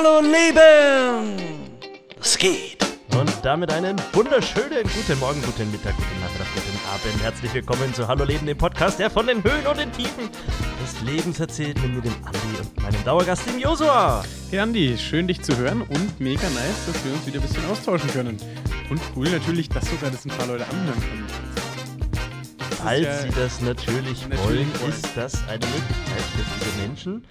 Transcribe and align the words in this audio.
Hallo 0.00 0.20
Leben! 0.20 1.36
Es 2.20 2.38
geht! 2.38 2.86
Und 3.18 3.32
damit 3.42 3.72
einen 3.72 3.96
wunderschönen 4.12 4.84
guten 4.84 5.18
Morgen, 5.18 5.42
guten 5.42 5.72
Mittag, 5.72 5.96
guten 5.96 6.20
Nachmittag, 6.20 6.46
guten 6.54 6.78
Abend. 6.86 7.20
Herzlich 7.20 7.52
willkommen 7.52 7.92
zu 7.92 8.06
Hallo 8.06 8.22
Leben, 8.22 8.46
dem 8.46 8.56
Podcast, 8.56 9.00
der 9.00 9.10
von 9.10 9.26
den 9.26 9.42
Höhen 9.42 9.66
und 9.66 9.76
den 9.76 9.90
Tiefen 9.90 10.30
des 10.80 11.00
Lebens 11.02 11.40
erzählt, 11.40 11.82
mit 11.82 11.94
mir 11.94 12.02
dem 12.02 12.14
Andi 12.24 12.60
und 12.60 12.80
meinem 12.80 13.04
Dauergast, 13.04 13.44
dem 13.48 13.58
Josua. 13.58 14.22
Hey 14.50 14.60
Andi, 14.60 14.96
schön 14.96 15.26
dich 15.26 15.42
zu 15.42 15.56
hören 15.56 15.82
und 15.82 16.20
mega 16.20 16.48
nice, 16.50 16.86
dass 16.86 17.04
wir 17.04 17.12
uns 17.14 17.26
wieder 17.26 17.40
ein 17.40 17.48
bisschen 17.48 17.68
austauschen 17.68 18.10
können. 18.10 18.36
Und 18.90 19.00
cool 19.16 19.28
natürlich, 19.28 19.68
dass 19.68 19.90
sogar 19.90 20.12
das 20.12 20.24
ein 20.24 20.30
paar 20.30 20.46
Leute 20.46 20.64
anhören 20.68 21.00
können. 21.00 21.26
Falls 22.80 23.04
ja 23.04 23.22
Sie 23.22 23.30
das 23.30 23.60
natürlich, 23.62 24.28
natürlich 24.28 24.44
wollen, 24.46 24.80
wollen. 24.80 24.92
ist 24.92 25.16
das 25.16 25.42
eine 25.48 25.66
Möglichkeit 25.66 26.22
für 26.36 26.44
viele 26.44 26.86
Menschen. 26.86 27.26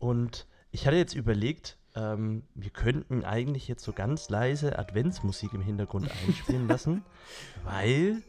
Und 0.00 0.48
ich 0.72 0.84
hatte 0.84 0.96
jetzt 0.96 1.14
überlegt, 1.14 1.77
ähm, 1.98 2.42
wir 2.54 2.70
könnten 2.70 3.24
eigentlich 3.24 3.66
jetzt 3.68 3.82
so 3.82 3.92
ganz 3.92 4.28
leise 4.28 4.78
Adventsmusik 4.78 5.52
im 5.52 5.60
Hintergrund 5.60 6.08
einspielen 6.26 6.68
lassen, 6.68 7.04
weil 7.64 8.22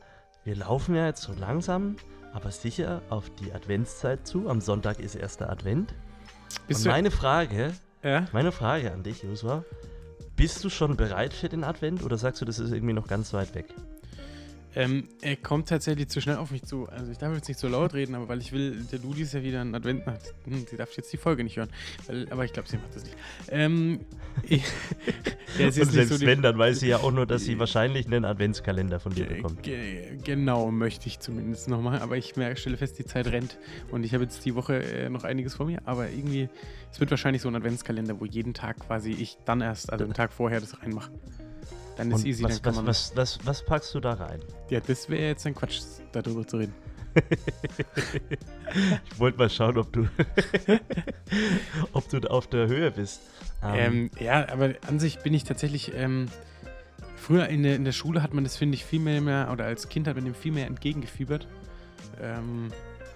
wir 0.44 0.56
laufen 0.56 0.96
ja 0.96 1.06
jetzt 1.06 1.22
so 1.22 1.34
langsam, 1.34 1.98
aber 2.34 2.52
sicher 2.52 3.02
auf 3.10 3.30
die 3.30 3.54
Adventszeit 3.54 4.26
zu. 4.28 4.50
Am 4.50 4.62
Sonntag 4.62 5.00
ist 5.00 5.16
erster 5.16 5.50
Advent. 5.50 5.94
Bist 6.68 6.86
Und 6.86 6.92
meine 6.92 7.12
Frage, 7.12 7.74
ja? 8.04 8.26
meine 8.32 8.52
Frage 8.52 8.92
an 8.92 9.04
dich, 9.04 9.24
Joshua, 9.24 9.64
bist 10.36 10.64
du 10.64 10.70
schon 10.70 10.96
bereit 10.96 11.34
für 11.34 11.50
den 11.50 11.64
Advent 11.64 12.04
oder 12.04 12.18
sagst 12.18 12.42
du, 12.42 12.46
das 12.46 12.60
ist 12.60 12.72
irgendwie 12.72 12.94
noch 12.94 13.08
ganz 13.08 13.34
weit 13.34 13.54
weg? 13.56 13.68
Ähm, 14.76 15.08
er 15.22 15.36
kommt 15.36 15.70
tatsächlich 15.70 16.10
zu 16.10 16.22
schnell 16.22 16.38
auf 16.38 16.52
mich 16.52 16.64
zu. 16.64 16.88
Also 16.90 17.12
ich 17.12 17.18
darf 17.18 17.34
jetzt 17.34 17.48
nicht 17.48 17.60
so 17.60 17.68
laut 17.68 17.94
reden, 17.94 18.14
aber 18.14 18.28
weil 18.30 18.40
ich 18.40 18.52
will, 18.52 18.86
der 18.92 19.00
Ludi 19.00 19.24
ist 19.24 19.34
ja 19.34 19.42
wieder 19.42 19.62
ein 19.62 19.74
Advent. 19.74 20.04
Hm, 20.46 20.66
sie 20.70 20.78
darf 20.78 20.96
jetzt 20.96 21.12
die 21.12 21.18
Folge 21.18 21.44
nicht 21.44 21.58
hören. 21.58 21.70
Weil, 22.08 22.28
aber 22.30 22.46
ich 22.46 22.54
glaube, 22.54 22.70
sie 22.70 22.78
macht 22.78 22.96
das 22.96 23.04
nicht. 23.04 23.16
Ähm, 23.50 24.02
ich, 24.44 24.64
jetzt 25.58 25.78
Und 25.78 25.86
nicht 25.86 25.92
selbst 25.92 26.20
so 26.20 26.26
wenn, 26.26 26.42
dann 26.42 26.58
weiß 26.58 26.80
sie 26.80 26.88
ja 26.88 26.98
auch 26.98 27.12
nur, 27.12 27.26
dass 27.26 27.44
sie 27.46 27.58
wahrscheinlich 27.58 28.06
einen 28.06 28.26
Adventskalender 28.26 29.00
von 29.00 29.14
dir 29.14 29.26
bekommt. 29.26 29.64
Ge 29.64 30.18
genau, 30.24 30.70
möchte 30.70 31.08
ich 31.08 31.20
zumindest 31.20 31.68
nochmal. 31.68 32.00
Aber 32.00 32.18
ich 32.18 32.36
merke, 32.36 32.60
stelle 32.60 32.78
fest, 32.78 33.00
die 33.00 33.06
Zeit 33.06 33.28
rennt. 33.28 33.58
Und 33.92 34.04
ich 34.04 34.14
habe 34.14 34.24
jetzt 34.24 34.46
die 34.46 34.54
Woche 34.54 34.84
äh, 34.84 35.10
noch 35.10 35.24
einiges 35.24 35.56
vor 35.56 35.66
mir. 35.66 35.82
Aber 35.86 36.10
irgendwie, 36.10 36.48
es 36.92 37.00
wird 37.00 37.10
wahrscheinlich 37.10 37.42
so 37.42 37.50
ein 37.50 37.56
Adventskalender, 37.56 38.20
wo 38.20 38.26
jeden 38.26 38.54
Tag 38.54 38.80
quasi 38.80 39.12
ich 39.12 39.38
dann 39.46 39.62
erst, 39.62 39.92
also 39.92 40.04
einen 40.04 40.14
Tag 40.14 40.32
vorher 40.32 40.60
das 40.60 40.80
reinmache. 40.82 41.12
Dann 42.00 42.12
ist 42.12 42.20
Und 42.20 42.28
easy, 42.28 42.44
was, 42.46 42.62
dann 42.62 42.76
was, 42.78 42.86
was, 42.86 43.16
was, 43.16 43.40
was 43.46 43.66
packst 43.66 43.94
du 43.94 44.00
da 44.00 44.14
rein? 44.14 44.40
Ja, 44.70 44.80
das 44.80 45.10
wäre 45.10 45.22
jetzt 45.22 45.46
ein 45.46 45.54
Quatsch, 45.54 45.82
darüber 46.14 46.48
zu 46.48 46.58
reden. 46.58 46.74
Ich 49.12 49.20
wollte 49.20 49.40
mal 49.40 49.50
schauen, 49.50 49.78
ob 49.80 49.92
du, 49.92 50.08
ob 51.94 52.08
du 52.08 52.20
auf 52.30 52.48
der 52.48 52.68
Höhe 52.68 52.92
bist. 52.92 53.20
Ähm, 53.64 54.12
ja, 54.20 54.48
aber 54.48 54.76
an 54.88 55.00
sich 55.00 55.20
bin 55.20 55.34
ich 55.34 55.44
tatsächlich. 55.44 55.92
Ähm, 55.96 56.28
früher 57.16 57.48
in 57.48 57.64
der, 57.64 57.76
in 57.76 57.84
der 57.84 57.92
Schule 57.92 58.22
hat 58.22 58.34
man 58.34 58.44
das, 58.44 58.56
finde 58.56 58.76
ich, 58.76 58.86
viel 58.86 59.00
mehr, 59.00 59.22
mehr, 59.22 59.50
oder 59.52 59.66
als 59.66 59.90
Kind 59.90 60.08
hat 60.08 60.16
man 60.16 60.24
dem 60.24 60.36
viel 60.36 60.52
mehr 60.52 60.68
entgegengefiebert. 60.68 61.48
Ähm, 62.22 62.70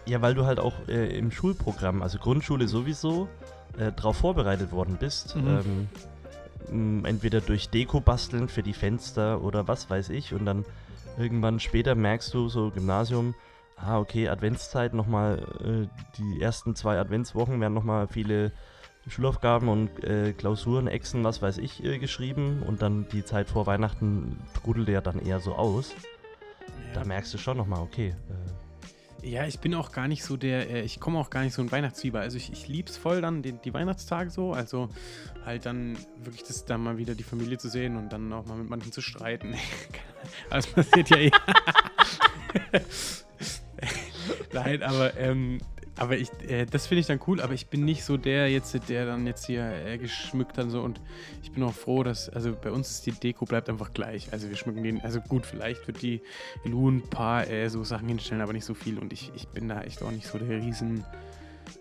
ja, 0.07 0.21
weil 0.21 0.33
du 0.33 0.45
halt 0.45 0.59
auch 0.59 0.73
äh, 0.87 1.15
im 1.15 1.31
Schulprogramm, 1.31 2.01
also 2.01 2.17
Grundschule 2.17 2.67
sowieso, 2.67 3.29
äh, 3.77 3.91
darauf 3.91 4.17
vorbereitet 4.17 4.71
worden 4.71 4.97
bist. 4.99 5.35
Mhm. 5.35 5.47
Ähm, 5.47 5.87
m, 6.73 7.05
entweder 7.05 7.41
durch 7.41 7.69
Deko 7.69 8.01
basteln 8.01 8.49
für 8.49 8.63
die 8.63 8.73
Fenster 8.73 9.41
oder 9.41 9.67
was 9.67 9.89
weiß 9.89 10.09
ich. 10.09 10.33
Und 10.33 10.45
dann 10.45 10.65
irgendwann 11.17 11.59
später 11.59 11.95
merkst 11.95 12.33
du, 12.33 12.49
so 12.49 12.71
Gymnasium, 12.71 13.35
ah, 13.77 13.99
okay, 13.99 14.27
Adventszeit 14.29 14.93
nochmal, 14.93 15.39
äh, 15.63 15.87
die 16.17 16.41
ersten 16.41 16.75
zwei 16.75 16.99
Adventswochen 16.99 17.59
werden 17.61 17.73
nochmal 17.73 18.07
viele 18.07 18.51
Schulaufgaben 19.07 19.67
und 19.67 20.03
äh, 20.03 20.33
Klausuren, 20.33 20.87
Exen, 20.87 21.23
was 21.23 21.41
weiß 21.41 21.57
ich, 21.57 21.83
äh, 21.83 21.99
geschrieben. 21.99 22.63
Und 22.63 22.81
dann 22.81 23.07
die 23.11 23.25
Zeit 23.25 23.49
vor 23.49 23.65
Weihnachten 23.67 24.39
trudelt 24.53 24.87
ja 24.89 25.01
dann 25.01 25.19
eher 25.19 25.39
so 25.39 25.55
aus. 25.55 25.93
Da 26.93 27.03
merkst 27.03 27.33
du 27.33 27.37
schon 27.37 27.57
nochmal, 27.57 27.81
okay. 27.81 28.15
Äh, 28.29 28.62
Ja, 29.23 29.47
ich 29.47 29.59
bin 29.59 29.73
auch 29.73 29.93
gar 29.93 30.09
nicht 30.09 30.23
so 30.23 30.35
der, 30.35 30.69
äh, 30.69 30.81
ich 30.81 30.99
komme 30.99 31.17
auch 31.17 31.29
gar 31.29 31.43
nicht 31.43 31.53
so 31.53 31.61
ein 31.61 31.71
Weihnachtsfieber. 31.71 32.19
Also 32.19 32.35
ich, 32.35 32.51
ich 32.51 32.67
lieb's 32.67 32.97
voll 32.97 33.21
dann, 33.21 33.41
die, 33.41 33.53
die 33.53 33.73
Weihnachtstage 33.73 34.29
so. 34.29 34.51
Also 34.51 34.89
halt 35.45 35.65
dann 35.65 35.97
wirklich 36.17 36.43
das 36.43 36.65
dann 36.65 36.81
mal 36.81 36.97
wieder 36.97 37.15
die 37.15 37.23
Familie 37.23 37.57
zu 37.57 37.69
sehen 37.69 37.95
und 37.95 38.11
dann 38.11 38.33
auch 38.33 38.45
mal 38.45 38.57
mit 38.57 38.69
manchen 38.69 38.91
zu 38.91 38.99
streiten. 39.01 39.55
das 40.49 40.67
passiert 40.67 41.09
ja 41.09 41.17
eh. 41.17 41.31
Nein, 44.53 44.83
aber, 44.83 45.17
ähm, 45.17 45.59
aber 45.97 46.17
ich, 46.17 46.29
äh, 46.47 46.65
das 46.65 46.87
finde 46.87 47.01
ich 47.01 47.07
dann 47.07 47.19
cool, 47.27 47.39
aber 47.39 47.53
ich 47.53 47.67
bin 47.67 47.85
nicht 47.85 48.03
so 48.03 48.17
der 48.17 48.49
jetzt, 48.49 48.77
der 48.89 49.05
dann 49.05 49.27
jetzt 49.27 49.45
hier 49.45 49.63
äh, 49.63 49.97
geschmückt 49.97 50.57
dann 50.57 50.69
so 50.69 50.81
und 50.81 50.99
ich 51.43 51.51
bin 51.51 51.63
auch 51.63 51.73
froh, 51.73 52.03
dass, 52.03 52.29
also 52.29 52.55
bei 52.59 52.71
uns 52.71 52.89
ist 52.89 53.05
die 53.05 53.11
Deko 53.11 53.45
bleibt 53.45 53.69
einfach 53.69 53.93
gleich. 53.93 54.33
Also 54.33 54.49
wir 54.49 54.55
schmücken 54.55 54.83
den, 54.83 55.01
also 55.01 55.21
gut, 55.21 55.45
vielleicht 55.45 55.85
wird 55.85 56.01
die 56.01 56.21
Lu 56.63 56.89
ein 56.89 57.01
paar 57.01 57.47
äh, 57.47 57.69
so 57.69 57.83
Sachen 57.83 58.07
hinstellen, 58.07 58.41
aber 58.41 58.53
nicht 58.53 58.65
so 58.65 58.73
viel 58.73 58.97
und 58.97 59.13
ich, 59.13 59.31
ich 59.35 59.47
bin 59.49 59.69
da 59.69 59.81
echt 59.81 60.01
auch 60.01 60.11
nicht 60.11 60.25
so 60.25 60.39
der 60.39 60.49
riesen, 60.49 61.05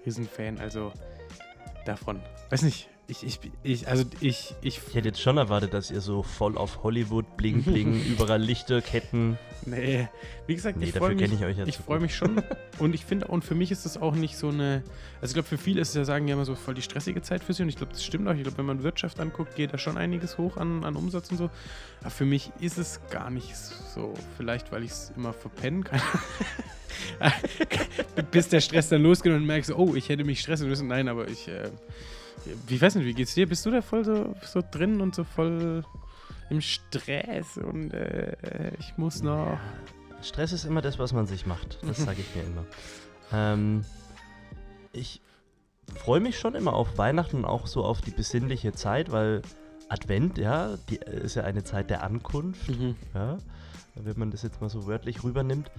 riesen 0.05 0.29
also 0.59 0.93
davon. 1.87 2.21
Weiß 2.51 2.63
nicht, 2.63 2.89
ich, 3.09 3.25
ich, 3.25 3.41
ich 3.63 3.89
also 3.89 4.05
ich, 4.21 4.55
ich, 4.63 4.81
ich 4.89 4.95
hätte 4.95 5.09
jetzt 5.09 5.21
schon 5.21 5.37
erwartet, 5.37 5.75
dass 5.75 5.91
ihr 5.91 6.01
so 6.01 6.23
voll 6.23 6.57
auf 6.57 6.83
Hollywood, 6.83 7.37
bling, 7.37 7.63
bling, 7.63 8.01
überall 8.07 8.41
Lichterketten. 8.41 9.39
nee, 9.67 10.09
wie 10.47 10.55
gesagt, 10.55 10.79
Nee, 10.79 10.87
ich 10.87 10.93
dafür 10.93 11.09
freue 11.09 11.17
kenne 11.17 11.29
mich, 11.33 11.41
ich 11.41 11.47
euch 11.47 11.59
ja 11.59 11.67
ich 11.67 11.77
freue 11.77 12.01
mich 12.01 12.15
schon 12.15 12.43
und 12.79 12.95
ich 12.95 13.05
finde, 13.05 13.27
und 13.29 13.45
für 13.45 13.55
mich 13.55 13.71
ist 13.71 13.85
das 13.85 13.97
auch 13.97 14.15
nicht 14.15 14.37
so 14.37 14.49
eine, 14.49 14.83
also 15.21 15.33
ich 15.33 15.35
glaube, 15.35 15.49
für 15.49 15.59
viele 15.59 15.81
ist 15.81 15.91
es 15.91 15.95
ja, 15.95 16.05
sagen 16.05 16.29
ja 16.29 16.35
immer 16.35 16.45
so 16.45 16.55
voll 16.55 16.75
die 16.75 16.83
stressige 16.83 17.23
Zeit 17.23 17.43
für 17.43 17.53
sie 17.53 17.63
und 17.63 17.69
ich 17.69 17.77
glaube, 17.77 17.93
das 17.93 18.05
stimmt 18.05 18.29
auch. 18.29 18.35
Ich 18.35 18.43
glaube, 18.43 18.59
wenn 18.59 18.67
man 18.67 18.83
Wirtschaft 18.83 19.21
anguckt, 19.21 19.57
geht 19.57 19.75
da 19.75 19.79
schon 19.79 19.99
einiges 19.99 20.39
hoch 20.39 20.57
an, 20.57 20.85
an 20.85 20.97
Umsatz 20.97 21.31
und 21.31 21.37
so. 21.37 21.51
Aber 22.01 22.11
für 22.11 22.25
mich 22.25 22.51
ist 22.61 22.79
es 22.79 23.01
gar 23.11 23.31
nicht 23.31 23.57
so. 23.57 24.15
Vielleicht, 24.37 24.73
weil 24.73 24.85
ich 24.85 24.91
es 24.91 25.13
immer 25.17 25.33
verpennen 25.33 25.85
kann. 25.85 26.01
Bis 28.31 28.49
der 28.49 28.61
Stress 28.61 28.89
dann 28.89 29.03
losgeht 29.03 29.33
und 29.33 29.45
merkst, 29.45 29.73
oh, 29.73 29.95
ich 29.95 30.09
hätte 30.09 30.25
mich 30.25 30.41
stressen 30.41 30.69
müssen. 30.69 30.89
Nein, 30.89 31.09
aber 31.09 31.29
ich, 31.29 31.49
äh, 31.49 31.71
wie 32.67 32.81
weiß 32.81 32.95
nicht, 32.97 33.07
wie 33.07 33.15
geht's 33.15 33.35
dir? 33.35 33.49
Bist 33.49 33.65
du 33.67 33.71
da 33.71 33.83
voll 33.83 34.05
so, 34.05 34.35
so 34.45 34.63
drin 34.69 35.01
und 35.01 35.15
so 35.15 35.25
voll 35.25 35.85
im 36.51 36.61
Stress 36.61 37.57
und 37.57 37.93
äh, 37.95 38.73
ich 38.79 38.97
muss 38.99 39.23
noch. 39.23 39.59
Stress 40.23 40.53
ist 40.53 40.65
immer 40.65 40.83
das, 40.83 40.99
was 40.99 41.13
man 41.13 41.27
sich 41.27 41.47
macht. 41.47 41.79
Das 41.87 41.99
sage 41.99 42.21
ich 42.21 42.35
mir 42.37 42.43
immer. 42.43 42.65
Ähm, 43.35 43.83
ich 44.93 45.23
freue 45.95 46.21
mich 46.21 46.39
schon 46.39 46.55
immer 46.55 46.75
auf 46.75 46.99
Weihnachten 46.99 47.37
und 47.39 47.45
auch 47.47 47.67
so 47.67 47.83
auf 47.83 48.03
die 48.03 48.11
besinnliche 48.11 48.73
Zeit, 48.75 49.11
weil 49.11 49.41
Advent, 49.89 50.37
ja, 50.37 50.77
die 50.91 50.97
ist 50.97 51.37
ja 51.37 51.45
eine 51.45 51.65
Zeit 51.65 51.89
der 51.89 52.03
Ankunft, 52.03 52.69
Mhm. 52.69 52.95
ja, 53.15 53.39
wenn 53.95 54.19
man 54.19 54.31
das 54.31 54.43
jetzt 54.43 54.61
mal 54.61 54.69
so 54.69 54.87
wörtlich 54.87 55.25
rübernimmt. 55.25 55.71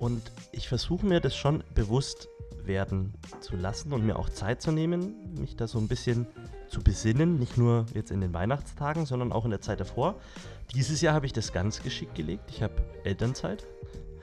Und 0.00 0.32
ich 0.50 0.66
versuche 0.66 1.04
mir 1.04 1.20
das 1.20 1.36
schon 1.36 1.62
bewusst 1.74 2.28
werden 2.64 3.12
zu 3.40 3.54
lassen 3.54 3.92
und 3.92 4.06
mir 4.06 4.18
auch 4.18 4.30
Zeit 4.30 4.62
zu 4.62 4.72
nehmen, 4.72 5.34
mich 5.38 5.56
da 5.56 5.68
so 5.68 5.78
ein 5.78 5.88
bisschen 5.88 6.26
zu 6.68 6.82
besinnen, 6.82 7.38
nicht 7.38 7.58
nur 7.58 7.84
jetzt 7.92 8.10
in 8.10 8.22
den 8.22 8.32
Weihnachtstagen, 8.32 9.04
sondern 9.04 9.30
auch 9.30 9.44
in 9.44 9.50
der 9.50 9.60
Zeit 9.60 9.78
davor. 9.78 10.18
Dieses 10.74 11.02
Jahr 11.02 11.12
habe 11.12 11.26
ich 11.26 11.34
das 11.34 11.52
ganz 11.52 11.82
geschickt 11.82 12.14
gelegt. 12.14 12.44
Ich 12.48 12.62
habe 12.62 12.72
Elternzeit 13.04 13.66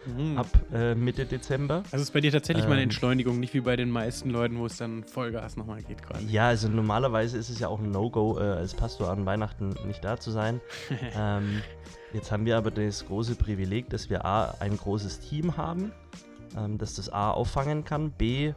Mhm. 0.07 0.37
ab 0.37 0.47
äh, 0.73 0.95
Mitte 0.95 1.25
Dezember. 1.25 1.83
Also 1.91 2.03
ist 2.03 2.11
bei 2.11 2.21
dir 2.21 2.31
tatsächlich 2.31 2.65
mal 2.65 2.73
eine 2.73 2.81
Ähm. 2.81 2.85
Entschleunigung, 2.85 3.39
nicht 3.39 3.53
wie 3.53 3.61
bei 3.61 3.75
den 3.75 3.89
meisten 3.89 4.29
Leuten, 4.29 4.57
wo 4.57 4.65
es 4.65 4.77
dann 4.77 5.03
Vollgas 5.03 5.57
nochmal 5.57 5.81
geht 5.81 6.01
quasi. 6.03 6.25
Ja, 6.27 6.47
also 6.47 6.69
normalerweise 6.69 7.37
ist 7.37 7.49
es 7.49 7.59
ja 7.59 7.67
auch 7.67 7.79
ein 7.79 7.91
No-Go, 7.91 8.37
äh, 8.39 8.43
als 8.43 8.73
Pastor 8.73 9.09
an 9.09 9.25
Weihnachten 9.25 9.75
nicht 9.85 10.03
da 10.03 10.17
zu 10.17 10.31
sein. 10.31 10.61
ähm, 11.15 11.61
jetzt 12.13 12.31
haben 12.31 12.45
wir 12.45 12.57
aber 12.57 12.71
das 12.71 13.05
große 13.05 13.35
Privileg, 13.35 13.89
dass 13.89 14.09
wir 14.09 14.25
A, 14.25 14.55
ein 14.59 14.77
großes 14.77 15.19
Team 15.19 15.57
haben, 15.57 15.91
ähm, 16.57 16.77
das 16.77 16.95
das 16.95 17.09
A 17.09 17.31
auffangen 17.31 17.83
kann, 17.83 18.11
B, 18.11 18.53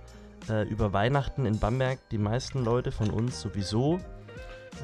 äh, 0.49 0.69
über 0.69 0.93
Weihnachten 0.93 1.47
in 1.47 1.59
Bamberg 1.59 1.99
die 2.11 2.19
meisten 2.19 2.65
Leute 2.65 2.93
von 2.93 3.11
uns 3.11 3.41
sowieso 3.41 4.01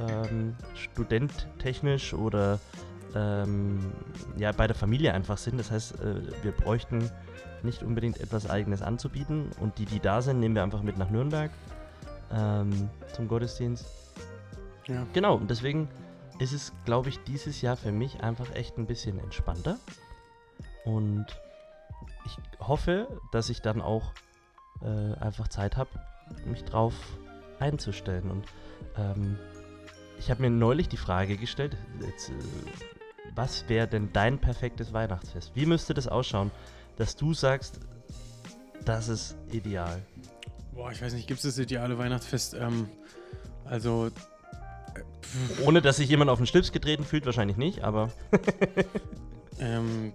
ähm, 0.00 0.54
studenttechnisch 0.74 2.12
oder 2.14 2.58
ähm, 3.16 3.92
ja, 4.36 4.52
bei 4.52 4.66
der 4.66 4.76
Familie 4.76 5.14
einfach 5.14 5.38
sind. 5.38 5.58
Das 5.58 5.70
heißt, 5.70 6.00
äh, 6.00 6.44
wir 6.44 6.52
bräuchten 6.52 7.10
nicht 7.62 7.82
unbedingt 7.82 8.20
etwas 8.20 8.48
Eigenes 8.48 8.82
anzubieten 8.82 9.50
und 9.60 9.78
die, 9.78 9.86
die 9.86 10.00
da 10.00 10.20
sind, 10.22 10.40
nehmen 10.40 10.54
wir 10.54 10.62
einfach 10.62 10.82
mit 10.82 10.98
nach 10.98 11.10
Nürnberg 11.10 11.50
ähm, 12.32 12.90
zum 13.14 13.28
Gottesdienst. 13.28 13.86
Ja. 14.86 15.06
Genau, 15.12 15.36
und 15.36 15.50
deswegen 15.50 15.88
ist 16.38 16.52
es, 16.52 16.72
glaube 16.84 17.08
ich, 17.08 17.18
dieses 17.24 17.62
Jahr 17.62 17.76
für 17.76 17.92
mich 17.92 18.20
einfach 18.22 18.54
echt 18.54 18.76
ein 18.76 18.86
bisschen 18.86 19.18
entspannter. 19.18 19.78
Und 20.84 21.26
ich 22.24 22.36
hoffe, 22.60 23.08
dass 23.32 23.48
ich 23.48 23.62
dann 23.62 23.80
auch 23.80 24.12
äh, 24.82 25.14
einfach 25.20 25.48
Zeit 25.48 25.76
habe, 25.76 25.90
mich 26.44 26.64
drauf 26.64 26.94
einzustellen. 27.58 28.30
Und 28.30 28.46
ähm, 28.96 29.38
ich 30.18 30.30
habe 30.30 30.42
mir 30.42 30.50
neulich 30.50 30.88
die 30.88 30.96
Frage 30.96 31.36
gestellt, 31.36 31.76
jetzt, 32.00 32.28
äh, 32.28 32.34
was 33.34 33.68
wäre 33.68 33.86
denn 33.86 34.10
dein 34.12 34.38
perfektes 34.38 34.92
Weihnachtsfest? 34.92 35.52
Wie 35.54 35.66
müsste 35.66 35.94
das 35.94 36.08
ausschauen, 36.08 36.50
dass 36.96 37.16
du 37.16 37.34
sagst, 37.34 37.80
das 38.84 39.08
ist 39.08 39.36
ideal? 39.52 40.00
Boah, 40.72 40.92
ich 40.92 41.02
weiß 41.02 41.14
nicht, 41.14 41.26
gibt 41.26 41.38
es 41.38 41.44
das 41.44 41.58
ideale 41.58 41.98
Weihnachtsfest? 41.98 42.54
Ähm, 42.54 42.88
also, 43.64 44.06
äh, 44.06 45.62
Ohne 45.64 45.82
dass 45.82 45.96
sich 45.96 46.08
jemand 46.08 46.30
auf 46.30 46.38
den 46.38 46.46
Schlips 46.46 46.72
getreten 46.72 47.04
fühlt, 47.04 47.26
wahrscheinlich 47.26 47.56
nicht, 47.56 47.82
aber. 47.82 48.10
Ähm, 49.58 50.12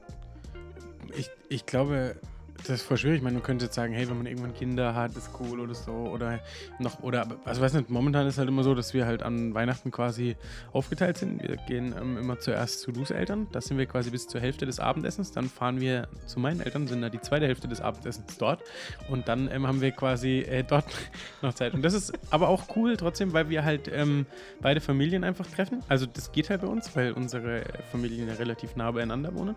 ich, 1.18 1.30
ich 1.50 1.66
glaube, 1.66 2.16
das 2.64 2.82
ist 2.82 2.84
voll 2.84 2.98
schwierig. 2.98 3.18
Ich 3.18 3.24
meine, 3.24 3.36
man 3.36 3.44
könnte 3.44 3.66
jetzt 3.66 3.76
sagen, 3.76 3.94
hey, 3.94 4.08
wenn 4.10 4.18
man 4.18 4.26
irgendwann 4.26 4.54
Kinder 4.54 4.96
hat, 4.96 5.16
ist 5.16 5.32
cool 5.40 5.60
oder 5.60 5.74
so. 5.74 5.92
Oder 5.92 6.40
noch, 6.80 7.02
oder, 7.02 7.28
also 7.46 7.62
weiß 7.62 7.74
nicht, 7.74 7.90
momentan 7.90 8.28
ist 8.28 8.38
halt 8.38 8.48
immer 8.48 8.64
so, 8.64 8.76
dass 8.76 8.94
wir 8.94 9.06
halt 9.06 9.24
an 9.24 9.54
Weihnachten 9.54 9.92
quasi 9.92 10.36
aufgeteilt 10.74 11.18
sind. 11.18 11.42
Wir 11.42 11.58
gehen 11.58 11.94
ähm, 12.00 12.18
immer 12.18 12.40
zuerst 12.40 12.82
zu 12.82 12.92
Lus 12.92 13.12
Eltern. 13.12 13.48
Da 13.52 13.62
sind 13.62 13.78
wir 13.78 13.86
quasi 13.86 14.10
bis 14.10 14.28
zur 14.28 14.42
Hälfte 14.42 14.66
des 14.66 14.80
Abendessens. 14.80 15.32
Dann 15.32 15.50
fahren 15.50 15.80
wir 15.80 16.08
zu 16.26 16.40
meinen 16.40 16.62
Eltern, 16.62 16.88
sind 16.88 17.02
da 17.02 17.10
die 17.10 17.22
zweite 17.22 17.48
Hälfte 17.48 17.68
des 17.68 17.82
Abendessens 17.82 18.38
dort. 18.38 18.62
Und 19.10 19.28
dann 19.28 19.50
ähm, 19.52 19.68
haben 19.68 19.82
wir 19.82 19.92
quasi 19.92 20.40
äh, 20.40 20.64
dort 20.64 20.86
noch 21.42 21.54
Zeit. 21.54 21.74
Und 21.74 21.84
das 21.84 21.94
ist 21.94 22.14
aber 22.30 22.50
auch 22.50 22.76
cool 22.76 22.98
trotzdem, 22.98 23.34
weil 23.34 23.50
wir 23.50 23.66
halt 23.66 23.90
ähm, 23.94 24.26
beide 24.62 24.82
Familien 24.82 25.24
einfach 25.24 25.48
treffen. 25.48 25.84
Also 25.88 26.06
das 26.06 26.32
geht 26.32 26.50
halt 26.50 26.62
bei 26.62 26.68
uns, 26.68 26.96
weil 26.96 27.14
unsere 27.14 27.64
Familien 27.92 28.28
ja 28.28 28.36
relativ 28.36 28.76
nah 28.76 28.92
beieinander 28.92 29.34
wohnen. 29.36 29.56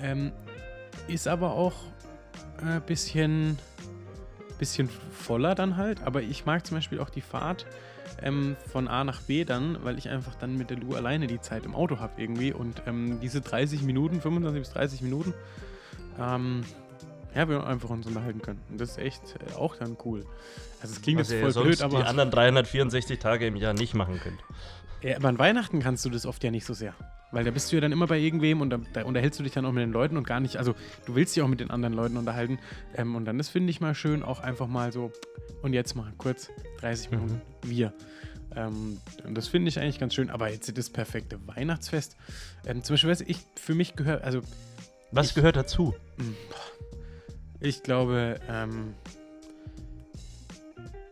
Ähm, 0.00 0.32
ist 1.08 1.26
aber 1.28 1.52
auch 1.52 1.74
ein 2.58 2.78
äh, 2.78 2.80
bisschen, 2.84 3.58
bisschen 4.58 4.88
voller 4.88 5.54
dann 5.54 5.76
halt. 5.76 6.02
Aber 6.02 6.22
ich 6.22 6.46
mag 6.46 6.66
zum 6.66 6.76
Beispiel 6.76 7.00
auch 7.00 7.10
die 7.10 7.20
Fahrt 7.20 7.66
ähm, 8.22 8.56
von 8.70 8.88
A 8.88 9.04
nach 9.04 9.22
B 9.22 9.44
dann, 9.44 9.78
weil 9.84 9.98
ich 9.98 10.08
einfach 10.08 10.34
dann 10.34 10.56
mit 10.56 10.70
der 10.70 10.78
Lu 10.78 10.94
alleine 10.94 11.26
die 11.26 11.40
Zeit 11.40 11.64
im 11.64 11.74
Auto 11.74 11.98
habe 11.98 12.20
irgendwie. 12.20 12.52
Und 12.52 12.82
ähm, 12.86 13.20
diese 13.20 13.40
30 13.40 13.82
Minuten, 13.82 14.20
25 14.20 14.60
bis 14.60 14.72
30 14.72 15.02
Minuten, 15.02 15.34
ähm, 16.18 16.64
ja, 17.34 17.48
wir 17.48 17.66
einfach 17.66 17.90
uns 17.90 18.06
unterhalten 18.06 18.42
können. 18.42 18.60
Und 18.70 18.80
das 18.80 18.92
ist 18.92 18.98
echt 18.98 19.22
äh, 19.36 19.54
auch 19.54 19.76
dann 19.76 19.96
cool. 20.04 20.24
Also 20.80 20.94
es 20.94 21.02
klingt 21.02 21.20
was 21.20 21.30
jetzt 21.30 21.54
voll 21.54 21.64
blöd, 21.64 21.82
aber, 21.82 21.98
die 21.98 22.04
anderen 22.04 22.30
364 22.30 23.18
Tage 23.18 23.46
im 23.46 23.56
Jahr 23.56 23.74
nicht 23.74 23.94
machen 23.94 24.20
könnt. 24.22 24.40
ja, 25.02 25.16
aber 25.16 25.28
an 25.28 25.38
Weihnachten 25.38 25.80
kannst 25.80 26.04
du 26.04 26.10
das 26.10 26.26
oft 26.26 26.42
ja 26.44 26.50
nicht 26.50 26.64
so 26.64 26.74
sehr. 26.74 26.94
Weil 27.30 27.44
da 27.44 27.50
bist 27.50 27.70
du 27.70 27.76
ja 27.76 27.80
dann 27.80 27.92
immer 27.92 28.06
bei 28.06 28.18
irgendwem 28.18 28.60
und 28.62 28.70
da, 28.70 28.80
da 28.94 29.04
unterhältst 29.04 29.38
du 29.38 29.44
dich 29.44 29.52
dann 29.52 29.66
auch 29.66 29.72
mit 29.72 29.82
den 29.82 29.92
Leuten 29.92 30.16
und 30.16 30.26
gar 30.26 30.40
nicht, 30.40 30.56
also 30.56 30.74
du 31.04 31.14
willst 31.14 31.36
dich 31.36 31.42
auch 31.42 31.48
mit 31.48 31.60
den 31.60 31.70
anderen 31.70 31.92
Leuten 31.92 32.16
unterhalten. 32.16 32.58
Ähm, 32.94 33.14
und 33.16 33.24
dann 33.26 33.38
ist, 33.38 33.50
finde 33.50 33.70
ich 33.70 33.80
mal 33.80 33.94
schön, 33.94 34.22
auch 34.22 34.40
einfach 34.40 34.66
mal 34.66 34.92
so, 34.92 35.12
und 35.62 35.74
jetzt 35.74 35.94
mal 35.94 36.10
kurz 36.16 36.48
30 36.80 37.10
Minuten 37.10 37.42
wir. 37.62 37.92
Ähm, 38.56 38.98
und 39.24 39.34
das 39.34 39.46
finde 39.48 39.68
ich 39.68 39.78
eigentlich 39.78 39.98
ganz 39.98 40.14
schön. 40.14 40.30
Aber 40.30 40.50
jetzt 40.50 40.76
das 40.78 40.88
perfekte 40.88 41.38
Weihnachtsfest. 41.46 42.16
Ähm, 42.66 42.82
zum 42.82 42.94
Beispiel, 42.94 43.10
weiß 43.10 43.20
ich, 43.22 43.38
für 43.56 43.74
mich 43.74 43.94
gehört, 43.94 44.24
also 44.24 44.40
Was 45.12 45.28
Ich- 45.28 45.34
gehört 45.34 45.56
dazu? 45.56 45.94
ich 47.60 47.82
glaube, 47.82 48.40
ähm, 48.48 48.94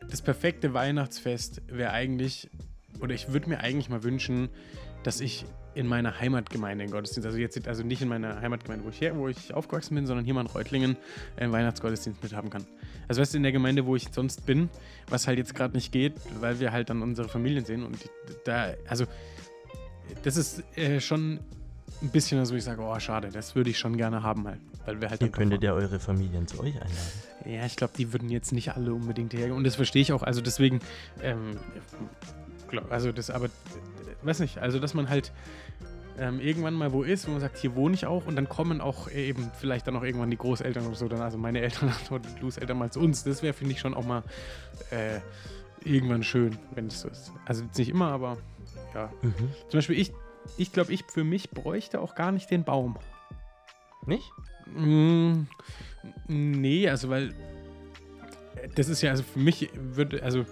das 0.08 0.22
perfekte 0.22 0.72
Weihnachtsfest 0.72 1.62
wäre 1.68 1.90
eigentlich, 1.90 2.48
oder 3.00 3.14
ich 3.14 3.32
würde 3.32 3.48
mir 3.50 3.58
eigentlich 3.60 3.88
mal 3.90 4.02
wünschen, 4.02 4.48
dass 5.02 5.20
ich 5.20 5.44
in 5.76 5.86
meiner 5.86 6.18
Heimatgemeinde 6.18 6.84
in 6.84 6.90
Gottesdienst, 6.90 7.26
also 7.26 7.38
jetzt 7.38 7.68
also 7.68 7.82
nicht 7.82 8.00
in 8.00 8.08
meiner 8.08 8.40
Heimatgemeinde, 8.40 8.84
wo 8.84 8.88
ich, 8.88 9.00
her, 9.00 9.16
wo 9.16 9.28
ich 9.28 9.52
aufgewachsen 9.52 9.94
bin, 9.94 10.06
sondern 10.06 10.24
hier 10.24 10.32
mal 10.32 10.40
in 10.40 10.46
Reutlingen 10.46 10.96
einen 11.36 11.52
Weihnachtsgottesdienst 11.52 12.22
mithaben 12.22 12.48
kann. 12.48 12.64
Also 13.08 13.20
weißt 13.20 13.34
du, 13.34 13.36
in 13.36 13.42
der 13.42 13.52
Gemeinde, 13.52 13.84
wo 13.84 13.94
ich 13.94 14.08
sonst 14.10 14.46
bin, 14.46 14.70
was 15.08 15.26
halt 15.26 15.38
jetzt 15.38 15.54
gerade 15.54 15.74
nicht 15.74 15.92
geht, 15.92 16.14
weil 16.40 16.60
wir 16.60 16.72
halt 16.72 16.88
dann 16.88 17.02
unsere 17.02 17.28
Familien 17.28 17.64
sehen 17.64 17.84
und 17.84 18.02
die, 18.02 18.08
da, 18.44 18.72
also 18.88 19.04
das 20.24 20.38
ist 20.38 20.64
äh, 20.78 20.98
schon 20.98 21.40
ein 22.02 22.08
bisschen 22.08 22.44
so, 22.46 22.54
ich 22.54 22.64
sage, 22.64 22.82
oh 22.82 22.98
schade, 22.98 23.28
das 23.30 23.54
würde 23.54 23.68
ich 23.68 23.78
schon 23.78 23.98
gerne 23.98 24.22
haben 24.22 24.46
halt, 24.46 24.60
weil 24.86 25.00
wir 25.00 25.10
halt 25.10 25.20
Ihr 25.20 25.26
dann 25.28 25.32
könntet 25.32 25.62
ja 25.62 25.74
eure 25.74 26.00
Familien 26.00 26.46
zu 26.46 26.58
euch 26.60 26.74
einladen. 26.74 26.96
ja, 27.44 27.66
ich 27.66 27.76
glaube, 27.76 27.92
die 27.98 28.12
würden 28.14 28.30
jetzt 28.30 28.52
nicht 28.52 28.74
alle 28.76 28.94
unbedingt 28.94 29.34
hergehen. 29.34 29.52
Und 29.52 29.64
das 29.64 29.76
verstehe 29.76 30.02
ich 30.02 30.12
auch. 30.12 30.22
Also 30.22 30.40
deswegen, 30.40 30.80
ähm, 31.22 31.58
glaub, 32.68 32.90
also 32.90 33.12
das 33.12 33.30
aber, 33.30 33.48
weiß 34.22 34.40
nicht, 34.40 34.58
also 34.58 34.78
dass 34.78 34.94
man 34.94 35.08
halt 35.08 35.32
ähm, 36.18 36.40
irgendwann 36.40 36.74
mal 36.74 36.92
wo 36.92 37.02
ist, 37.02 37.26
wo 37.26 37.32
man 37.32 37.40
sagt, 37.40 37.58
hier 37.58 37.74
wohne 37.74 37.94
ich 37.94 38.06
auch 38.06 38.26
und 38.26 38.36
dann 38.36 38.48
kommen 38.48 38.80
auch 38.80 39.10
eben 39.10 39.50
vielleicht 39.58 39.86
dann 39.86 39.96
auch 39.96 40.02
irgendwann 40.02 40.30
die 40.30 40.38
Großeltern 40.38 40.86
oder 40.86 40.96
so, 40.96 41.08
dann 41.08 41.20
also 41.20 41.38
meine 41.38 41.60
Eltern 41.60 41.92
oder 42.10 42.20
die 42.20 42.40
Lus 42.40 42.56
Eltern 42.56 42.78
mal 42.78 42.90
zu 42.90 43.00
uns. 43.00 43.24
Das 43.24 43.42
wäre, 43.42 43.52
finde 43.52 43.72
ich, 43.72 43.80
schon 43.80 43.94
auch 43.94 44.06
mal 44.06 44.22
äh, 44.90 45.20
irgendwann 45.84 46.22
schön, 46.22 46.58
wenn 46.74 46.86
es 46.86 47.00
so 47.00 47.08
ist. 47.08 47.32
Also 47.44 47.64
jetzt 47.64 47.78
nicht 47.78 47.88
immer, 47.88 48.08
aber 48.08 48.38
ja. 48.94 49.12
Mhm. 49.22 49.34
Zum 49.68 49.78
Beispiel 49.78 49.98
ich, 49.98 50.12
ich 50.56 50.72
glaube, 50.72 50.92
ich 50.92 51.04
für 51.04 51.24
mich 51.24 51.50
bräuchte 51.50 52.00
auch 52.00 52.14
gar 52.14 52.32
nicht 52.32 52.50
den 52.50 52.64
Baum. 52.64 52.98
Nicht? 54.06 54.30
Mm, 54.74 55.46
nee, 56.28 56.88
also 56.88 57.08
weil 57.08 57.34
äh, 58.56 58.68
das 58.74 58.88
ist 58.88 59.02
ja, 59.02 59.10
also 59.10 59.22
für 59.22 59.38
mich 59.38 59.70
würde, 59.74 60.22
also 60.22 60.44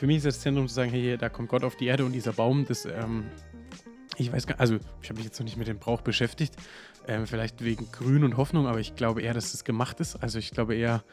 für 0.00 0.06
mich 0.06 0.16
ist 0.16 0.24
das 0.24 0.40
Zentrum 0.40 0.66
zu 0.66 0.72
sagen, 0.72 0.90
hey, 0.90 1.18
da 1.18 1.28
kommt 1.28 1.50
Gott 1.50 1.62
auf 1.62 1.76
die 1.76 1.84
Erde 1.84 2.06
und 2.06 2.12
dieser 2.12 2.32
Baum, 2.32 2.64
das, 2.64 2.86
ähm, 2.86 3.26
ich 4.16 4.32
weiß 4.32 4.46
gar 4.46 4.58
also 4.58 4.78
ich 5.02 5.10
habe 5.10 5.18
mich 5.18 5.26
jetzt 5.26 5.38
noch 5.38 5.44
nicht 5.44 5.58
mit 5.58 5.68
dem 5.68 5.78
Brauch 5.78 6.00
beschäftigt, 6.00 6.54
ähm, 7.06 7.26
vielleicht 7.26 7.62
wegen 7.62 7.92
Grün 7.92 8.24
und 8.24 8.38
Hoffnung, 8.38 8.66
aber 8.66 8.80
ich 8.80 8.96
glaube 8.96 9.20
eher, 9.20 9.34
dass 9.34 9.52
das 9.52 9.62
gemacht 9.62 10.00
ist. 10.00 10.16
Also 10.16 10.38
ich 10.38 10.52
glaube 10.52 10.74
eher, 10.74 11.04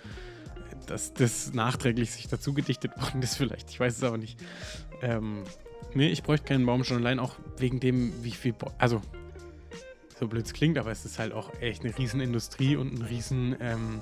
dass 0.86 1.14
das 1.14 1.54
nachträglich 1.54 2.12
sich 2.12 2.30
dazu 2.30 2.54
gedichtet 2.54 2.96
worden 2.96 3.22
ist, 3.22 3.36
vielleicht. 3.38 3.70
Ich 3.72 3.78
weiß 3.78 3.98
es 3.98 4.04
aber 4.04 4.18
nicht. 4.18 4.40
Ähm, 5.02 5.44
nee, 5.94 6.08
ich 6.08 6.24
bräuchte 6.24 6.46
keinen 6.46 6.66
Baum 6.66 6.86
schon 6.86 7.00
allein, 7.00 7.20
auch 7.20 7.36
wegen 7.58 7.82
dem, 7.82 8.24
wie 8.24 8.32
viel, 8.32 8.54
Bo 8.54 8.72
also 8.78 9.02
so 10.18 10.30
blöd 10.30 10.46
es 10.46 10.54
klingt, 10.54 10.78
aber 10.78 10.92
es 10.92 11.04
ist 11.04 11.20
halt 11.20 11.34
auch 11.34 11.52
echt 11.60 11.84
eine 11.84 11.98
Riesenindustrie 11.98 12.78
und 12.78 12.94
ein 12.94 13.02
riesen 13.02 13.54
ähm, 13.60 14.00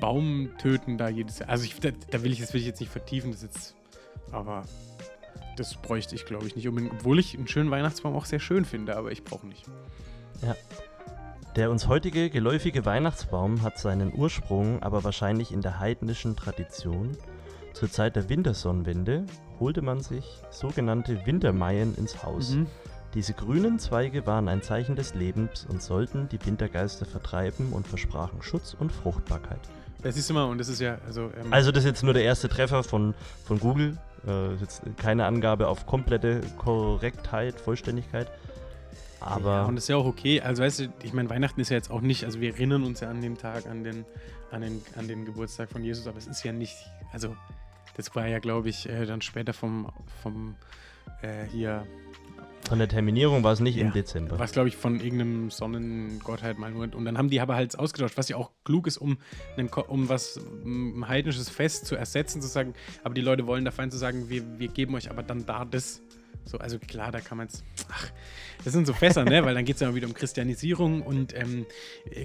Baumtöten 0.00 0.98
da 0.98 1.08
jedes 1.08 1.38
Jahr. 1.38 1.48
Also 1.48 1.64
ich, 1.64 1.80
da, 1.80 1.92
da 2.10 2.22
will 2.22 2.30
ich 2.30 2.40
das 2.40 2.52
will 2.52 2.60
ich 2.60 2.66
jetzt 2.66 2.80
nicht 2.80 2.92
vertiefen, 2.92 3.30
das 3.30 3.40
jetzt, 3.40 3.74
aber 4.32 4.64
das 5.56 5.74
bräuchte 5.74 6.14
ich, 6.14 6.24
glaube 6.24 6.46
ich, 6.46 6.56
nicht 6.56 6.66
unbedingt. 6.68 6.94
Obwohl 6.94 7.18
ich 7.18 7.36
einen 7.36 7.46
schönen 7.46 7.70
Weihnachtsbaum 7.70 8.16
auch 8.16 8.24
sehr 8.24 8.40
schön 8.40 8.64
finde, 8.64 8.96
aber 8.96 9.12
ich 9.12 9.24
brauche 9.24 9.46
nicht. 9.46 9.66
Der 11.54 11.70
uns 11.70 11.86
heutige 11.86 12.30
geläufige 12.30 12.84
Weihnachtsbaum 12.84 13.62
hat 13.62 13.78
seinen 13.78 14.14
Ursprung 14.14 14.82
aber 14.82 15.04
wahrscheinlich 15.04 15.52
in 15.52 15.60
der 15.60 15.78
heidnischen 15.78 16.34
Tradition. 16.34 17.16
Zur 17.74 17.90
Zeit 17.90 18.16
der 18.16 18.28
Wintersonnenwende 18.28 19.26
holte 19.60 19.82
man 19.82 20.00
sich 20.00 20.24
sogenannte 20.50 21.24
Wintermeien 21.26 21.94
ins 21.94 22.22
Haus. 22.22 22.50
Mhm. 22.50 22.66
Diese 23.14 23.34
grünen 23.34 23.78
Zweige 23.78 24.26
waren 24.26 24.48
ein 24.48 24.62
Zeichen 24.62 24.96
des 24.96 25.14
Lebens 25.14 25.66
und 25.68 25.82
sollten 25.82 26.28
die 26.30 26.44
Wintergeister 26.44 27.04
vertreiben 27.04 27.72
und 27.72 27.86
versprachen 27.86 28.40
Schutz 28.42 28.74
und 28.78 28.90
Fruchtbarkeit. 28.90 29.60
Das 30.02 30.26
du 30.26 30.34
mal, 30.34 30.44
und 30.44 30.58
das 30.58 30.68
ist 30.68 30.80
ja, 30.80 30.98
also, 31.06 31.30
ähm, 31.38 31.52
Also 31.52 31.70
das 31.70 31.84
ist 31.84 31.90
jetzt 31.90 32.02
nur 32.02 32.14
der 32.14 32.24
erste 32.24 32.48
Treffer 32.48 32.82
von, 32.82 33.14
von 33.44 33.60
Google. 33.60 33.98
Äh, 34.26 34.54
jetzt 34.54 34.82
keine 34.98 35.26
Angabe 35.26 35.68
auf 35.68 35.86
komplette 35.86 36.40
Korrektheit, 36.58 37.60
Vollständigkeit. 37.60 38.30
Aber 39.20 39.50
Ja, 39.50 39.64
und 39.64 39.76
das 39.76 39.84
ist 39.84 39.88
ja 39.88 39.96
auch 39.96 40.06
okay. 40.06 40.40
Also 40.40 40.62
weißt 40.62 40.80
du, 40.80 40.92
ich 41.02 41.12
meine, 41.12 41.30
Weihnachten 41.30 41.60
ist 41.60 41.70
ja 41.70 41.76
jetzt 41.76 41.90
auch 41.90 42.00
nicht, 42.00 42.24
also 42.24 42.40
wir 42.40 42.54
erinnern 42.54 42.82
uns 42.84 43.00
ja 43.00 43.10
an 43.10 43.20
den 43.20 43.36
Tag, 43.36 43.66
an 43.66 43.84
den, 43.84 44.04
an 44.50 44.62
den, 44.62 44.82
an 44.96 45.08
den 45.08 45.24
Geburtstag 45.24 45.70
von 45.70 45.82
Jesus, 45.84 46.06
aber 46.06 46.18
es 46.18 46.26
ist 46.26 46.42
ja 46.44 46.52
nicht, 46.52 46.76
also 47.12 47.36
das 47.96 48.14
war 48.14 48.26
ja, 48.26 48.38
glaube 48.38 48.68
ich, 48.68 48.88
äh, 48.88 49.06
dann 49.06 49.20
später 49.20 49.52
vom, 49.52 49.90
vom 50.22 50.56
äh, 51.22 51.44
hier, 51.44 51.86
von 52.68 52.78
der 52.78 52.88
Terminierung 52.88 53.42
war 53.44 53.52
es 53.52 53.60
nicht 53.60 53.76
Ja. 53.76 53.86
im 53.86 53.92
Dezember. 53.92 54.38
was 54.38 54.52
glaube 54.52 54.68
ich 54.68 54.76
von 54.76 55.00
irgendeinem 55.00 55.50
Sonnengott 55.50 56.42
halt 56.42 56.58
mal 56.58 56.70
nur. 56.70 56.82
Und 56.94 57.04
dann 57.04 57.18
haben 57.18 57.28
die 57.28 57.40
aber 57.40 57.54
halt 57.54 57.78
ausgetauscht, 57.78 58.16
was 58.16 58.28
ja 58.28 58.36
auch 58.36 58.50
klug 58.64 58.86
ist, 58.86 58.98
um, 58.98 59.18
einen, 59.56 59.68
um 59.68 60.08
was 60.08 60.36
um 60.38 61.00
ein 61.00 61.08
heidnisches 61.08 61.48
Fest 61.48 61.86
zu 61.86 61.96
ersetzen, 61.96 62.40
zu 62.40 62.48
sagen, 62.48 62.74
aber 63.04 63.14
die 63.14 63.20
Leute 63.20 63.46
wollen 63.46 63.64
da 63.64 63.70
fein 63.70 63.90
zu 63.90 63.98
sagen, 63.98 64.28
wir, 64.28 64.58
wir 64.58 64.68
geben 64.68 64.94
euch 64.94 65.10
aber 65.10 65.22
dann 65.22 65.44
da 65.46 65.64
das. 65.64 66.02
So, 66.44 66.58
also 66.58 66.78
klar, 66.78 67.12
da 67.12 67.20
kann 67.20 67.38
man 67.38 67.46
jetzt. 67.46 67.64
Ach, 67.90 68.10
das 68.64 68.72
sind 68.72 68.86
so 68.86 68.92
Fässer, 68.92 69.24
ne? 69.24 69.44
Weil 69.44 69.54
dann 69.54 69.64
geht 69.64 69.76
es 69.76 69.80
ja 69.80 69.94
wieder 69.94 70.06
um 70.06 70.14
Christianisierung 70.14 71.02
und 71.02 71.34
ähm, 71.36 71.66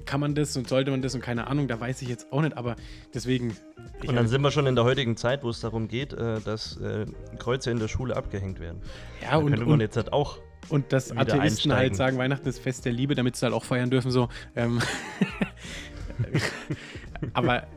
kann 0.06 0.20
man 0.20 0.36
das 0.36 0.56
und 0.58 0.68
sollte 0.68 0.92
man 0.92 1.02
das 1.02 1.16
und 1.16 1.22
keine 1.22 1.48
Ahnung, 1.48 1.68
da 1.68 1.80
weiß 1.80 2.02
ich 2.02 2.10
jetzt 2.10 2.32
auch 2.32 2.42
nicht, 2.42 2.58
aber 2.58 2.76
deswegen. 3.14 3.56
Und 4.06 4.16
dann 4.16 4.28
sind 4.28 4.42
wir 4.42 4.52
schon 4.52 4.68
in 4.68 4.76
der 4.76 4.84
heutigen 4.84 5.18
Zeit, 5.18 5.44
wo 5.44 5.50
es 5.50 5.60
darum 5.62 5.88
geht, 5.88 6.14
äh, 6.14 6.42
dass 6.42 6.78
äh, 6.78 7.06
Kreuze 7.40 7.72
in 7.72 7.80
der 7.80 7.88
Schule 7.88 8.16
abgehängt 8.16 8.60
werden. 8.60 8.82
ja, 9.22 9.32
Da 9.32 9.38
und, 9.38 9.48
könnte 9.50 9.66
man 9.66 9.74
und, 9.76 9.80
jetzt 9.82 9.98
halt 9.98 10.14
auch. 10.14 10.40
und 10.70 10.92
dass 10.94 11.12
Atheisten 11.12 11.72
halt 11.72 11.82
einsteigen. 11.82 11.96
sagen, 11.96 12.18
Weihnachten 12.18 12.48
ist 12.48 12.60
Fest 12.60 12.86
der 12.86 12.92
Liebe, 12.94 13.16
damit 13.16 13.36
sie 13.36 13.46
halt 13.46 13.54
auch 13.54 13.64
feiern 13.64 13.90
dürfen, 13.90 14.12
so. 14.12 14.30
Ähm, 14.56 14.82
aber 17.34 17.68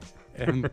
ähm, 0.40 0.64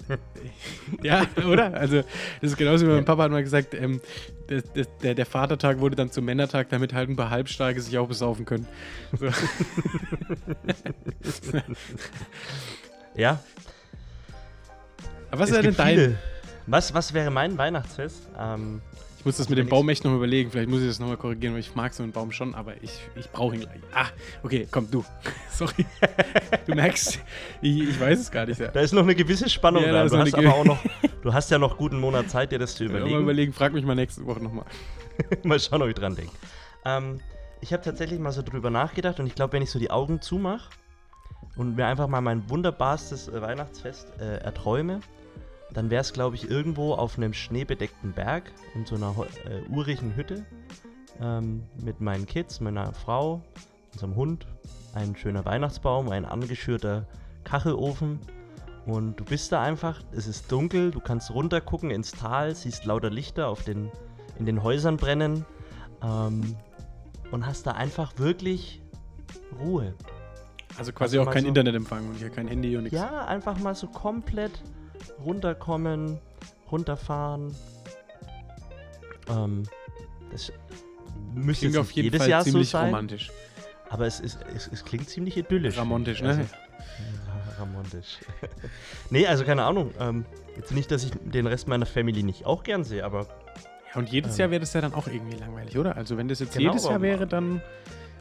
ja, 1.04 1.26
oder? 1.48 1.74
Also, 1.74 1.98
das 2.42 2.52
ist 2.52 2.58
genauso 2.58 2.86
wie 2.88 2.92
mein 2.92 3.06
Papa 3.06 3.24
hat 3.24 3.32
mal 3.32 3.44
gesagt, 3.44 3.74
ähm, 3.74 4.02
das, 4.48 4.88
der, 5.02 5.16
der 5.16 5.26
Vatertag 5.26 5.80
wurde 5.80 5.96
dann 5.96 6.12
zum 6.12 6.26
Männertag, 6.26 6.70
damit 6.70 6.94
halt 6.94 7.10
ein 7.10 7.16
paar 7.16 7.30
Halbstarke 7.30 7.82
sich 7.82 7.98
auch 7.98 8.08
besaufen 8.08 8.46
können. 8.46 8.68
So. 9.20 9.28
Ja. 13.18 13.40
Aber 15.32 15.42
was 15.42 15.50
ist 15.50 15.64
denn 15.64 15.76
dein? 15.76 15.96
viele. 15.96 16.18
Was, 16.68 16.94
was 16.94 17.14
wäre 17.14 17.32
mein 17.32 17.58
Weihnachtsfest? 17.58 18.22
Ähm, 18.40 18.82
muss 19.28 19.36
das 19.36 19.50
mit 19.50 19.58
dem 19.58 19.68
Baum 19.68 19.90
echt 19.90 20.06
noch 20.06 20.16
überlegen. 20.16 20.50
Vielleicht 20.50 20.70
muss 20.70 20.80
ich 20.80 20.88
das 20.88 21.00
nochmal 21.00 21.18
korrigieren, 21.18 21.54
weil 21.54 21.60
ich 21.60 21.76
mag 21.76 21.94
so 21.94 22.02
einen 22.02 22.14
Baum 22.14 22.32
schon, 22.32 22.56
aber 22.56 22.82
ich, 22.82 22.98
ich 23.18 23.30
brauche 23.30 23.56
ihn 23.56 23.62
gleich. 23.62 23.82
Ah, 23.94 24.06
okay, 24.42 24.66
komm, 24.72 24.90
du. 24.90 25.04
Sorry. 25.52 25.86
Du 26.66 26.74
merkst, 26.74 27.20
ich, 27.62 27.90
ich 27.90 28.00
weiß 28.00 28.20
es 28.22 28.32
gar 28.32 28.46
nicht. 28.46 28.58
Ja. 28.58 28.70
da 28.70 28.80
ist 28.80 28.94
noch 28.94 29.04
eine 29.04 29.16
gewisse 29.16 29.50
Spannung 29.50 29.84
Ja, 29.84 29.92
da 29.92 30.08
Du 30.08 30.18
hast 30.18 30.34
aber 30.34 30.56
auch 30.56 30.64
noch, 30.64 30.80
du 31.22 31.34
hast 31.34 31.52
ja 31.52 31.60
noch 31.60 31.78
guten 31.78 32.00
Monat 32.00 32.30
Zeit, 32.30 32.54
dir 32.54 32.60
das 32.60 32.76
zu 32.76 32.86
Mal 32.86 32.92
überlegen. 32.92 33.20
überlegen, 33.20 33.54
frag 33.54 33.74
mich 33.74 33.84
mal 33.84 33.96
nächste 33.96 34.26
Woche 34.26 34.42
nochmal. 34.42 34.64
mal 35.44 35.60
schauen, 35.60 35.82
ob 35.82 35.90
ich 35.90 35.96
dran 35.96 36.16
denke. 36.16 36.32
Ähm, 36.86 37.20
ich 37.60 37.74
habe 37.74 37.84
tatsächlich 37.84 38.20
mal 38.20 38.32
so 38.32 38.42
drüber 38.44 38.70
nachgedacht 38.70 39.20
und 39.20 39.28
ich 39.28 39.36
glaube, 39.36 39.52
wenn 39.54 39.62
ich 39.62 39.72
so 39.72 39.78
die 39.78 39.92
Augen 39.92 40.22
zumache 40.22 40.70
und 41.58 41.76
mir 41.76 41.86
einfach 41.86 42.08
mal 42.08 42.22
mein 42.22 42.50
wunderbarstes 42.50 43.30
Weihnachtsfest 43.34 44.08
äh, 44.22 44.38
erträume, 44.38 45.02
dann 45.78 45.92
wäre 45.92 46.02
es, 46.02 46.12
glaube 46.12 46.36
ich, 46.36 46.50
irgendwo 46.50 46.94
auf 46.96 47.18
einem 47.20 47.34
schneebedeckten 47.34 48.12
Berg 48.12 48.52
in 48.74 48.84
so 48.88 48.96
einer 48.96 49.14
äh, 49.48 49.62
urigen 49.70 50.16
Hütte 50.16 50.44
ähm, 51.22 51.62
mit 51.84 52.02
meinen 52.02 52.26
Kids, 52.26 52.60
meiner 52.62 52.94
Frau, 52.94 53.44
unserem 53.94 54.16
Hund, 54.16 54.48
ein 54.96 55.16
schöner 55.16 55.46
Weihnachtsbaum, 55.46 56.10
ein 56.10 56.26
angeschürter 56.26 57.06
Kachelofen 57.44 58.18
und 58.88 59.20
du 59.20 59.24
bist 59.24 59.52
da 59.52 59.62
einfach, 59.62 60.02
es 60.14 60.26
ist 60.26 60.52
dunkel, 60.52 60.90
du 60.90 61.00
kannst 61.00 61.30
runtergucken 61.30 61.92
ins 61.92 62.10
Tal, 62.12 62.56
siehst 62.56 62.86
lauter 62.86 63.12
Lichter 63.12 63.48
auf 63.48 63.62
den, 63.64 63.92
in 64.40 64.48
den 64.48 64.64
Häusern 64.64 64.98
brennen 64.98 65.46
ähm, 66.02 66.56
und 67.30 67.46
hast 67.46 67.68
da 67.68 67.74
einfach 67.74 68.18
wirklich 68.18 68.82
Ruhe. 69.60 69.94
Also 70.76 70.92
quasi 70.92 71.20
Also 71.20 71.30
auch 71.30 71.34
kein 71.34 71.44
so- 71.44 71.50
Internetempfang 71.50 72.08
und 72.08 72.16
hier 72.16 72.32
kein 72.32 72.48
Handy 72.48 72.76
und 72.78 72.84
nichts. 72.86 72.98
Ja, 72.98 73.26
einfach 73.26 73.60
mal 73.60 73.76
so 73.76 73.86
komplett 73.86 74.60
runterkommen, 75.24 76.20
runterfahren. 76.72 77.56
Ähm, 79.30 79.64
das 80.32 80.52
müsste 81.34 81.62
Klingt 81.62 81.76
jetzt 81.76 81.78
auf 81.82 81.92
jeden 81.92 82.06
jedes 82.06 82.22
Fall 82.22 82.30
Jahr 82.30 82.44
so 82.44 82.52
ziemlich 82.52 82.70
sein, 82.70 82.86
romantisch. 82.86 83.32
aber 83.90 84.06
es, 84.06 84.20
ist, 84.20 84.40
es, 84.56 84.68
es 84.72 84.86
klingt 84.86 85.10
ziemlich 85.10 85.38
idyllisch. 85.38 85.78
Ramontisch, 85.78 86.20
finde 86.20 86.38
ne? 86.38 86.46
Also, 87.28 87.62
Ramontisch. 87.62 88.18
nee, 89.10 89.26
also 89.28 89.44
keine 89.44 89.64
Ahnung. 89.64 89.92
Ähm, 90.00 90.26
jetzt 90.56 90.72
nicht, 90.72 90.92
dass 90.92 91.04
ich 91.04 91.12
den 91.26 91.48
Rest 91.48 91.68
meiner 91.68 91.86
Family 91.86 92.24
nicht 92.24 92.46
auch 92.46 92.64
gern 92.64 92.84
sehe, 92.84 93.04
aber 93.04 93.28
Ja, 93.94 93.96
und 94.00 94.10
jedes 94.10 94.34
Ähm. 94.36 94.40
Jahr 94.42 94.52
wäre 94.52 94.60
das 94.62 94.74
ja 94.74 94.82
dann 94.82 94.94
auch 94.94 95.08
irgendwie 95.08 95.38
langweilig, 95.38 95.78
oder? 95.78 95.96
Also 95.98 96.18
wenn 96.18 96.28
das 96.28 96.40
jetzt 96.40 96.54
Genau, 96.58 96.72
jedes 96.72 96.88
Jahr 96.88 97.02
wäre, 97.02 97.26
dann, 97.28 97.62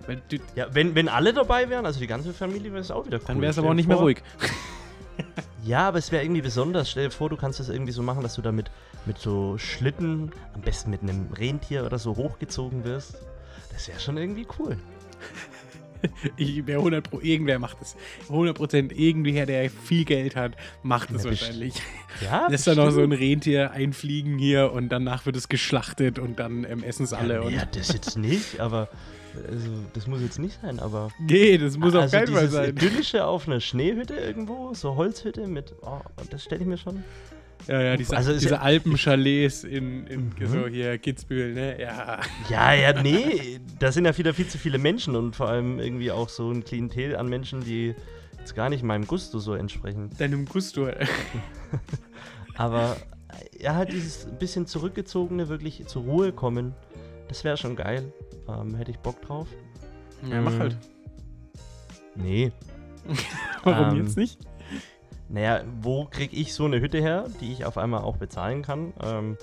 weil 0.07 0.23
ja, 0.55 0.67
wenn, 0.75 0.95
wenn 0.95 1.09
alle 1.09 1.33
dabei 1.35 1.69
wären, 1.69 1.85
also 1.87 2.01
die 2.01 2.07
ganze 2.07 2.33
Familie, 2.33 2.73
wäre 2.73 2.81
es 2.81 2.91
auch 2.91 3.07
wieder 3.07 3.19
cool. 3.19 3.25
dann 3.27 3.41
wäre 3.43 3.51
es 3.51 3.59
aber 3.59 3.69
auch 3.71 3.75
nicht 3.75 3.89
mehr 3.89 3.97
vor- 3.99 4.05
ruhig. 4.07 4.23
Ja, 5.67 5.89
aber 5.89 5.99
es 5.99 6.13
wäre 6.13 6.23
irgendwie 6.23 6.43
besonders. 6.43 6.91
Stell 6.91 7.05
dir 7.05 7.11
vor, 7.11 7.29
du 7.29 7.37
kannst 7.37 7.59
das 7.59 7.69
irgendwie 7.69 7.93
so 7.93 8.03
machen, 8.03 8.23
dass 8.23 8.37
du 8.37 8.43
damit 8.43 8.71
mit 9.05 9.19
so 9.19 9.59
Schlitten, 9.59 10.31
am 10.55 10.61
besten 10.61 10.91
mit 10.91 11.03
einem 11.03 11.33
Rentier 11.33 11.85
oder 11.85 11.99
so 11.99 12.17
hochgezogen 12.17 12.85
wirst. 12.85 13.19
Das 13.73 13.89
wäre 13.89 13.99
schon 14.01 14.17
irgendwie 14.17 14.47
cool. 14.59 14.77
Ich 16.37 16.67
wäre 16.67 16.79
100 16.79 17.11
Pro, 17.11 17.21
irgendwer 17.21 17.59
macht 17.59 17.81
das. 17.81 17.97
100 18.29 18.57
Prozent, 18.57 18.93
irgendwer, 18.93 19.47
der 19.47 19.69
viel 19.71 20.05
Geld 20.05 20.37
hat, 20.37 20.53
macht 20.83 21.13
das 21.13 21.25
Ja, 21.25 21.31
wahrscheinlich. 21.31 21.75
Ja, 22.23 22.47
Lässt 22.51 22.67
dann 22.67 22.77
noch 22.77 22.91
so 22.91 23.01
ein. 23.01 23.13
Rentier 23.13 23.73
einfliegen 23.73 24.39
hier 24.39 24.73
und 24.73 24.91
danach 24.91 25.27
wird 25.27 25.37
es 25.37 25.49
geschlachtet 25.49 26.19
und 26.19 26.39
dann 26.39 26.65
ähm, 26.65 26.85
essen 26.85 27.05
es 27.05 27.13
alle. 27.13 27.43
Ja, 27.45 27.49
ja, 27.49 27.65
das 27.65 27.93
jetzt 27.93 28.19
nicht, 28.19 28.61
aber 28.61 28.89
also, 29.51 29.71
das 29.93 30.07
muss 30.07 30.21
jetzt 30.23 30.39
nicht 30.39 30.59
sein, 30.63 30.79
aber 30.81 31.11
nee, 31.19 31.59
das 31.59 31.77
muss 31.77 31.95
auf 31.95 32.03
also 32.03 32.17
keinen 32.17 32.29
Fall 32.35 32.49
sein. 32.49 32.71
idyllische 32.71 33.25
auf 33.27 33.47
einer 33.49 33.61
Schneehütte 33.61 34.15
irgendwo, 34.15 34.75
so 34.75 34.97
Holzhütte 34.97 35.47
mit, 35.47 35.75
oh, 35.83 36.01
das 36.31 36.45
stelle 36.45 36.63
ich 36.63 36.67
mir 36.67 36.79
schon. 36.79 37.03
Ja, 37.69 37.81
ja, 37.83 37.97
diese, 37.97 38.17
Also 38.17 38.33
diese 38.35 38.51
ja- 38.51 38.61
Alpenchalets 38.61 39.65
in, 39.65 40.07
in 40.07 40.27
Mhm. 40.39 40.47
so 40.47 40.67
hier 40.69 40.99
Kitzbühel, 40.99 41.55
ne? 41.55 41.81
Ja. 41.81 42.21
Ja, 42.51 42.75
ja, 42.75 43.03
nee, 43.03 43.59
da 43.79 43.91
sind 43.91 44.05
ja 44.05 44.17
wieder 44.17 44.35
viel 44.35 44.47
zu 44.47 44.59
viele 44.59 44.79
Menschen 44.79 45.17
und 45.17 45.35
vor 45.35 45.49
allem 45.49 45.81
irgendwie 45.81 46.11
auch 46.13 46.29
so 46.29 46.51
ein 46.51 46.65
Klientel 46.65 47.17
an 47.17 47.29
Menschen, 47.29 47.65
die 47.65 47.95
jetzt 48.39 48.55
gar 48.55 48.69
nicht 48.69 48.85
meinem 48.85 49.07
Gusto 49.07 49.39
so 49.39 49.55
entsprechen. 49.55 50.11
Deinem 50.19 50.45
Gusto. 50.45 50.89
Aber 52.57 52.97
ja, 53.59 53.75
halt 53.75 53.93
dieses 53.93 54.27
bisschen 54.39 54.67
zurückgezogene, 54.67 55.49
wirklich 55.49 55.87
zur 55.87 56.03
Ruhe 56.05 56.33
kommen, 56.33 56.75
das 57.29 57.43
wäre 57.45 57.57
schon 57.57 57.75
geil. 57.77 58.13
Ähm, 58.49 58.75
hätte 58.75 58.91
ich 58.91 58.99
Bock 58.99 59.21
drauf. 59.23 59.49
Ja, 60.31 60.41
mach 60.41 60.53
Mhm. 60.53 60.59
halt. 60.61 60.77
Nee. 62.15 62.53
Warum 63.65 63.91
Ähm, 63.91 63.97
jetzt 64.05 64.17
nicht? 64.17 64.39
Naja, 65.29 65.63
wo 65.81 66.05
krieg 66.07 66.33
ich 66.33 66.55
so 66.55 66.65
eine 66.65 66.81
Hütte 66.81 66.99
her, 67.01 67.27
die 67.41 67.53
ich 67.53 67.65
auf 67.65 67.79
einmal 67.79 68.03
auch 68.03 68.17
bezahlen 68.17 68.63
kann? 68.63 68.93
Ähm, 69.03 69.37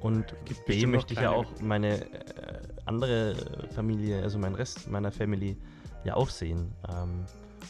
und 0.00 0.34
Gibt 0.44 0.64
B 0.66 0.86
möchte 0.86 1.14
ich 1.14 1.20
ja 1.20 1.30
auch 1.30 1.46
meine 1.60 2.00
äh, 2.02 2.60
andere 2.86 3.34
Familie, 3.74 4.22
also 4.22 4.38
meinen 4.38 4.54
Rest 4.54 4.88
meiner 4.90 5.12
Family 5.12 5.56
ja 6.04 6.14
auch 6.14 6.30
sehen. 6.30 6.72
Ähm, 6.88 7.24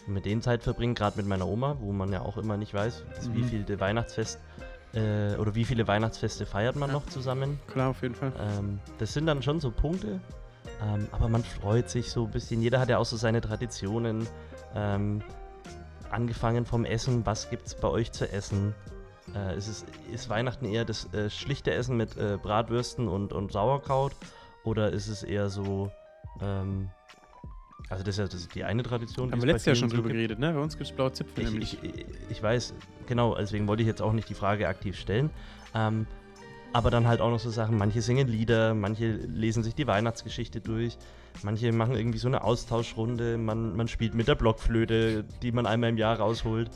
und 0.06 0.14
mit 0.14 0.24
denen 0.24 0.40
Zeit 0.42 0.62
verbringen, 0.62 0.94
gerade 0.94 1.16
mit 1.16 1.26
meiner 1.26 1.46
Oma, 1.48 1.76
wo 1.80 1.92
man 1.92 2.12
ja 2.12 2.22
auch 2.22 2.36
immer 2.38 2.56
nicht 2.56 2.72
weiß, 2.74 3.04
Mhm. 3.28 3.34
wie 3.34 3.42
viel 3.44 3.80
Weihnachtsfest 3.80 4.38
äh, 4.94 5.34
oder 5.36 5.54
wie 5.54 5.64
viele 5.64 5.86
Weihnachtsfeste 5.88 6.46
feiert 6.46 6.76
man 6.76 6.90
Ja. 6.90 6.94
noch 6.94 7.06
zusammen. 7.06 7.58
Klar, 7.66 7.90
auf 7.90 8.02
jeden 8.02 8.14
Fall. 8.14 8.32
Ähm, 8.38 8.78
das 8.98 9.12
sind 9.12 9.26
dann 9.26 9.42
schon 9.42 9.60
so 9.60 9.70
Punkte, 9.70 10.20
ähm, 10.82 11.08
aber 11.12 11.28
man 11.28 11.44
freut 11.44 11.90
sich 11.90 12.10
so 12.10 12.24
ein 12.24 12.30
bisschen. 12.30 12.62
Jeder 12.62 12.80
hat 12.80 12.88
ja 12.88 12.98
auch 12.98 13.06
so 13.06 13.16
seine 13.16 13.40
Traditionen. 13.40 14.26
Ähm, 14.74 15.22
angefangen 16.10 16.64
vom 16.64 16.84
Essen, 16.84 17.24
was 17.26 17.50
gibt's 17.50 17.74
bei 17.74 17.88
euch 17.88 18.12
zu 18.12 18.30
essen? 18.30 18.74
Äh, 19.34 19.56
ist, 19.56 19.68
es, 19.68 19.84
ist 20.12 20.28
Weihnachten 20.28 20.64
eher 20.64 20.84
das 20.84 21.12
äh, 21.12 21.28
schlichte 21.30 21.72
Essen 21.72 21.96
mit 21.96 22.16
äh, 22.16 22.38
Bratwürsten 22.42 23.08
und, 23.08 23.32
und 23.32 23.52
Sauerkraut? 23.52 24.12
Oder 24.64 24.90
ist 24.92 25.08
es 25.08 25.22
eher 25.22 25.48
so, 25.48 25.90
ähm, 26.40 26.90
also 27.88 28.04
das 28.04 28.14
ist 28.14 28.18
ja 28.18 28.24
das 28.24 28.34
ist 28.34 28.54
die 28.54 28.64
eine 28.64 28.82
Tradition. 28.82 29.30
Haben 29.30 29.38
es 29.38 29.44
wir 29.44 29.52
letztes 29.52 29.66
Jahr 29.66 29.76
schon 29.76 29.88
drüber 29.90 30.08
gibt. 30.08 30.14
geredet, 30.14 30.38
ne? 30.38 30.52
Bei 30.52 30.60
uns 30.60 30.76
gibt 30.76 30.90
es 30.90 30.96
blaue 30.96 31.12
Zipfel 31.12 31.44
Ich, 31.44 31.50
nämlich. 31.50 31.78
ich, 31.82 32.06
ich 32.30 32.42
weiß, 32.42 32.74
genau, 33.06 33.34
deswegen 33.34 33.66
wollte 33.68 33.82
ich 33.82 33.86
jetzt 33.86 34.02
auch 34.02 34.12
nicht 34.12 34.28
die 34.28 34.34
Frage 34.34 34.68
aktiv 34.68 34.98
stellen. 34.98 35.30
Ähm, 35.74 36.06
aber 36.72 36.90
dann 36.90 37.06
halt 37.08 37.20
auch 37.20 37.30
noch 37.30 37.38
so 37.38 37.50
Sachen, 37.50 37.78
manche 37.78 38.02
singen 38.02 38.28
Lieder, 38.28 38.74
manche 38.74 39.12
lesen 39.12 39.62
sich 39.62 39.74
die 39.74 39.86
Weihnachtsgeschichte 39.86 40.60
durch, 40.60 40.98
manche 41.42 41.72
machen 41.72 41.94
irgendwie 41.94 42.18
so 42.18 42.28
eine 42.28 42.44
Austauschrunde, 42.44 43.38
man, 43.38 43.76
man 43.76 43.88
spielt 43.88 44.14
mit 44.14 44.28
der 44.28 44.34
Blockflöte, 44.34 45.24
die 45.42 45.52
man 45.52 45.66
einmal 45.66 45.90
im 45.90 45.96
Jahr 45.96 46.18
rausholt 46.18 46.70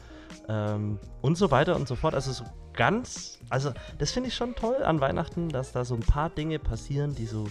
ähm, 0.49 0.99
und 1.21 1.37
so 1.37 1.51
weiter 1.51 1.77
und 1.77 1.87
so 1.89 1.95
fort. 1.95 2.15
Also 2.15 2.33
so 2.33 2.45
ganz, 2.73 3.39
also 3.49 3.73
das 3.99 4.13
finde 4.13 4.29
ich 4.29 4.35
schon 4.35 4.55
toll 4.55 4.83
an 4.83 5.01
Weihnachten, 5.01 5.49
dass 5.49 5.73
da 5.73 5.85
so 5.85 5.95
ein 5.95 6.01
paar 6.01 6.31
Dinge 6.31 6.59
passieren, 6.59 7.15
die 7.15 7.27
so 7.27 7.47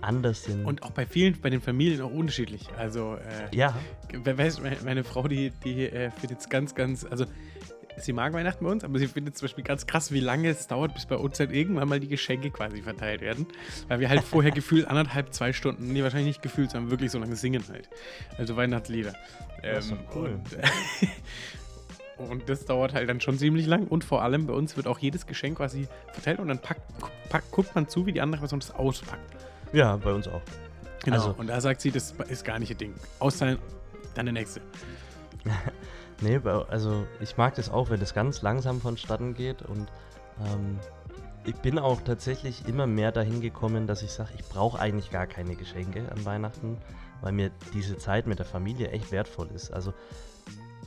anders 0.00 0.44
sind. 0.44 0.64
Und 0.64 0.82
auch 0.82 0.92
bei 0.92 1.06
vielen, 1.06 1.40
bei 1.40 1.50
den 1.50 1.60
Familien 1.60 2.00
auch 2.00 2.12
unterschiedlich. 2.12 2.68
Also, 2.78 3.16
äh, 3.16 3.54
ja, 3.54 3.74
wer 4.12 4.38
weiß, 4.38 4.62
meine, 4.62 4.76
meine 4.84 5.04
Frau, 5.04 5.28
die, 5.28 5.50
die 5.64 5.86
äh, 5.86 6.10
findet 6.10 6.40
es 6.40 6.48
ganz, 6.48 6.74
ganz, 6.74 7.04
also 7.04 7.26
sie 8.04 8.12
mag 8.12 8.32
Weihnachten 8.32 8.64
bei 8.64 8.70
uns, 8.70 8.84
aber 8.84 8.98
sie 8.98 9.06
findet 9.06 9.36
zum 9.36 9.46
Beispiel 9.46 9.64
ganz 9.64 9.86
krass, 9.86 10.12
wie 10.12 10.20
lange 10.20 10.48
es 10.48 10.66
dauert, 10.66 10.94
bis 10.94 11.06
bei 11.06 11.16
uns 11.16 11.38
halt 11.40 11.52
irgendwann 11.52 11.88
mal 11.88 12.00
die 12.00 12.08
Geschenke 12.08 12.50
quasi 12.50 12.82
verteilt 12.82 13.20
werden. 13.20 13.46
Weil 13.88 14.00
wir 14.00 14.08
halt 14.08 14.22
vorher 14.22 14.50
gefühlt 14.52 14.86
anderthalb, 14.88 15.32
zwei 15.32 15.52
Stunden, 15.52 15.92
nee, 15.92 16.02
wahrscheinlich 16.02 16.28
nicht 16.28 16.42
gefühlt, 16.42 16.70
sondern 16.70 16.90
wirklich 16.90 17.10
so 17.10 17.18
lange 17.18 17.36
singen 17.36 17.62
halt. 17.68 17.88
Also 18.38 18.56
Weihnachtslieder. 18.56 19.14
Das 19.62 19.86
ist 19.86 19.92
doch 19.92 20.16
cool. 20.16 20.40
Und, 22.18 22.30
und 22.30 22.48
das 22.48 22.64
dauert 22.64 22.94
halt 22.94 23.08
dann 23.08 23.20
schon 23.20 23.38
ziemlich 23.38 23.66
lang. 23.66 23.86
Und 23.86 24.04
vor 24.04 24.22
allem 24.22 24.46
bei 24.46 24.54
uns 24.54 24.76
wird 24.76 24.86
auch 24.86 24.98
jedes 24.98 25.26
Geschenk 25.26 25.58
quasi 25.58 25.88
verteilt 26.12 26.38
und 26.38 26.48
dann 26.48 26.58
packt, 26.58 26.82
packt, 27.28 27.50
guckt 27.50 27.74
man 27.74 27.88
zu, 27.88 28.06
wie 28.06 28.12
die 28.12 28.20
andere 28.20 28.40
Person 28.40 28.60
das 28.60 28.70
auspackt. 28.74 29.36
ja, 29.72 29.96
bei 29.96 30.12
uns 30.12 30.26
auch. 30.28 30.42
Genau. 31.04 31.16
Also- 31.16 31.34
und 31.38 31.46
da 31.46 31.60
sagt 31.60 31.80
sie, 31.80 31.90
das 31.90 32.14
ist 32.28 32.44
gar 32.44 32.58
nicht 32.58 32.70
ihr 32.70 32.76
Ding. 32.76 32.94
Austeilen, 33.18 33.58
dann 34.14 34.26
der 34.26 34.32
nächste. 34.32 34.60
Nee, 36.20 36.40
also 36.68 37.06
ich 37.20 37.36
mag 37.36 37.54
das 37.54 37.70
auch, 37.70 37.90
wenn 37.90 38.00
es 38.00 38.12
ganz 38.12 38.42
langsam 38.42 38.80
vonstatten 38.80 39.34
geht 39.34 39.62
und 39.62 39.88
ähm, 40.44 40.78
ich 41.44 41.54
bin 41.56 41.78
auch 41.78 42.02
tatsächlich 42.02 42.68
immer 42.68 42.86
mehr 42.86 43.12
dahin 43.12 43.40
gekommen, 43.40 43.86
dass 43.86 44.02
ich 44.02 44.10
sage, 44.10 44.30
ich 44.36 44.44
brauche 44.44 44.78
eigentlich 44.78 45.10
gar 45.10 45.26
keine 45.26 45.56
Geschenke 45.56 46.10
an 46.12 46.24
Weihnachten, 46.24 46.76
weil 47.22 47.32
mir 47.32 47.50
diese 47.72 47.96
Zeit 47.96 48.26
mit 48.26 48.38
der 48.38 48.46
Familie 48.46 48.90
echt 48.90 49.10
wertvoll 49.10 49.48
ist. 49.54 49.72
Also 49.72 49.94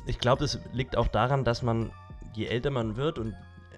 ich 0.05 0.19
glaube, 0.19 0.41
das 0.41 0.59
liegt 0.71 0.97
auch 0.97 1.07
daran, 1.07 1.43
dass 1.43 1.63
man, 1.63 1.91
je 2.33 2.45
älter 2.45 2.69
man 2.69 2.95
wird 2.95 3.17
und 3.17 3.33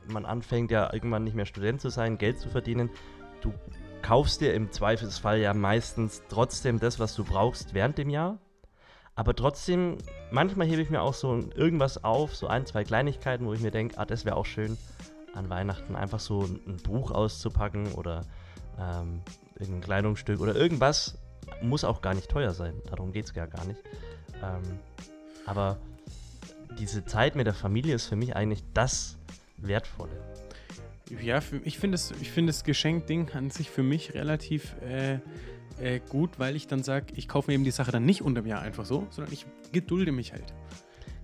man 0.07 0.25
anfängt 0.25 0.71
ja 0.71 0.91
irgendwann 0.91 1.23
nicht 1.23 1.35
mehr 1.35 1.45
Student 1.45 1.81
zu 1.81 1.89
sein, 1.89 2.17
Geld 2.17 2.39
zu 2.39 2.49
verdienen, 2.49 2.89
du 3.41 3.53
kaufst 4.01 4.41
dir 4.41 4.53
im 4.53 4.71
Zweifelsfall 4.71 5.39
ja 5.39 5.53
meistens 5.53 6.23
trotzdem 6.29 6.79
das, 6.79 6.99
was 6.99 7.15
du 7.15 7.23
brauchst 7.23 7.73
während 7.73 7.97
dem 7.97 8.09
Jahr. 8.09 8.37
Aber 9.15 9.33
trotzdem, 9.33 9.97
manchmal 10.29 10.67
hebe 10.67 10.81
ich 10.81 10.89
mir 10.89 11.01
auch 11.01 11.13
so 11.13 11.39
irgendwas 11.55 12.03
auf, 12.03 12.35
so 12.35 12.47
ein, 12.47 12.65
zwei 12.65 12.83
Kleinigkeiten, 12.83 13.45
wo 13.45 13.53
ich 13.53 13.61
mir 13.61 13.71
denke, 13.71 13.97
ah, 13.97 14.05
das 14.05 14.25
wäre 14.25 14.35
auch 14.35 14.45
schön 14.45 14.77
an 15.33 15.49
Weihnachten 15.49 15.95
einfach 15.95 16.19
so 16.19 16.41
ein, 16.41 16.77
Buch 16.83 17.11
auszupacken 17.11 17.93
oder 17.93 18.21
ähm, 18.77 19.21
irgendein 19.57 19.81
Kleidungsstück 19.81 20.41
oder 20.41 20.55
irgendwas. 20.55 21.17
Muss 21.61 21.83
auch 21.83 22.01
gar 22.01 22.13
nicht 22.13 22.29
teuer 22.29 22.53
sein, 22.53 22.73
darum 22.89 23.13
geht 23.13 23.25
es 23.25 23.35
ja 23.35 23.45
gar 23.45 23.63
nicht. 23.65 23.81
Ähm, 24.43 24.79
aber 25.45 25.77
diese 26.77 27.05
Zeit 27.05 27.35
mit 27.35 27.47
der 27.47 27.53
Familie 27.53 27.95
ist 27.95 28.07
für 28.07 28.17
mich 28.17 28.35
eigentlich 28.35 28.63
das 28.73 29.17
Wertvolle. 29.57 30.19
Ja, 31.21 31.39
ich 31.63 31.77
finde 31.77 31.95
das, 31.95 32.11
find 32.11 32.49
das 32.49 32.63
Geschenkding 32.63 33.31
an 33.31 33.51
sich 33.51 33.69
für 33.69 33.83
mich 33.83 34.13
relativ 34.13 34.75
äh, 34.81 35.19
äh, 35.79 35.99
gut, 36.09 36.39
weil 36.39 36.55
ich 36.55 36.67
dann 36.67 36.83
sage, 36.83 37.07
ich 37.15 37.27
kaufe 37.27 37.49
mir 37.49 37.55
eben 37.55 37.63
die 37.63 37.71
Sache 37.71 37.91
dann 37.91 38.05
nicht 38.05 38.21
unterm 38.21 38.45
Jahr 38.45 38.61
einfach 38.61 38.85
so, 38.85 39.07
sondern 39.09 39.33
ich 39.33 39.45
gedulde 39.71 40.11
mich 40.11 40.33
halt. 40.33 40.53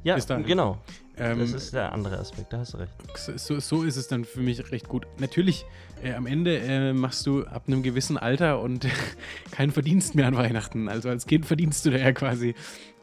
Ja, 0.04 0.18
genau. 0.18 0.80
Ähm, 1.18 1.40
das 1.40 1.52
ist 1.52 1.74
der 1.74 1.92
andere 1.92 2.18
Aspekt, 2.18 2.52
da 2.52 2.60
hast 2.60 2.74
du 2.74 2.78
recht. 2.78 2.92
so, 3.16 3.60
so 3.60 3.84
ist 3.84 3.98
es 3.98 4.08
dann 4.08 4.26
für 4.26 4.40
mich 4.40 4.72
recht 4.72 4.88
gut. 4.88 5.06
Natürlich, 5.20 5.66
äh, 6.04 6.14
am 6.14 6.26
Ende 6.26 6.58
äh, 6.58 6.94
machst 6.94 7.28
du 7.28 7.46
ab 7.46 7.64
einem 7.68 7.84
gewissen 7.84 8.18
Alter 8.18 8.62
und 8.62 8.88
keinen 9.52 9.72
Verdienst 9.72 10.16
mehr 10.16 10.28
an 10.28 10.36
Weihnachten. 10.36 10.90
Also 10.90 11.10
als 11.10 11.28
Kind 11.28 11.46
verdienst 11.46 11.86
du 11.86 11.92
da 11.92 11.98
ja 11.98 12.12
quasi. 12.14 12.56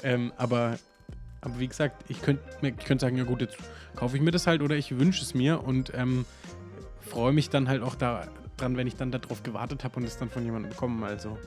Ähm, 0.03 0.33
aber, 0.37 0.79
aber 1.41 1.61
wie 1.61 1.69
gesagt, 1.69 2.05
ich 2.09 2.21
könnte 2.21 2.43
ich 2.63 2.85
könnt 2.85 3.01
sagen, 3.01 3.17
ja 3.17 3.25
gut, 3.25 3.43
jetzt 3.43 3.57
kaufe 3.95 4.17
ich 4.17 4.23
mir 4.23 4.33
das 4.33 4.49
halt 4.49 4.63
oder 4.63 4.75
ich 4.75 4.99
wünsche 4.99 5.23
es 5.23 5.35
mir 5.35 5.63
und 5.63 5.93
ähm, 5.95 6.25
freue 7.01 7.33
mich 7.33 7.51
dann 7.51 7.69
halt 7.69 7.83
auch 7.83 7.95
daran, 8.59 8.77
wenn 8.77 8.87
ich 8.87 8.97
dann 8.97 9.11
darauf 9.11 9.43
gewartet 9.43 9.85
habe 9.85 9.97
und 9.97 10.05
es 10.05 10.19
dann 10.19 10.29
von 10.31 10.45
jemandem 10.45 10.71
bekommen. 10.71 11.03
Also 11.05 11.39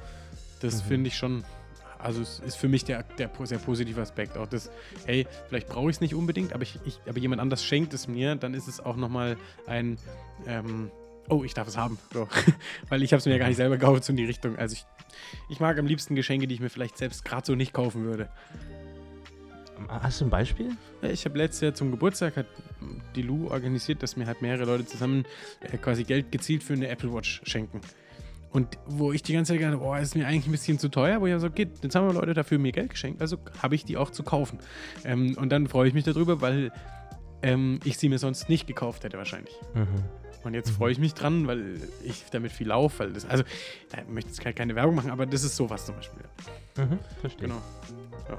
das 0.61 0.83
Mhm. 0.83 0.87
finde 0.87 1.07
ich 1.09 1.17
schon, 1.17 1.43
also 1.99 2.21
es 2.21 2.39
ist 2.39 2.55
für 2.55 2.67
mich 2.67 2.83
der, 2.85 3.03
der 3.03 3.29
sehr 3.43 3.59
positive 3.59 4.01
Aspekt. 4.01 4.37
Auch 4.37 4.47
das, 4.47 4.71
hey, 5.05 5.27
vielleicht 5.49 5.69
brauche 5.69 5.89
ich 5.89 5.97
es 5.97 6.01
nicht 6.01 6.15
unbedingt, 6.15 6.53
aber, 6.53 6.63
ich, 6.63 6.79
ich, 6.85 6.99
aber 7.07 7.19
jemand 7.19 7.41
anders 7.41 7.63
schenkt 7.63 7.93
es 7.93 8.07
mir, 8.07 8.35
dann 8.35 8.53
ist 8.53 8.67
es 8.67 8.79
auch 8.79 8.95
nochmal 8.95 9.37
ein, 9.67 9.97
ähm, 10.47 10.91
oh, 11.29 11.43
ich 11.43 11.53
darf 11.53 11.67
es 11.67 11.77
haben. 11.77 11.97
So. 12.13 12.27
Weil 12.89 13.03
ich 13.03 13.13
habe 13.13 13.19
es 13.19 13.25
mir 13.25 13.33
ja 13.33 13.37
gar 13.37 13.47
nicht 13.47 13.57
selber 13.57 13.77
gekauft, 13.77 14.03
so 14.03 14.13
in 14.13 14.17
die 14.17 14.25
Richtung. 14.25 14.57
Also 14.57 14.73
ich, 14.73 14.85
ich 15.49 15.59
mag 15.59 15.77
am 15.77 15.85
liebsten 15.85 16.15
Geschenke, 16.15 16.47
die 16.47 16.55
ich 16.55 16.61
mir 16.61 16.69
vielleicht 16.69 16.97
selbst 16.97 17.23
gerade 17.25 17.45
so 17.45 17.55
nicht 17.55 17.73
kaufen 17.73 18.03
würde. 18.03 18.29
Hast 19.89 20.21
du 20.21 20.25
ein 20.25 20.29
Beispiel? 20.29 20.71
Ja, 21.01 21.09
Ich 21.09 21.25
habe 21.25 21.37
letztes 21.37 21.61
Jahr 21.61 21.73
zum 21.73 21.91
Geburtstag 21.91 22.37
hat 22.37 22.45
die 23.15 23.21
Lu 23.21 23.49
organisiert, 23.49 24.03
dass 24.03 24.15
mir 24.15 24.25
halt 24.27 24.41
mehrere 24.41 24.65
Leute 24.65 24.85
zusammen 24.85 25.25
äh, 25.61 25.77
quasi 25.77 26.03
Geld 26.03 26.31
gezielt 26.31 26.63
für 26.63 26.73
eine 26.73 26.87
Apple 26.87 27.13
Watch 27.13 27.41
schenken. 27.43 27.81
Und 28.51 28.77
wo 28.85 29.13
ich 29.13 29.23
die 29.23 29.33
ganze 29.33 29.53
Zeit 29.53 29.59
gedacht 29.59 29.79
habe, 29.79 29.85
oh, 29.85 29.95
ist 29.95 30.15
mir 30.15 30.27
eigentlich 30.27 30.45
ein 30.45 30.51
bisschen 30.51 30.77
zu 30.77 30.89
teuer, 30.89 31.21
wo 31.21 31.27
ich 31.27 31.39
so, 31.39 31.47
okay, 31.47 31.69
jetzt 31.81 31.95
haben 31.95 32.07
wir 32.07 32.13
Leute 32.13 32.33
dafür 32.33 32.59
mir 32.59 32.73
Geld 32.73 32.89
geschenkt, 32.89 33.21
also 33.21 33.37
habe 33.61 33.75
ich 33.75 33.85
die 33.85 33.95
auch 33.95 34.09
zu 34.09 34.23
kaufen. 34.23 34.59
Ähm, 35.05 35.37
und 35.37 35.49
dann 35.49 35.67
freue 35.67 35.87
ich 35.87 35.93
mich 35.93 36.03
darüber, 36.03 36.41
weil 36.41 36.71
ähm, 37.43 37.79
ich 37.85 37.97
sie 37.97 38.09
mir 38.09 38.19
sonst 38.19 38.49
nicht 38.49 38.67
gekauft 38.67 39.03
hätte 39.03 39.17
wahrscheinlich. 39.17 39.55
Mhm. 39.73 39.87
Und 40.43 40.53
jetzt 40.53 40.71
freue 40.71 40.91
ich 40.91 40.97
mich 40.97 41.13
dran, 41.13 41.47
weil 41.47 41.79
ich 42.03 42.25
damit 42.31 42.51
viel 42.51 42.67
laufe, 42.67 42.99
weil 42.99 43.13
das, 43.13 43.25
also, 43.25 43.43
da 43.91 43.99
möchte 44.09 44.31
ich 44.31 44.43
jetzt 44.43 44.55
keine 44.57 44.75
Werbung 44.75 44.95
machen, 44.95 45.11
aber 45.11 45.25
das 45.25 45.43
ist 45.43 45.55
sowas 45.55 45.85
zum 45.85 45.95
Beispiel. 45.95 46.23
Mhm. 46.77 46.99
Verstehe. 47.21 47.47
Genau. 47.47 47.61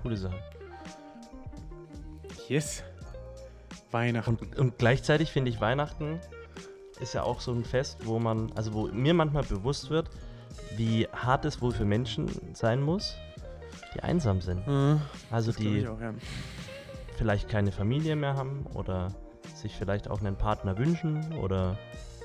Coole 0.02 0.16
Sache. 0.16 0.36
Yes. 2.52 2.84
Weihnachten. 3.92 4.36
Und, 4.36 4.58
und 4.58 4.76
gleichzeitig 4.76 5.32
finde 5.32 5.50
ich 5.50 5.62
Weihnachten 5.62 6.20
ist 7.00 7.14
ja 7.14 7.22
auch 7.22 7.40
so 7.40 7.50
ein 7.50 7.64
Fest, 7.64 8.00
wo 8.04 8.18
man, 8.18 8.52
also 8.54 8.74
wo 8.74 8.88
mir 8.88 9.14
manchmal 9.14 9.42
bewusst 9.42 9.88
wird, 9.88 10.10
wie 10.76 11.08
hart 11.08 11.46
es 11.46 11.62
wohl 11.62 11.72
für 11.72 11.86
Menschen 11.86 12.30
sein 12.52 12.82
muss, 12.82 13.16
die 13.94 14.00
einsam 14.00 14.42
sind. 14.42 14.68
Äh, 14.68 14.98
Also 15.30 15.52
die 15.52 15.88
auch, 15.88 15.98
ja. 15.98 16.12
vielleicht 17.16 17.48
keine 17.48 17.72
Familie 17.72 18.16
mehr 18.16 18.36
haben 18.36 18.66
oder 18.74 19.14
sich 19.54 19.74
vielleicht 19.74 20.10
auch 20.10 20.20
einen 20.20 20.36
Partner 20.36 20.76
wünschen 20.76 21.32
oder 21.38 21.78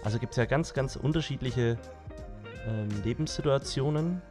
also 0.03 0.19
gibt 0.19 0.34
es 0.34 0.38
ja 0.38 0.43
ganz, 0.43 0.74
ganz 0.74 0.98
unterschiedliche 0.98 1.77
ähm, 2.67 2.89
Lebenssituationen. 3.05 4.22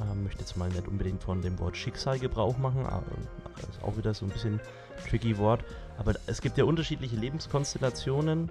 Ähm, 0.00 0.24
möchte 0.24 0.40
jetzt 0.40 0.56
mal 0.56 0.68
nicht 0.68 0.88
unbedingt 0.88 1.22
von 1.22 1.40
dem 1.42 1.60
Wort 1.60 1.76
Schicksal 1.76 2.18
Gebrauch 2.18 2.58
machen, 2.58 2.84
aber 2.86 3.06
das 3.60 3.76
ist 3.76 3.82
auch 3.84 3.96
wieder 3.96 4.14
so 4.14 4.26
ein 4.26 4.30
bisschen 4.30 4.60
tricky 5.08 5.38
Wort. 5.38 5.64
Aber 5.98 6.14
es 6.26 6.40
gibt 6.40 6.56
ja 6.58 6.64
unterschiedliche 6.64 7.16
Lebenskonstellationen 7.16 8.50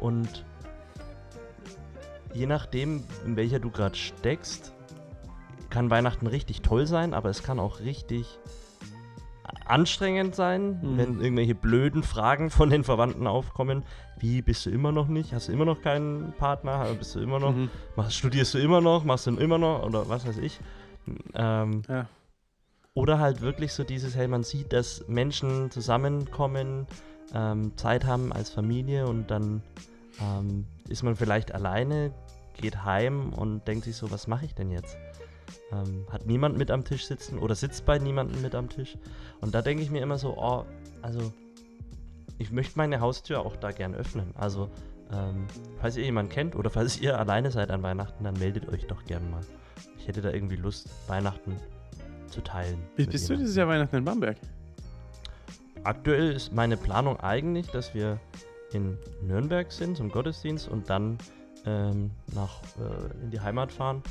und 0.00 0.44
je 2.34 2.46
nachdem, 2.46 3.04
in 3.26 3.36
welcher 3.36 3.58
du 3.60 3.70
gerade 3.70 3.96
steckst, 3.96 4.72
kann 5.70 5.90
Weihnachten 5.90 6.26
richtig 6.26 6.62
toll 6.62 6.86
sein, 6.86 7.12
aber 7.14 7.28
es 7.28 7.42
kann 7.42 7.58
auch 7.60 7.80
richtig 7.80 8.38
anstrengend 9.66 10.34
sein, 10.34 10.78
Mhm. 10.82 10.96
wenn 10.98 11.20
irgendwelche 11.20 11.54
blöden 11.54 12.02
Fragen 12.02 12.48
von 12.50 12.70
den 12.70 12.84
Verwandten 12.84 13.26
aufkommen. 13.26 13.82
Wie 14.18 14.40
bist 14.40 14.64
du 14.66 14.70
immer 14.70 14.92
noch 14.92 15.08
nicht? 15.08 15.32
Hast 15.34 15.48
du 15.48 15.52
immer 15.52 15.66
noch 15.66 15.82
keinen 15.82 16.32
Partner? 16.38 16.86
Bist 16.94 17.14
du 17.14 17.20
immer 17.20 17.38
noch? 17.38 17.54
Mhm. 17.54 17.68
Machst, 17.96 18.14
studierst 18.14 18.54
du 18.54 18.58
immer 18.58 18.80
noch? 18.80 19.04
Machst 19.04 19.26
du 19.26 19.36
immer 19.36 19.58
noch? 19.58 19.84
Oder 19.84 20.08
was 20.08 20.26
weiß 20.26 20.38
ich? 20.38 20.58
Ähm, 21.34 21.82
Ja. 21.88 22.06
Oder 22.98 23.20
halt 23.20 23.42
wirklich 23.42 23.72
so 23.74 23.84
dieses, 23.84 24.16
hey, 24.16 24.26
man 24.26 24.42
sieht, 24.42 24.72
dass 24.72 25.06
Menschen 25.06 25.70
zusammenkommen, 25.70 26.88
ähm, 27.32 27.76
Zeit 27.76 28.04
haben 28.04 28.32
als 28.32 28.50
Familie 28.50 29.06
und 29.06 29.30
dann 29.30 29.62
ähm, 30.20 30.66
ist 30.88 31.04
man 31.04 31.14
vielleicht 31.14 31.54
alleine, 31.54 32.12
geht 32.60 32.84
heim 32.84 33.32
und 33.32 33.68
denkt 33.68 33.84
sich 33.84 33.94
so, 33.94 34.10
was 34.10 34.26
mache 34.26 34.46
ich 34.46 34.56
denn 34.56 34.72
jetzt? 34.72 34.96
Ähm, 35.70 36.06
hat 36.10 36.26
niemand 36.26 36.58
mit 36.58 36.72
am 36.72 36.84
Tisch 36.84 37.06
sitzen 37.06 37.38
oder 37.38 37.54
sitzt 37.54 37.86
bei 37.86 38.00
niemandem 38.00 38.42
mit 38.42 38.56
am 38.56 38.68
Tisch? 38.68 38.98
Und 39.40 39.54
da 39.54 39.62
denke 39.62 39.84
ich 39.84 39.92
mir 39.92 40.02
immer 40.02 40.18
so, 40.18 40.36
oh, 40.36 40.64
also 41.00 41.32
ich 42.38 42.50
möchte 42.50 42.76
meine 42.78 42.98
Haustür 42.98 43.46
auch 43.46 43.54
da 43.54 43.70
gern 43.70 43.94
öffnen. 43.94 44.34
Also 44.34 44.70
ähm, 45.12 45.46
falls 45.80 45.96
ihr 45.96 46.04
jemanden 46.04 46.32
kennt 46.32 46.56
oder 46.56 46.68
falls 46.68 47.00
ihr 47.00 47.16
alleine 47.16 47.52
seid 47.52 47.70
an 47.70 47.84
Weihnachten, 47.84 48.24
dann 48.24 48.36
meldet 48.40 48.68
euch 48.68 48.88
doch 48.88 49.04
gern 49.04 49.30
mal. 49.30 49.42
Ich 49.98 50.08
hätte 50.08 50.20
da 50.20 50.32
irgendwie 50.32 50.56
Lust, 50.56 50.88
Weihnachten 51.06 51.58
zu 52.28 52.40
teilen. 52.42 52.78
Bist, 52.96 53.10
bist 53.10 53.28
du 53.28 53.36
dieses 53.36 53.56
Jahr 53.56 53.68
Weihnachten 53.68 53.96
in 53.96 54.04
Bamberg? 54.04 54.36
Aktuell 55.84 56.32
ist 56.32 56.52
meine 56.52 56.76
Planung 56.76 57.18
eigentlich, 57.20 57.68
dass 57.68 57.94
wir 57.94 58.20
in 58.72 58.98
Nürnberg 59.22 59.72
sind 59.72 59.96
zum 59.96 60.10
Gottesdienst 60.10 60.68
und 60.68 60.90
dann 60.90 61.18
ähm, 61.64 62.10
nach, 62.34 62.60
äh, 62.78 63.24
in 63.24 63.30
die 63.30 63.40
Heimat 63.40 63.72
fahren 63.72 64.02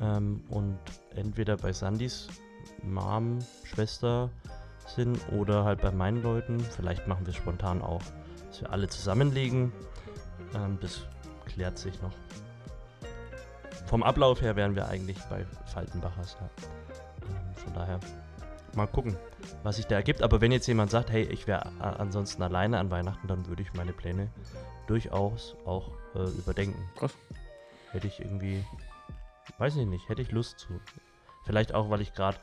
ähm, 0.00 0.42
und 0.48 0.78
entweder 1.14 1.56
bei 1.56 1.72
Sandys 1.72 2.28
Mom, 2.82 3.38
Schwester 3.64 4.30
sind 4.86 5.18
oder 5.32 5.64
halt 5.64 5.80
bei 5.80 5.90
meinen 5.90 6.22
Leuten. 6.22 6.60
Vielleicht 6.60 7.06
machen 7.08 7.26
wir 7.26 7.30
es 7.30 7.36
spontan 7.36 7.82
auch, 7.82 8.02
dass 8.48 8.60
wir 8.60 8.72
alle 8.72 8.88
zusammenlegen. 8.88 9.72
Ähm, 10.54 10.78
das 10.80 11.06
klärt 11.46 11.78
sich 11.78 12.00
noch. 12.02 12.12
Vom 13.86 14.02
Ablauf 14.02 14.40
her 14.42 14.56
wären 14.56 14.74
wir 14.74 14.88
eigentlich 14.88 15.18
bei 15.30 15.44
Faltenbachers. 15.66 16.36
Ja. 16.40 16.85
Von 17.64 17.74
daher 17.74 18.00
mal 18.74 18.86
gucken 18.86 19.16
was 19.62 19.76
sich 19.76 19.86
da 19.86 19.96
ergibt. 19.96 20.22
Aber 20.22 20.40
wenn 20.40 20.52
jetzt 20.52 20.66
jemand 20.66 20.90
sagt, 20.90 21.10
hey, 21.10 21.22
ich 21.22 21.46
wäre 21.46 21.70
ansonsten 21.80 22.42
alleine 22.42 22.78
an 22.78 22.90
Weihnachten, 22.90 23.28
dann 23.28 23.46
würde 23.46 23.62
ich 23.62 23.72
meine 23.74 23.92
Pläne 23.92 24.28
durchaus 24.86 25.56
auch 25.64 25.90
äh, 26.14 26.28
überdenken. 26.38 26.80
Krass. 26.96 27.14
Hätte 27.92 28.06
ich 28.06 28.20
irgendwie, 28.20 28.64
weiß 29.58 29.76
ich 29.76 29.86
nicht, 29.86 30.08
hätte 30.08 30.22
ich 30.22 30.30
Lust 30.32 30.58
zu. 30.58 30.80
Vielleicht 31.44 31.74
auch, 31.74 31.90
weil 31.90 32.00
ich 32.00 32.14
gerade 32.14 32.38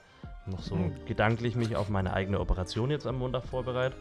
noch 0.45 0.61
so 0.61 0.75
Hm. 0.75 1.05
gedanklich 1.05 1.55
mich 1.55 1.75
auf 1.75 1.89
meine 1.89 2.13
eigene 2.13 2.39
Operation 2.39 2.91
jetzt 2.91 3.07
am 3.07 3.17
Montag 3.17 3.45
vorbereite. 3.45 3.95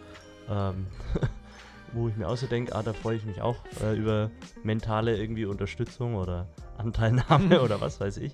Ähm, 0.48 0.86
wo 1.92 2.08
ich 2.08 2.16
mir 2.16 2.26
auch 2.26 2.36
so 2.36 2.46
denke, 2.46 2.74
ah, 2.74 2.82
da 2.82 2.92
freue 2.94 3.16
ich 3.16 3.24
mich 3.24 3.42
auch 3.42 3.56
äh, 3.82 3.94
über 3.96 4.30
mentale 4.64 5.16
irgendwie 5.16 5.44
Unterstützung 5.44 6.16
oder 6.16 6.48
Anteilnahme 6.78 7.60
oder 7.62 7.80
was 7.80 8.00
weiß 8.00 8.16
ich. 8.16 8.32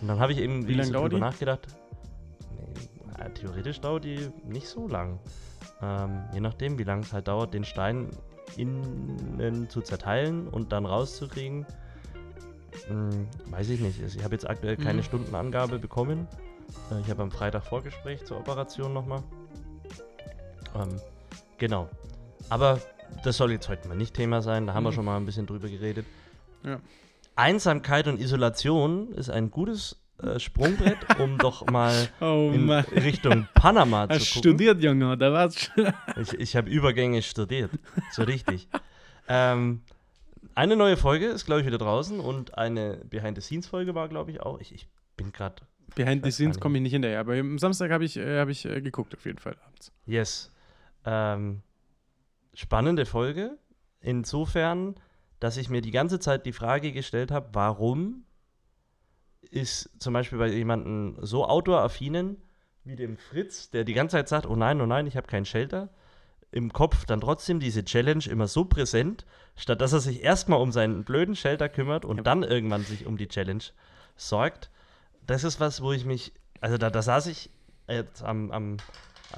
Und 0.00 0.08
dann 0.08 0.20
habe 0.20 0.32
ich 0.32 0.38
eben 0.38 0.66
Wie 0.66 0.82
so 0.82 0.92
drüber 0.92 1.18
nachgedacht. 1.18 1.66
Theoretisch 3.40 3.80
dauert 3.80 4.04
die 4.04 4.30
nicht 4.44 4.68
so 4.68 4.86
lang. 4.86 5.18
Ähm, 5.82 6.24
je 6.32 6.40
nachdem, 6.40 6.78
wie 6.78 6.84
lange 6.84 7.02
es 7.02 7.12
halt 7.12 7.28
dauert, 7.28 7.54
den 7.54 7.64
Stein 7.64 8.08
innen 8.56 9.68
zu 9.70 9.80
zerteilen 9.80 10.46
und 10.48 10.72
dann 10.72 10.84
rauszukriegen. 10.84 11.64
Hm, 12.88 13.26
weiß 13.46 13.68
ich 13.70 13.80
nicht. 13.80 14.00
Ich 14.02 14.22
habe 14.22 14.34
jetzt 14.34 14.48
aktuell 14.48 14.76
keine 14.76 14.98
Mhm. 14.98 15.04
Stundenangabe 15.04 15.78
bekommen. 15.78 16.26
Äh, 16.90 17.00
Ich 17.00 17.10
habe 17.10 17.22
am 17.22 17.30
Freitag 17.30 17.64
Vorgespräch 17.64 18.24
zur 18.24 18.38
Operation 18.38 18.92
nochmal. 18.92 19.22
Ähm, 20.76 21.00
genau. 21.58 21.88
Aber 22.48 22.80
das 23.24 23.36
soll 23.36 23.52
jetzt 23.52 23.68
heute 23.68 23.88
mal 23.88 23.96
nicht 23.96 24.14
Thema 24.14 24.42
sein. 24.42 24.66
Da 24.66 24.74
haben 24.74 24.84
wir 24.84 24.90
Mhm. 24.90 24.94
schon 24.94 25.04
mal 25.04 25.16
ein 25.16 25.26
bisschen 25.26 25.46
drüber 25.46 25.68
geredet. 25.68 26.06
Ja. 26.64 26.78
Einsamkeit 27.36 28.06
und 28.06 28.20
Isolation 28.20 29.12
ist 29.12 29.30
ein 29.30 29.50
gutes 29.50 29.96
äh, 30.22 30.38
Sprungbrett, 30.40 30.98
um 31.18 31.38
doch 31.38 31.66
mal 31.70 32.08
Oh 32.20 32.50
in 32.54 32.66
Mann. 32.66 32.84
Richtung 32.84 33.46
Panama 33.54 34.08
zu 34.08 34.14
Hast 34.16 34.34
gucken. 34.34 34.50
studiert, 34.50 34.82
Junge, 34.82 35.12
oder 35.12 35.32
was? 35.32 35.70
Ich, 36.20 36.32
ich 36.34 36.56
habe 36.56 36.68
Übergänge 36.70 37.22
studiert. 37.22 37.70
So 38.12 38.22
richtig. 38.22 38.68
ähm, 39.28 39.82
eine 40.54 40.76
neue 40.76 40.96
Folge 40.96 41.26
ist, 41.26 41.46
glaube 41.46 41.60
ich, 41.60 41.66
wieder 41.66 41.78
draußen 41.78 42.18
und 42.20 42.58
eine 42.58 42.98
Behind-the-Scenes-Folge 43.08 43.94
war, 43.94 44.08
glaube 44.08 44.30
ich, 44.32 44.40
auch. 44.42 44.60
Ich, 44.60 44.74
ich 44.74 44.88
bin 45.16 45.32
gerade. 45.32 45.56
Behind 45.94 46.24
the 46.24 46.30
Scenes 46.30 46.60
komme 46.60 46.78
ich 46.78 46.82
nicht 46.82 46.92
hinterher, 46.92 47.18
aber 47.20 47.34
am 47.36 47.58
Samstag 47.58 47.90
habe 47.90 48.04
ich, 48.04 48.16
äh, 48.16 48.38
hab 48.40 48.48
ich 48.48 48.64
äh, 48.64 48.80
geguckt, 48.80 49.14
auf 49.14 49.24
jeden 49.26 49.38
Fall 49.38 49.56
abends. 49.66 49.92
Yes. 50.06 50.50
Ähm, 51.04 51.62
spannende 52.54 53.06
Folge. 53.06 53.58
Insofern, 54.00 54.94
dass 55.40 55.56
ich 55.56 55.68
mir 55.68 55.80
die 55.80 55.90
ganze 55.90 56.20
Zeit 56.20 56.46
die 56.46 56.52
Frage 56.52 56.92
gestellt 56.92 57.30
habe, 57.30 57.48
warum 57.54 58.24
ist 59.42 59.90
zum 59.98 60.12
Beispiel 60.12 60.38
bei 60.38 60.48
jemandem 60.48 61.16
so 61.20 61.46
outdoor-affinen 61.46 62.36
wie 62.84 62.96
dem 62.96 63.16
Fritz, 63.16 63.70
der 63.70 63.84
die 63.84 63.92
ganze 63.94 64.16
Zeit 64.16 64.28
sagt, 64.28 64.46
oh 64.46 64.56
nein, 64.56 64.80
oh 64.80 64.86
nein, 64.86 65.06
ich 65.06 65.16
habe 65.16 65.26
keinen 65.26 65.44
Shelter, 65.44 65.90
im 66.50 66.72
Kopf 66.72 67.04
dann 67.04 67.20
trotzdem 67.20 67.60
diese 67.60 67.84
Challenge 67.84 68.24
immer 68.28 68.48
so 68.48 68.64
präsent, 68.64 69.26
statt 69.56 69.80
dass 69.80 69.92
er 69.92 70.00
sich 70.00 70.22
erstmal 70.22 70.60
um 70.60 70.72
seinen 70.72 71.04
blöden 71.04 71.36
Shelter 71.36 71.68
kümmert 71.68 72.04
und 72.04 72.18
Ja. 72.18 72.22
dann 72.22 72.42
irgendwann 72.42 72.84
sich 72.84 73.06
um 73.06 73.16
die 73.16 73.28
Challenge 73.28 73.62
sorgt. 74.16 74.70
Das 75.26 75.44
ist 75.44 75.60
was, 75.60 75.82
wo 75.82 75.92
ich 75.92 76.04
mich, 76.04 76.32
also 76.60 76.78
da, 76.78 76.90
da 76.90 77.02
saß 77.02 77.26
ich 77.26 77.50
jetzt 77.88 78.22
am, 78.22 78.50
am 78.50 78.76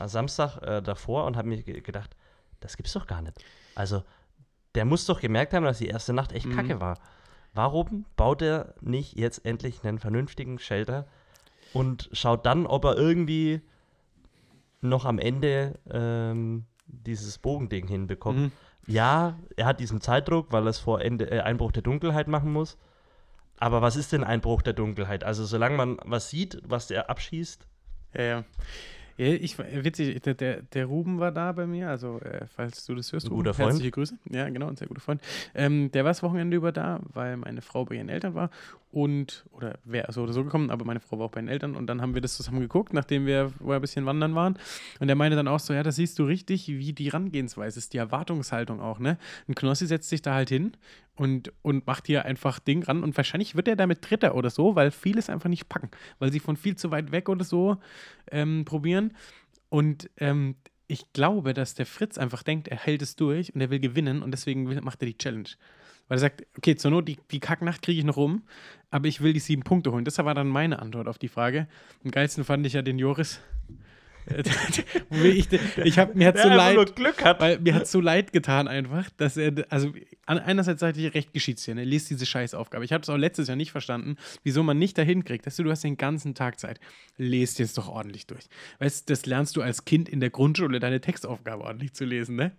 Samstag 0.07 0.59
äh, 0.63 0.81
davor 0.83 1.27
und 1.27 1.37
habe 1.37 1.49
mir 1.49 1.63
ge 1.63 1.81
gedacht, 1.81 2.17
Das 2.61 2.77
gibt's 2.77 2.93
doch 2.93 3.07
gar 3.09 3.23
nicht. 3.23 3.45
Also, 3.75 4.05
der 4.77 4.85
muss 4.85 5.05
doch 5.05 5.21
gemerkt 5.21 5.53
haben, 5.53 5.65
dass 5.65 5.79
die 5.79 5.89
erste 5.89 6.13
Nacht 6.13 6.33
echt 6.33 6.47
Mhm. 6.47 6.53
kacke 6.55 6.81
war. 6.81 6.99
Warum 7.55 8.07
baut 8.17 8.43
er 8.43 8.75
nicht 8.81 9.19
jetzt 9.19 9.45
endlich 9.45 9.85
einen 9.85 9.99
vernünftigen 9.99 10.59
Shelter 10.59 11.07
und 11.73 12.09
schaut 12.13 12.47
dann, 12.47 12.67
ob 12.67 12.85
er 12.85 12.97
irgendwie 12.97 13.61
noch 14.81 15.05
am 15.05 15.19
Ende 15.19 15.79
ähm, 15.91 16.65
dieses 16.87 17.39
Bogending 17.39 17.89
hinbekommt? 17.89 18.39
Mhm. 18.39 18.53
Ja, 18.87 19.39
er 19.57 19.67
hat 19.67 19.81
diesen 19.81 20.01
Zeitdruck, 20.01 20.51
weil 20.51 20.67
er 20.67 20.71
es 20.71 20.79
vor 20.79 21.01
Ende, 21.01 21.31
äh, 21.31 21.41
Einbruch 21.41 21.73
der 21.73 21.83
Dunkelheit 21.83 22.27
machen 22.27 22.53
muss. 22.53 22.79
Aber 23.59 23.81
was 23.81 23.97
ist 23.97 24.13
denn 24.13 24.25
Einbruch 24.25 24.63
der 24.63 24.73
Dunkelheit? 24.73 25.23
Also 25.23 25.45
solange 25.45 25.77
man 25.77 25.99
was 26.05 26.31
sieht, 26.31 26.61
was 26.65 26.89
der 26.89 27.09
abschießt, 27.11 27.67
Ja, 28.15 28.23
ja. 28.23 28.45
Ich, 29.27 29.59
war- 29.59 29.67
witzig, 29.85 30.21
der, 30.23 30.63
der, 30.63 30.85
Ruben 30.87 31.19
war 31.21 31.33
da 31.33 31.53
bei 31.53 31.67
mir, 31.67 31.89
also 31.89 32.19
äh, 32.21 32.47
falls 32.55 32.85
du 32.87 32.95
das 32.95 33.13
hörst, 33.13 33.27
Ruben, 33.27 33.37
guter 33.37 33.55
Freund. 33.55 33.71
herzliche 33.71 33.91
Grüße. 33.91 34.19
Ja, 34.31 34.49
genau, 34.49 34.69
ein 34.69 34.77
sehr 34.77 34.89
guter 34.89 35.01
Freund. 35.01 35.21
Ähm, 35.55 35.91
der 35.93 36.05
war 36.05 36.11
das 36.11 36.23
Wochenende 36.23 36.57
über 36.57 36.73
da, 36.73 37.01
weil 37.13 37.37
meine 37.37 37.63
Frau 37.63 37.85
bei 37.85 37.97
ihren 37.97 38.09
Eltern 38.09 38.35
war 38.35 38.51
und, 38.91 39.45
oder 39.53 39.79
wäre 39.85 40.13
so 40.13 40.23
oder 40.23 40.33
so 40.33 40.45
gekommen, 40.45 40.71
aber 40.71 40.85
meine 40.85 41.01
Frau 41.01 41.19
war 41.19 41.27
auch 41.27 41.31
bei 41.31 41.41
den 41.41 41.49
Eltern 41.49 41.77
und 41.77 41.87
dann 41.87 42.03
haben 42.03 42.15
wir 42.15 42.21
das 42.21 42.37
zusammen 42.37 42.61
geguckt, 42.61 42.93
nachdem 42.93 43.27
wir 43.27 43.51
vorher 43.59 43.77
ein 43.79 43.81
bisschen 43.81 44.05
wandern 44.07 44.35
waren. 44.35 44.59
Und 45.01 45.07
der 45.07 45.17
meinte 45.17 45.37
dann 45.37 45.49
auch 45.49 45.61
so, 45.61 45.73
ja, 45.73 45.83
da 45.83 45.93
siehst 45.93 46.19
du 46.19 46.25
richtig, 46.25 46.69
wie 46.69 46.93
die 46.93 47.07
Herangehensweise 47.07 47.79
ist, 47.79 47.93
die 47.95 47.99
Erwartungshaltung 47.99 48.81
auch, 48.81 48.99
ne? 48.99 49.17
Ein 49.49 49.55
Knossi 49.55 49.87
setzt 49.87 50.11
sich 50.11 50.23
da 50.23 50.35
halt 50.35 50.51
hin 50.51 50.73
und, 51.17 51.53
und 51.63 51.87
macht 51.87 52.07
hier 52.07 52.25
einfach 52.25 52.59
Ding 52.59 52.83
ran 52.83 53.03
und 53.03 53.17
wahrscheinlich 53.17 53.55
wird 53.55 53.69
er 53.69 53.77
damit 53.77 54.09
Dritter 54.09 54.35
oder 54.35 54.51
so, 54.51 54.75
weil 54.75 54.91
vieles 54.91 55.29
einfach 55.29 55.49
nicht 55.49 55.69
packen, 55.69 55.91
weil 56.19 56.33
sie 56.33 56.41
von 56.41 56.57
viel 56.57 56.77
zu 56.77 56.91
weit 56.91 57.13
weg 57.13 57.29
oder 57.29 57.45
so 57.45 57.77
ähm, 58.31 58.65
probieren. 58.65 59.13
Und 59.69 60.11
ähm, 60.19 60.57
ich 60.87 61.13
glaube, 61.13 61.55
dass 61.55 61.75
der 61.75 61.87
Fritz 61.87 62.19
einfach 62.19 62.43
denkt, 62.43 62.69
er 62.69 62.77
hält 62.77 63.03
es 63.03 63.17
durch 63.17 63.55
und 63.55 63.61
er 63.61 63.71
will 63.71 63.81
gewinnen 63.81 64.23
und 64.23 64.31
deswegen 64.31 64.69
will, 64.69 64.81
macht 64.81 65.03
er 65.03 65.07
die 65.07 65.17
Challenge. 65.17 65.49
Weil 66.09 66.17
er 66.17 66.21
sagt, 66.21 66.47
okay, 66.57 66.77
zur 66.77 66.91
Not, 66.91 67.09
die, 67.09 67.19
die 67.31 67.41
Kacknacht 67.41 67.83
kriege 67.83 67.99
ich 67.99 68.05
noch 68.05 68.17
rum, 68.17 68.43
aber 68.91 69.09
ich 69.09 69.21
will 69.21 69.33
die 69.33 69.41
sieben 69.41 69.63
Punkte 69.63 69.93
holen. 69.93 70.05
Das 70.05 70.19
war 70.19 70.35
dann 70.35 70.49
meine 70.49 70.81
Antwort 70.81 71.09
auf 71.09 71.19
die 71.19 71.29
Frage. 71.29 71.69
Am 72.05 72.11
geilsten 72.11 72.45
fand 72.45 72.67
ich 72.67 72.75
ja 72.75 72.83
den 72.83 72.99
Joris. 72.99 73.41
Ich, 75.11 75.49
ich 75.85 75.99
hab, 75.99 76.15
mir 76.15 76.29
hat 76.29 76.39
so 76.39 76.49
leid, 76.49 76.97
Glück 76.97 77.25
hat. 77.25 77.41
weil 77.41 77.59
mir 77.59 77.75
hat 77.75 77.87
so 77.87 78.01
leid 78.01 78.33
getan 78.33 78.69
einfach, 78.69 79.11
dass 79.17 79.37
er, 79.37 79.53
also 79.69 79.93
einerseits 80.27 80.81
sagte 80.81 81.01
ich, 81.01 81.15
recht 81.15 81.33
geschieht's 81.33 81.65
dir, 81.65 81.75
ne? 81.75 81.85
Lest 81.85 82.11
diese 82.11 82.25
Scheißaufgabe. 82.27 82.85
Ich 82.85 82.93
habe 82.93 83.03
es 83.03 83.09
auch 83.09 83.17
letztes 83.17 83.49
Jahr 83.49 83.57
nicht 83.57 83.73
verstanden, 83.73 84.17
wieso 84.45 84.63
man 84.63 84.79
nicht 84.79 84.97
dahin 84.97 85.25
kriegt. 85.25 85.47
Dass 85.47 85.57
du, 85.57 85.65
du 85.65 85.71
hast 85.71 85.85
den 85.85 85.97
ganzen 85.97 86.35
Tag 86.35 86.61
Zeit. 86.61 86.81
Lest 87.17 87.59
jetzt 87.59 87.77
doch 87.79 87.89
ordentlich 87.89 88.27
durch. 88.27 88.45
Weißt 88.79 89.09
du, 89.09 89.13
das 89.13 89.27
lernst 89.27 89.57
du 89.57 89.63
als 89.63 89.85
Kind 89.85 90.09
in 90.09 90.21
der 90.21 90.31
Grundschule, 90.31 90.79
deine 90.81 91.01
Textaufgabe 91.01 91.65
ordentlich 91.65 91.93
zu 91.93 92.05
lesen, 92.05 92.37
ne? 92.37 92.53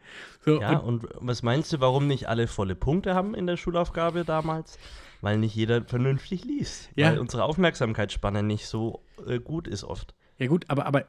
So, 0.45 0.62
Ja, 0.62 0.78
und, 0.78 1.06
und 1.06 1.13
was 1.19 1.43
meinst 1.43 1.71
du, 1.73 1.80
warum 1.80 2.08
nicht 2.08 2.28
alle 2.28 2.47
volle 2.47 2.76
Punkte 2.76 3.15
haben 3.15 3.34
in 3.36 3.47
der 3.47 3.58
Schulaufgabe 3.58 4.26
damals? 4.26 4.78
Weil 5.21 5.38
nicht 5.38 5.56
jeder 5.56 5.84
vernünftig 5.86 6.43
liest. 6.43 6.89
Ja. 6.95 7.12
Weil 7.12 7.19
unsere 7.19 7.43
Aufmerksamkeitsspanne 7.45 8.43
nicht 8.43 8.67
so 8.67 9.02
äh, 9.26 9.39
gut 9.39 9.67
ist 9.67 9.84
oft. 9.86 10.13
ja 10.38 10.47
gut, 10.47 10.65
aber, 10.67 10.86
aber 10.86 11.06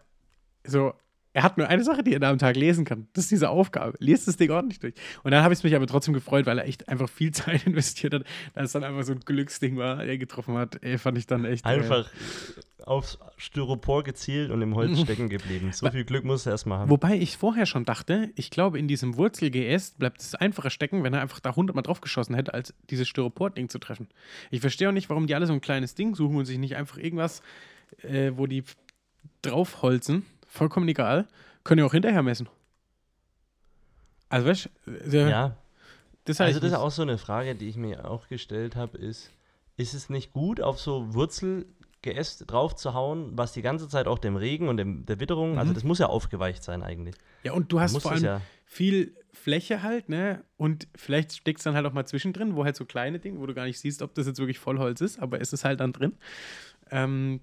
so, 0.66 0.94
er 1.34 1.42
hat 1.42 1.58
nur 1.58 1.68
eine 1.68 1.82
Sache, 1.82 2.04
die 2.04 2.12
er 2.12 2.20
da 2.20 2.30
am 2.30 2.38
Tag 2.38 2.54
lesen 2.54 2.84
kann. 2.84 3.08
Das 3.12 3.24
ist 3.24 3.32
diese 3.32 3.50
Aufgabe. 3.50 3.96
Lest 3.98 4.28
das 4.28 4.36
Ding 4.36 4.52
ordentlich 4.52 4.78
durch. 4.78 4.94
Und 5.24 5.32
dann 5.32 5.42
habe 5.42 5.52
ich 5.52 5.64
mich 5.64 5.74
aber 5.74 5.86
trotzdem 5.88 6.14
gefreut, 6.14 6.46
weil 6.46 6.58
er 6.58 6.64
echt 6.64 6.88
einfach 6.88 7.08
viel 7.08 7.30
Zeit 7.32 7.66
investiert 7.66 8.14
hat, 8.14 8.24
dass 8.54 8.66
es 8.66 8.72
dann 8.72 8.84
einfach 8.84 9.02
so 9.02 9.12
ein 9.12 9.20
Glücksding 9.20 9.76
war, 9.76 10.02
er 10.02 10.16
getroffen 10.16 10.56
hat. 10.56 10.82
Ey, 10.82 10.96
fand 10.96 11.18
ich 11.18 11.26
dann 11.26 11.44
echt. 11.44 11.64
Einfach 11.64 12.08
äh, 12.08 12.84
aufs 12.84 13.18
Styropor 13.36 14.04
gezielt 14.04 14.52
und 14.52 14.62
im 14.62 14.76
Holz 14.76 15.00
stecken 15.00 15.28
geblieben. 15.28 15.72
So 15.72 15.90
viel 15.90 16.04
Glück 16.04 16.24
muss 16.24 16.46
er 16.46 16.52
erstmal 16.52 16.78
haben. 16.78 16.90
Wobei 16.90 17.16
ich 17.16 17.36
vorher 17.36 17.66
schon 17.66 17.84
dachte, 17.84 18.30
ich 18.36 18.50
glaube, 18.50 18.78
in 18.78 18.86
diesem 18.86 19.16
Wurzel-GS 19.16 19.94
bleibt 19.98 20.20
es 20.20 20.36
einfacher 20.36 20.70
stecken, 20.70 21.02
wenn 21.02 21.14
er 21.14 21.20
einfach 21.20 21.40
da 21.40 21.56
hundertmal 21.56 21.82
draufgeschossen 21.82 22.36
hätte, 22.36 22.54
als 22.54 22.74
dieses 22.90 23.08
Styropor-Ding 23.08 23.68
zu 23.68 23.80
treffen. 23.80 24.06
Ich 24.52 24.60
verstehe 24.60 24.88
auch 24.88 24.92
nicht, 24.92 25.10
warum 25.10 25.26
die 25.26 25.34
alle 25.34 25.46
so 25.46 25.52
ein 25.52 25.60
kleines 25.60 25.96
Ding 25.96 26.14
suchen 26.14 26.36
und 26.36 26.44
sich 26.44 26.58
nicht 26.58 26.76
einfach 26.76 26.96
irgendwas, 26.96 27.42
äh, 28.02 28.30
wo 28.36 28.46
die 28.46 28.62
draufholzen, 29.42 30.24
vollkommen 30.54 30.88
egal, 30.88 31.26
können 31.64 31.80
ja 31.80 31.84
auch 31.86 31.92
hinterher 31.92 32.22
messen. 32.22 32.48
Also, 34.28 34.46
weißt 34.48 34.68
du, 34.86 34.90
äh, 34.92 35.28
ja, 35.30 35.56
das 36.24 36.40
heißt, 36.40 36.46
also 36.48 36.60
das 36.60 36.72
ist 36.72 36.78
auch 36.78 36.90
so 36.90 37.02
eine 37.02 37.18
Frage, 37.18 37.54
die 37.54 37.68
ich 37.68 37.76
mir 37.76 38.08
auch 38.10 38.28
gestellt 38.28 38.76
habe, 38.76 38.98
ist, 38.98 39.30
ist 39.76 39.94
es 39.94 40.08
nicht 40.08 40.32
gut, 40.32 40.60
auf 40.60 40.80
so 40.80 41.12
Wurzelgeäst 41.14 42.50
drauf 42.50 42.74
zu 42.76 42.94
hauen, 42.94 43.32
was 43.36 43.52
die 43.52 43.62
ganze 43.62 43.88
Zeit 43.88 44.06
auch 44.06 44.18
dem 44.18 44.36
Regen 44.36 44.68
und 44.68 44.76
dem, 44.76 45.04
der 45.06 45.20
Witterung, 45.20 45.58
also 45.58 45.70
Mhm. 45.70 45.74
das 45.74 45.84
muss 45.84 45.98
ja 45.98 46.06
aufgeweicht 46.06 46.62
sein 46.62 46.82
eigentlich. 46.82 47.16
ja, 47.42 47.52
und 47.52 47.70
du 47.72 47.80
hast 47.80 48.00
vor 48.00 48.12
allem 48.12 48.24
ja, 48.24 48.40
viel 48.64 49.16
Fläche 49.32 49.82
halt, 49.82 50.08
ne? 50.08 50.44
Und 50.56 50.86
vielleicht 50.94 51.32
steckt 51.32 51.58
es 51.58 51.64
dann 51.64 51.74
halt 51.74 51.84
auch 51.86 51.92
mal 51.92 52.06
zwischendrin, 52.06 52.54
wo 52.56 52.64
halt 52.64 52.76
so 52.76 52.84
kleine 52.84 53.18
Dinge, 53.18 53.40
wo 53.40 53.46
du 53.46 53.54
gar 53.54 53.64
nicht 53.66 53.78
siehst, 53.80 54.00
ob 54.00 54.14
das 54.14 54.26
jetzt 54.26 54.38
wirklich 54.38 54.58
Vollholz 54.60 55.00
ist, 55.00 55.18
aber 55.18 55.40
es 55.40 55.52
ist 55.52 55.64
halt 55.64 55.80
dann 55.80 55.92
drin. 55.92 56.16
Ähm, 56.90 57.40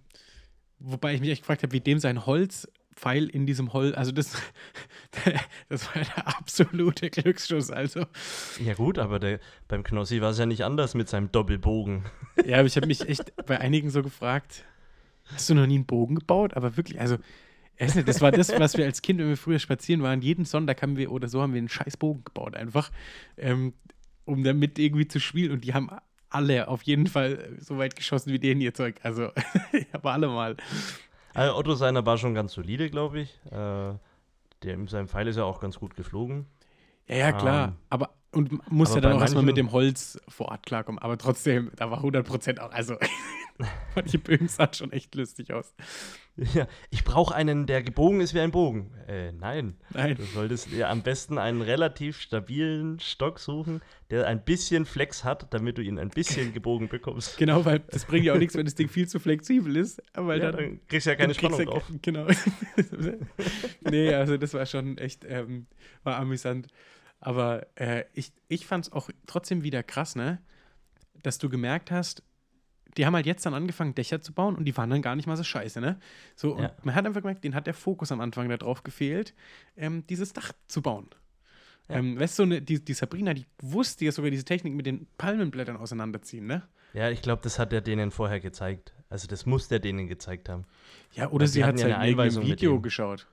wobei 0.80 1.14
ich 1.14 1.20
mich 1.22 1.30
echt 1.30 1.42
gefragt 1.42 1.64
habe, 1.64 1.74
wie 1.74 1.82
dem 1.82 2.00
sein 2.00 2.26
Holzpfeil 2.92 3.28
in 3.28 3.46
diesem 3.46 3.74
Holz, 3.74 3.96
also 3.96 4.12
das, 4.12 4.34
das 5.70 5.88
war 5.88 6.04
der 6.04 6.28
absolute 6.28 7.10
Glücksschuss, 7.10 7.72
also. 7.72 8.06
ja 8.64 8.74
gut, 8.74 9.00
aber 9.00 9.20
der, 9.20 9.40
beim 9.68 9.84
Knossi 9.84 10.22
war 10.22 10.32
es 10.32 10.38
ja 10.38 10.46
nicht 10.46 10.64
anders 10.64 10.94
mit 10.94 11.10
seinem 11.10 11.32
Doppelbogen. 11.32 12.06
Ja, 12.46 12.58
aber 12.58 12.66
ich 12.66 12.76
habe 12.76 12.88
mich 12.88 13.08
echt 13.08 13.36
bei 13.46 13.60
einigen 13.60 13.92
so 13.92 14.02
gefragt, 14.02 14.66
hast 15.26 15.50
du 15.50 15.54
noch 15.54 15.68
nie 15.68 15.76
einen 15.76 15.86
Bogen 15.86 16.16
gebaut? 16.16 16.56
Aber 16.56 16.76
wirklich, 16.76 17.00
also, 17.00 17.18
ich 17.78 17.94
das 17.94 18.22
war 18.22 18.32
das, 18.32 18.58
was 18.58 18.78
wir 18.78 18.86
als 18.86 19.02
Kind, 19.02 19.20
wenn 19.20 19.28
wir 19.28 19.38
früher 19.38 19.60
spazieren 19.60 20.02
waren, 20.02 20.22
jeden 20.22 20.46
Sonntag 20.46 20.82
haben 20.82 20.98
wir 20.98 21.12
oder 21.12 21.28
so 21.28 21.42
haben 21.42 21.54
wir 21.54 21.60
einen 21.60 21.70
scheiß 21.70 21.98
Bogen 21.98 22.24
gebaut, 22.24 22.56
einfach, 22.56 22.90
ähm, 23.38 23.74
um 24.26 24.44
damit 24.44 24.80
irgendwie 24.80 25.08
zu 25.08 25.20
spielen. 25.20 25.52
Und 25.52 25.66
die 25.66 25.74
haben 25.74 25.90
alle 26.30 26.68
auf 26.68 26.84
jeden 26.84 27.06
Fall 27.06 27.58
so 27.60 27.78
weit 27.78 27.96
geschossen 27.96 28.32
wie 28.32 28.40
den 28.40 28.60
ihr 28.60 28.74
Zeug. 28.74 28.96
Also, 29.04 29.30
aber 29.92 30.14
alle 30.14 30.28
mal. 30.28 30.56
Also 31.34 31.56
Otto 31.56 31.76
seiner 31.76 32.06
war 32.06 32.18
schon 32.18 32.34
ganz 32.34 32.54
solide, 32.54 32.90
glaube 32.90 33.22
ich. 33.22 33.40
Äh, 33.46 33.94
der, 34.64 34.88
sein 34.88 35.08
Pfeil 35.08 35.28
ist 35.28 35.38
ja 35.38 35.44
auch 35.44 35.60
ganz 35.60 35.80
gut 35.80 35.96
geflogen. 35.96 36.46
Ja, 37.08 37.16
ja, 37.16 37.32
klar. 37.32 37.68
Ähm, 37.70 37.74
aber 37.90 38.10
und 38.34 38.72
muss 38.72 38.96
ja 38.96 39.02
dann 39.02 39.14
auch 39.14 39.22
erstmal 39.22 39.44
mit 39.44 39.58
dem 39.58 39.72
Holz 39.72 40.20
vor 40.30 40.50
Ort 40.50 40.66
klarkommen. 40.66 41.00
Aber 41.00 41.18
trotzdem, 41.18 41.72
da 41.76 41.92
war 41.92 42.02
100% 42.02 42.60
auch. 42.60 42.72
Also, 42.72 42.96
die 44.06 44.18
Bögen 44.18 44.48
sahen 44.48 44.74
schon 44.74 44.92
echt 44.94 45.14
lustig 45.16 45.54
aus. 45.54 45.74
Ja, 46.54 46.68
ich 46.90 47.04
brauche 47.04 47.36
einen, 47.36 47.68
der 47.68 47.84
gebogen 47.84 48.20
ist 48.20 48.34
wie 48.34 48.40
ein 48.40 48.52
Bogen. 48.52 48.92
Äh, 49.08 49.32
nein. 49.32 49.76
Nein. 49.92 50.16
Du 50.16 50.24
solltest 50.24 50.72
dir 50.72 50.90
am 50.90 51.04
besten 51.04 51.38
einen 51.38 51.62
relativ 51.62 52.20
stabilen 52.20 53.00
Stock 53.00 53.40
suchen, 53.40 53.82
der 54.10 54.28
ein 54.28 54.44
bisschen 54.44 54.86
Flex 54.86 55.24
hat, 55.24 55.54
damit 55.54 55.78
du 55.78 55.82
ihn 55.82 56.00
ein 56.00 56.10
bisschen 56.10 56.54
gebogen 56.54 56.90
bekommst. 56.90 57.38
Genau, 57.38 57.64
weil 57.66 57.80
das 57.80 58.06
bringt 58.06 58.26
ja 58.26 58.34
auch 58.34 58.40
nichts, 58.40 58.56
wenn 58.56 58.66
das 58.66 58.76
Ding 58.76 58.90
viel 58.90 59.08
zu 59.08 59.20
flexibel 59.20 59.76
ist. 59.78 60.02
Weil 60.14 60.40
Ja, 60.42 60.52
dann, 60.52 60.64
dann 60.64 60.88
kriegst 60.88 61.06
du 61.06 61.12
ja 61.12 61.16
keine 61.16 61.34
Spannung 61.34 61.66
drauf. 61.66 61.84
Genau. 62.02 62.28
nee, 63.82 64.14
also 64.14 64.38
das 64.38 64.54
war 64.54 64.66
schon 64.66 64.98
echt, 64.98 65.26
ähm, 65.28 65.68
war 66.04 66.18
amüsant. 66.18 66.68
Aber 67.20 67.68
äh, 67.76 68.06
ich, 68.14 68.34
ich 68.48 68.66
fand 68.66 68.86
es 68.86 68.92
auch 68.92 69.10
trotzdem 69.28 69.64
wieder 69.64 69.84
krass, 69.84 70.16
ne? 70.16 70.42
Dass 71.22 71.38
du 71.38 71.50
gemerkt 71.50 71.92
hast, 71.92 72.24
die 72.98 73.06
haben 73.06 73.16
halt 73.16 73.26
jetzt 73.26 73.46
dann 73.46 73.54
angefangen, 73.54 73.96
Dächer 73.96 74.22
zu 74.22 74.34
bauen 74.34 74.56
und 74.56 74.66
die 74.66 74.76
waren 74.78 74.90
dann 74.90 75.02
gar 75.02 75.16
nicht 75.16 75.28
mal 75.28 75.38
so 75.38 75.44
scheiße, 75.44 75.82
ne? 75.82 76.00
So, 76.36 76.56
und 76.56 76.64
Ja. 76.64 76.76
man 76.84 76.96
hat 76.96 77.06
einfach 77.06 77.22
gemerkt, 77.22 77.44
denen 77.44 77.56
hat 77.56 77.68
der 77.68 77.74
Fokus 77.74 78.12
am 78.12 78.22
Anfang 78.22 78.50
darauf 78.50 78.84
gefehlt, 78.84 79.34
ähm, 79.78 80.06
dieses 80.08 80.34
Dach 80.34 80.52
zu 80.68 80.82
bauen. 80.82 81.10
Ja. 81.90 81.98
Ähm, 81.98 82.20
weißt 82.20 82.38
du, 82.40 82.44
so 82.44 82.44
eine, 82.44 82.62
die, 82.62 82.84
die 82.84 82.94
Sabrina, 82.94 83.34
die 83.34 83.46
wusste 83.62 84.06
ja 84.06 84.12
sogar 84.12 84.32
diese 84.32 84.46
Technik 84.46 84.74
mit 84.74 84.86
den 84.86 85.08
Palmenblättern 85.18 85.78
auseinanderziehen, 85.78 86.46
ne? 86.46 86.64
Ja, 86.94 87.10
ich 87.10 87.22
glaube, 87.22 87.42
das 87.44 87.58
hat 87.58 87.72
er 87.74 87.82
denen 87.82 88.12
vorher 88.12 88.40
gezeigt. 88.40 88.94
Also 89.10 89.28
das 89.28 89.46
muss 89.46 89.68
der 89.68 89.80
denen 89.80 90.08
gezeigt 90.08 90.50
haben. 90.50 90.66
Ja, 91.14 91.30
oder 91.30 91.42
Weil 91.42 91.48
sie 91.48 91.64
hat 91.64 91.76
es 91.76 91.82
ja 91.82 91.88
halt 91.88 91.96
eine 91.96 92.06
in 92.06 92.12
Einweisung 92.14 92.44
mit 92.44 92.54
Video 92.54 92.80
geschaut. 92.82 93.28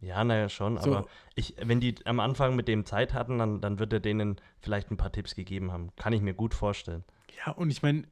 Ja, 0.00 0.24
naja, 0.24 0.48
schon. 0.48 0.78
So. 0.78 0.96
Aber 0.96 1.08
ich, 1.34 1.54
wenn 1.62 1.78
die 1.80 1.94
am 2.06 2.20
Anfang 2.20 2.56
mit 2.56 2.68
dem 2.68 2.84
Zeit 2.86 3.12
hatten, 3.12 3.38
dann, 3.38 3.60
dann 3.60 3.78
wird 3.78 3.92
er 3.92 4.00
denen 4.00 4.40
vielleicht 4.60 4.90
ein 4.90 4.96
paar 4.96 5.12
Tipps 5.12 5.34
gegeben 5.34 5.72
haben. 5.72 5.90
Kann 5.96 6.12
ich 6.12 6.22
mir 6.22 6.34
gut 6.34 6.54
vorstellen. 6.54 7.04
Ja, 7.44 7.52
und 7.52 7.70
ich 7.70 7.82
meine, 7.82 8.04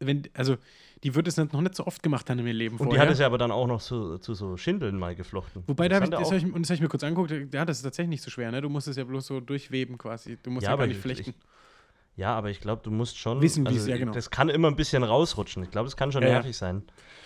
wenn, 0.00 0.22
also, 0.34 0.56
die 1.02 1.14
wird 1.14 1.28
es 1.28 1.36
noch 1.36 1.52
nicht 1.60 1.74
so 1.74 1.86
oft 1.86 2.02
gemacht 2.02 2.28
haben 2.30 2.38
in 2.40 2.46
ihrem 2.46 2.56
Leben 2.56 2.74
Und 2.76 2.80
die 2.80 2.84
vorher. 2.96 3.02
hat 3.02 3.10
es 3.12 3.18
ja 3.18 3.26
aber 3.26 3.38
dann 3.38 3.50
auch 3.50 3.66
noch 3.66 3.80
zu, 3.82 4.18
zu 4.18 4.34
so 4.34 4.56
Schindeln 4.56 4.98
mal 4.98 5.14
geflochten. 5.14 5.62
Wobei, 5.66 5.88
da 5.88 5.96
hab 5.96 6.04
ich, 6.04 6.10
das 6.10 6.20
auch- 6.20 6.24
habe 6.26 6.36
ich, 6.36 6.44
und 6.44 6.62
das 6.62 6.70
hab 6.70 6.74
ich 6.76 6.80
mir 6.80 6.88
kurz 6.88 7.04
angeguckt, 7.04 7.30
ja, 7.52 7.64
das 7.64 7.78
ist 7.78 7.82
tatsächlich 7.82 8.10
nicht 8.10 8.22
so 8.22 8.30
schwer, 8.30 8.50
ne? 8.50 8.60
Du 8.62 8.68
musst 8.68 8.88
es 8.88 8.96
ja 8.96 9.04
bloß 9.04 9.26
so 9.26 9.40
durchweben 9.40 9.98
quasi. 9.98 10.38
Du 10.42 10.50
musst 10.50 10.64
Ja, 10.64 10.70
ja, 10.70 10.74
aber 10.74 10.82
gar 10.84 10.86
nicht 10.88 10.96
ich- 10.96 11.02
flechten. 11.02 11.34
Ja, 12.16 12.34
aber 12.36 12.48
ich 12.50 12.60
glaube, 12.60 12.80
du 12.84 12.90
musst 12.92 13.18
schon. 13.18 13.40
Wissen, 13.42 13.64
wie 13.64 13.68
also, 13.68 13.80
es- 13.80 13.86
ja, 13.88 13.96
genau. 13.96 14.12
Das 14.12 14.30
kann 14.30 14.48
immer 14.48 14.68
ein 14.68 14.76
bisschen 14.76 15.02
rausrutschen. 15.02 15.64
Ich 15.64 15.70
glaube, 15.70 15.88
es 15.88 15.96
kann 15.96 16.12
schon 16.12 16.22
Ja, 16.22 16.28
nervig 16.30 16.56
sein, 16.56 16.84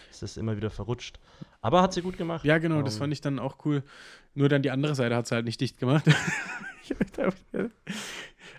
dass 0.09 0.21
das 0.21 0.37
immer 0.39 0.57
wieder 0.57 0.71
verrutscht. 0.71 1.19
Aber 1.61 1.83
hat 1.83 1.93
sie 1.93 2.01
gut 2.03 2.17
gemacht. 2.17 2.45
Ja, 2.45 2.57
genau, 2.59 2.81
das 2.83 2.95
Ähm, 2.95 3.01
fand 3.01 3.13
ich 3.13 3.21
dann 3.21 3.39
auch 3.39 3.59
cool. 3.67 3.83
Nur 4.35 4.49
dann 4.49 4.63
die 4.63 4.71
andere 4.71 4.95
Seite 4.95 5.15
hat 5.15 5.27
es 5.27 5.33
halt 5.33 5.45
nicht 5.45 5.61
dicht 5.61 5.79
gemacht. 5.79 6.05
Ich 6.91 6.93
hab 6.93 7.01
gedacht, 7.01 7.37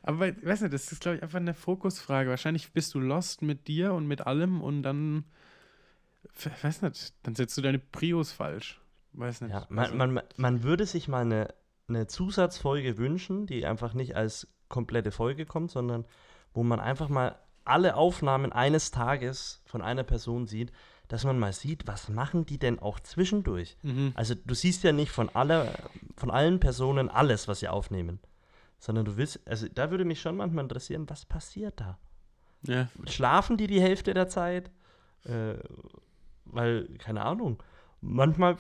aber 0.10 0.28
ich 0.30 0.46
weiß 0.46 0.62
nicht, 0.62 0.74
das 0.74 0.92
ist, 0.92 1.02
glaube 1.02 1.18
ich, 1.18 1.24
einfach 1.24 1.40
eine 1.40 1.54
Fokusfrage. 1.54 2.30
Wahrscheinlich 2.30 2.72
bist 2.74 2.94
du 2.94 3.00
lost 3.00 3.42
mit 3.42 3.68
dir 3.68 3.94
und 3.94 4.08
mit 4.08 4.22
allem 4.28 4.62
und 4.62 4.84
dann, 4.84 5.26
weiß 6.64 6.82
nicht, 6.84 7.14
dann 7.24 7.36
setzt 7.36 7.58
du 7.58 7.62
deine 7.62 7.80
Prios 7.80 8.32
falsch. 8.32 8.82
Weiß 9.14 9.42
nicht. 9.42 9.52
Ja, 9.52 9.66
man, 9.70 9.86
Also- 9.86 9.96
man, 9.98 10.22
man 10.38 10.64
würde 10.64 10.86
sich 10.86 11.08
mal 11.08 11.22
eine, 11.22 11.54
eine 11.88 12.08
Zusatzfolge 12.08 12.98
wünschen, 12.98 13.48
die 13.48 13.66
einfach 13.66 13.94
nicht 13.94 14.16
als 14.16 14.48
komplette 14.68 15.12
Folge 15.12 15.46
kommt, 15.46 15.72
sondern 15.72 16.06
wo 16.54 16.64
man 16.64 16.80
einfach 16.80 17.10
mal 17.10 17.36
alle 17.66 17.96
Aufnahmen 17.96 18.52
eines 18.52 18.92
Tages 18.92 19.62
von 19.66 19.82
einer 19.82 20.04
Person 20.04 20.46
sieht, 20.48 20.72
dass 21.08 21.24
man 21.24 21.40
mal 21.40 21.54
sieht, 21.54 21.88
was 21.88 22.10
machen 22.10 22.46
die 22.46 22.60
denn 22.60 22.78
auch 22.80 23.00
zwischendurch. 23.00 23.78
Mhm. 23.82 24.12
Also 24.16 24.36
du 24.36 24.54
siehst 24.54 24.84
ja 24.84 24.92
nicht 24.92 25.12
von, 25.12 25.30
aller, 25.30 25.74
von 26.16 26.30
allen 26.30 26.60
Personen 26.60 27.10
alles, 27.10 27.48
was 27.48 27.60
sie 27.62 27.68
aufnehmen, 27.68 28.20
sondern 28.80 29.06
du 29.06 29.18
willst, 29.18 29.40
also 29.48 29.68
da 29.68 29.92
würde 29.92 30.06
mich 30.06 30.22
schon 30.22 30.36
manchmal 30.38 30.64
interessieren, 30.64 31.10
was 31.10 31.26
passiert 31.26 31.80
da? 31.80 32.00
Ja. 32.64 32.90
Schlafen 33.08 33.58
die 33.58 33.68
die 33.68 33.82
Hälfte 33.82 34.14
der 34.14 34.28
Zeit? 34.30 34.72
Äh, 35.26 35.56
weil, 36.46 36.88
keine 36.98 37.24
Ahnung, 37.24 37.62
manchmal 38.02 38.58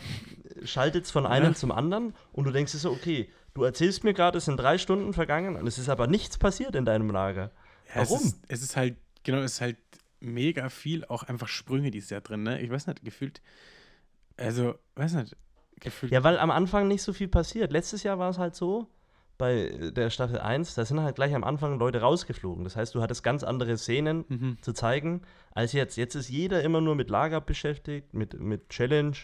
schaltet 0.63 1.05
es 1.05 1.11
von 1.11 1.25
einem 1.25 1.51
Ja. 1.51 1.55
zum 1.55 1.71
anderen 1.71 2.13
und 2.31 2.43
du 2.45 2.51
denkst 2.51 2.73
dir 2.73 2.77
so, 2.77 2.91
okay, 2.91 3.29
du 3.53 3.63
erzählst 3.63 4.03
mir 4.03 4.13
gerade, 4.13 4.37
es 4.37 4.45
sind 4.45 4.57
drei 4.57 4.77
Stunden 4.77 5.13
vergangen 5.13 5.55
und 5.55 5.65
es 5.67 5.77
ist 5.77 5.89
aber 5.89 6.07
nichts 6.07 6.37
passiert 6.37 6.75
in 6.75 6.85
deinem 6.85 7.09
Lager. 7.09 7.51
Ja, 7.95 8.01
Es 8.01 8.09
Warum? 8.11 8.25
ist, 8.25 8.39
es 8.47 8.61
ist 8.61 8.75
halt, 8.77 8.97
genau, 9.23 9.39
es 9.39 9.53
ist 9.53 9.61
halt 9.61 9.77
mega 10.19 10.69
viel, 10.69 11.05
auch 11.05 11.23
einfach 11.23 11.47
Sprünge, 11.47 11.91
die 11.91 11.97
ist 11.99 12.11
ja 12.11 12.19
drin, 12.19 12.43
ne? 12.43 12.61
Ich 12.61 12.69
weiß 12.69 12.87
nicht, 12.87 13.03
gefühlt, 13.03 13.41
also, 14.37 14.75
weiß 14.95 15.13
nicht, 15.13 15.35
gefühlt. 15.79 16.11
Ja, 16.11 16.23
weil 16.23 16.37
am 16.39 16.51
Anfang 16.51 16.87
nicht 16.87 17.01
so 17.01 17.13
viel 17.13 17.27
passiert. 17.29 17.71
Letztes 17.71 18.03
Jahr 18.03 18.19
war 18.19 18.29
es 18.29 18.37
halt 18.37 18.55
so, 18.55 18.87
bei 19.39 19.91
der 19.95 20.11
Staffel 20.11 20.37
1, 20.39 20.75
da 20.75 20.85
sind 20.85 20.99
halt 21.01 21.15
gleich 21.15 21.33
am 21.33 21.43
Anfang 21.43 21.79
Leute 21.79 22.01
rausgeflogen. 22.01 22.63
Das 22.65 22.75
heißt, 22.75 22.93
du 22.93 23.01
hattest 23.01 23.23
ganz 23.23 23.43
andere 23.43 23.75
Szenen 23.77 24.25
Mhm. 24.27 24.57
zu 24.61 24.73
zeigen 24.73 25.21
als 25.51 25.73
jetzt. 25.73 25.95
Jetzt 25.97 26.13
ist 26.13 26.29
jeder 26.29 26.61
immer 26.61 26.81
nur 26.81 26.93
mit 26.93 27.09
Lager 27.09 27.41
beschäftigt, 27.41 28.13
mit, 28.13 28.39
mit 28.39 28.69
Challenge 28.69 29.15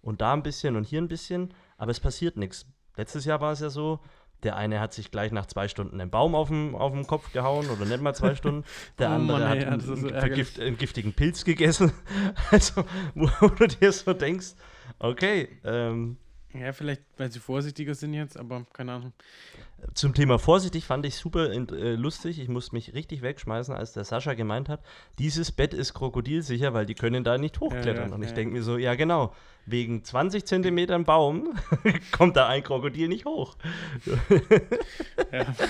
und 0.00 0.20
da 0.22 0.32
ein 0.32 0.42
bisschen 0.42 0.76
und 0.76 0.84
hier 0.84 1.02
ein 1.02 1.08
bisschen, 1.08 1.52
aber 1.76 1.90
es 1.90 2.00
passiert 2.00 2.36
nichts. 2.38 2.66
Letztes 2.96 3.24
Jahr 3.26 3.40
war 3.40 3.52
es 3.52 3.60
ja 3.60 3.68
so, 3.68 3.98
der 4.44 4.56
eine 4.56 4.78
hat 4.78 4.92
sich 4.94 5.10
gleich 5.10 5.32
nach 5.32 5.46
zwei 5.46 5.66
Stunden 5.68 6.00
einen 6.00 6.10
Baum 6.10 6.34
auf 6.34 6.48
den, 6.48 6.74
auf 6.74 6.92
den 6.92 7.06
Kopf 7.06 7.32
gehauen 7.32 7.68
oder 7.68 7.84
nicht 7.84 8.00
mal 8.00 8.14
zwei 8.14 8.34
Stunden. 8.36 8.64
Der 8.98 9.10
Oh 9.10 9.14
andere 9.14 9.38
Mann, 9.40 9.48
hat 9.48 9.56
ey, 9.56 9.62
ja, 9.64 9.68
einen, 9.70 9.80
so 9.80 9.96
vergift, 9.96 10.60
einen 10.60 10.78
giftigen 10.78 11.12
Pilz 11.14 11.44
gegessen. 11.44 11.92
Also, 12.52 12.84
wo, 13.14 13.28
wo 13.40 13.48
du 13.48 13.66
dir 13.66 13.90
so 13.90 14.12
denkst, 14.12 14.54
okay, 15.00 15.48
ähm, 15.64 16.18
Ja, 16.54 16.72
vielleicht, 16.72 17.02
weil 17.16 17.32
sie 17.32 17.40
vorsichtiger 17.40 17.94
sind 17.94 18.14
jetzt, 18.14 18.36
aber 18.36 18.64
keine 18.72 18.92
Ahnung. 18.92 19.12
Zum 19.94 20.14
Thema 20.14 20.38
vorsichtig 20.38 20.84
fand 20.84 21.04
ich 21.04 21.16
super 21.16 21.50
äh, 21.50 21.94
lustig. 21.94 22.38
Ich 22.38 22.48
musste 22.48 22.74
mich 22.74 22.94
richtig 22.94 23.22
wegschmeißen, 23.22 23.74
als 23.74 23.92
der 23.92 24.04
Sascha 24.04 24.34
gemeint 24.34 24.68
hat, 24.68 24.80
dieses 25.18 25.50
Bett 25.50 25.74
ist 25.74 25.94
krokodilsicher, 25.94 26.72
weil 26.72 26.86
die 26.86 26.94
können 26.94 27.24
da 27.24 27.38
nicht 27.38 27.58
hochklettern. 27.58 28.10
ja, 28.10 28.14
Und 28.14 28.22
ich 28.22 28.30
ja. 28.30 28.36
denke 28.36 28.54
mir 28.54 28.62
so, 28.62 28.78
ja 28.78 28.94
genau, 28.94 29.34
wegen 29.66 30.04
20 30.04 30.44
Zentimetern 30.44 31.04
Baum 31.04 31.54
kommt 32.12 32.36
da 32.36 32.46
ein 32.46 32.62
Krokodil 32.62 33.08
nicht 33.08 33.24
hoch. 33.24 33.56
Ja. 35.32 35.46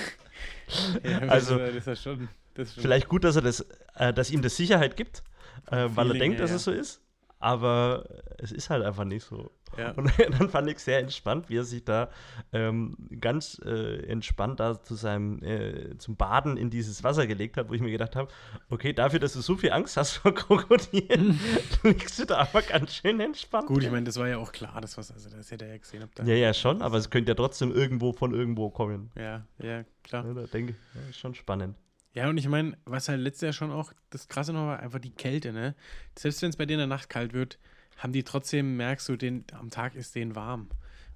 Also, 1.27 1.59
das 1.59 2.01
schon. 2.01 2.27
Das 2.55 2.73
Vielleicht 2.73 3.07
gut, 3.09 3.23
dass 3.23 3.35
er 3.35 3.43
das, 3.43 3.65
äh, 3.95 4.13
dass 4.13 4.31
ihm 4.31 4.41
das 4.41 4.55
Sicherheit 4.55 4.95
gibt, 4.95 5.23
äh, 5.69 5.89
weil 5.89 6.11
er 6.11 6.17
denkt, 6.17 6.39
dass 6.39 6.49
es 6.49 6.63
so 6.63 6.71
ist. 6.71 7.01
Aber 7.39 8.05
es 8.39 8.51
ist 8.51 8.69
halt 8.69 8.83
einfach 8.83 9.03
nicht 9.03 9.23
so. 9.23 9.51
Ja. 9.77 9.91
Und 9.91 10.11
dann 10.39 10.49
fand 10.49 10.69
ich 10.69 10.79
sehr 10.79 10.99
entspannt, 10.99 11.49
wie 11.49 11.57
er 11.57 11.63
sich 11.63 11.83
da 11.83 12.09
ähm, 12.53 12.95
ganz 13.19 13.59
äh, 13.65 14.05
entspannt 14.07 14.59
da 14.59 14.81
zu 14.81 14.95
seinem, 14.95 15.41
äh, 15.43 15.97
zum 15.97 16.15
Baden 16.15 16.57
in 16.57 16.69
dieses 16.69 17.03
Wasser 17.03 17.27
gelegt 17.27 17.57
hat, 17.57 17.69
wo 17.69 17.73
ich 17.73 17.81
mir 17.81 17.91
gedacht 17.91 18.15
habe, 18.15 18.31
okay, 18.69 18.93
dafür, 18.93 19.19
dass 19.19 19.33
du 19.33 19.41
so 19.41 19.55
viel 19.55 19.71
Angst 19.71 19.97
hast 19.97 20.13
vor 20.13 20.33
Krokodilen, 20.33 21.39
liegst 21.83 22.19
du 22.19 22.25
da 22.25 22.37
aber 22.37 22.61
ganz 22.61 22.95
schön 22.95 23.19
entspannt. 23.19 23.67
Gut, 23.67 23.83
ich 23.83 23.91
meine, 23.91 24.05
das 24.05 24.17
war 24.17 24.27
ja 24.27 24.37
auch 24.37 24.51
klar, 24.51 24.79
das 24.81 24.97
was, 24.97 25.11
also 25.11 25.29
das 25.29 25.51
hätte 25.51 25.65
er 25.65 25.71
ja 25.71 25.77
gesehen. 25.77 26.03
Ob 26.03 26.13
da, 26.15 26.23
Ja, 26.23 26.35
ja, 26.35 26.53
schon, 26.53 26.81
aber 26.81 26.97
es 26.97 27.09
könnte 27.09 27.31
ja 27.31 27.35
trotzdem 27.35 27.71
irgendwo 27.71 28.13
von 28.13 28.33
irgendwo 28.33 28.69
kommen. 28.69 29.11
ja, 29.15 29.45
ja, 29.59 29.83
klar. 30.03 30.25
Ja, 30.25 30.33
da 30.33 30.43
denke 30.43 30.73
ich, 30.73 31.09
ist 31.09 31.19
schon 31.19 31.35
spannend. 31.35 31.75
Ja, 32.15 32.29
und 32.29 32.37
ich 32.37 32.47
meine, 32.47 32.77
was 32.85 33.09
halt 33.09 33.19
letztes 33.19 33.41
Jahr 33.41 33.53
schon 33.53 33.71
auch 33.71 33.91
das 34.09 34.29
Krasse 34.29 34.53
noch 34.53 34.67
war, 34.67 34.79
einfach 34.79 34.99
die 34.99 35.13
Kälte, 35.13 35.51
ne? 35.51 35.75
Selbst 36.17 36.41
wenn 36.41 36.49
es 36.49 36.55
bei 36.55 36.65
dir 36.65 36.75
in 36.75 36.79
der 36.79 36.87
Nacht 36.87 37.09
kalt 37.09 37.33
wird, 37.33 37.59
haben 37.97 38.13
die 38.13 38.23
trotzdem, 38.23 38.77
merkst 38.77 39.07
du, 39.09 39.15
den, 39.15 39.45
am 39.53 39.69
Tag 39.69 39.95
ist 39.95 40.15
denen 40.15 40.35
warm. 40.35 40.69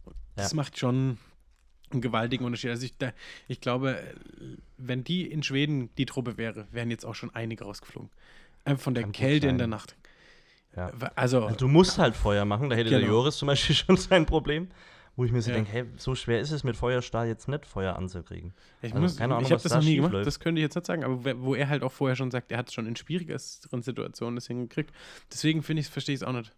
Und 0.05 0.15
Das 0.35 0.51
Ja. 0.51 0.55
macht 0.55 0.77
schon 0.79 1.17
einen 1.91 2.01
gewaltigen 2.01 2.45
Unterschied. 2.45 2.69
Also 2.69 2.85
ich, 2.85 2.97
da, 2.97 3.11
ich 3.47 3.61
glaube, 3.61 3.99
äh, 3.99 4.13
wenn 4.77 5.03
die 5.03 5.29
in 5.29 5.43
Schweden 5.43 5.89
die 5.97 6.05
Truppe 6.05 6.37
wäre, 6.37 6.67
wären 6.71 6.89
jetzt 6.91 7.05
auch 7.05 7.15
schon 7.15 7.33
einige 7.35 7.63
rausgeflogen. 7.65 8.09
Einfach 8.63 8.83
von 8.83 8.93
der 8.93 9.03
Kann 9.03 9.11
Kälte 9.11 9.47
in 9.47 9.57
der 9.57 9.67
Nacht. 9.67 9.95
Ja. 10.75 10.91
Also, 11.15 11.49
Du 11.57 11.67
musst 11.67 11.97
halt 11.97 12.15
Feuer 12.15 12.45
machen, 12.45 12.69
da 12.69 12.75
hätte 12.75 12.91
der 12.91 12.99
Genau. 12.99 13.11
Joris 13.13 13.37
zum 13.37 13.47
Beispiel 13.47 13.75
schon 13.75 13.97
sein 13.97 14.25
Problem. 14.25 14.69
Wo 15.15 15.25
ich 15.25 15.31
mir 15.33 15.41
so 15.41 15.49
Ja. 15.49 15.55
denke, 15.57 15.71
hey, 15.71 15.85
so 15.97 16.15
schwer 16.15 16.39
ist 16.39 16.51
es 16.51 16.63
mit 16.63 16.77
Feuerstahl 16.77 17.27
jetzt 17.27 17.49
nicht, 17.49 17.65
Feuer 17.65 17.95
anzukriegen. 17.97 18.53
ich, 18.81 18.91
also 18.93 19.01
muss, 19.01 19.17
keine 19.17 19.33
Ahnung, 19.33 19.45
ich 19.47 19.51
habe 19.51 19.55
was 19.55 19.63
das 19.63 19.71
da 19.73 19.77
noch 19.79 19.83
nie 19.83 19.95
gemacht, 19.97 20.13
läuft. 20.13 20.27
das 20.27 20.39
könnte 20.39 20.61
ich 20.61 20.63
jetzt 20.63 20.75
nicht 20.75 20.85
sagen, 20.85 21.03
aber 21.03 21.41
wo 21.41 21.55
er 21.55 21.67
halt 21.67 21.83
auch 21.83 21.91
vorher 21.91 22.15
schon 22.15 22.31
sagt, 22.31 22.51
er 22.53 22.57
hat 22.59 22.69
es 22.69 22.73
schon 22.73 22.85
in 22.85 22.95
schwierigeren 22.95 23.39
Situationen 23.81 24.35
das 24.35 24.47
hingekriegt. 24.47 24.93
Deswegen 25.29 25.61
finde 25.61 25.81
ich, 25.81 25.89
verstehe 25.89 26.15
ich 26.15 26.21
es 26.21 26.27
auch 26.27 26.31
nicht. 26.31 26.53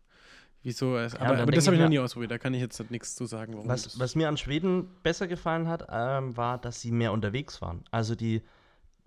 Wieso 0.63 0.95
es, 0.97 1.15
und 1.15 1.21
aber, 1.21 1.51
das 1.51 1.65
habe 1.65 1.75
ich 1.75 1.81
noch 1.81 1.89
nie 1.89 1.97
ausprobiert, 1.99 2.29
da 2.31 2.37
kann 2.37 2.53
ich 2.53 2.61
jetzt 2.61 2.79
halt 2.79 2.91
nichts 2.91 3.15
zu 3.15 3.25
sagen. 3.25 3.53
Warum 3.55 3.67
Was, 3.67 3.99
was 3.99 4.13
mir 4.15 4.27
an 4.29 4.37
Schweden 4.37 4.87
besser 5.01 5.27
gefallen 5.27 5.67
hat, 5.67 5.87
ähm, 5.91 6.37
war, 6.37 6.59
dass 6.59 6.81
sie 6.81 6.91
mehr 6.91 7.11
unterwegs 7.13 7.61
waren. 7.61 7.83
Also 7.89 8.13
die, 8.15 8.41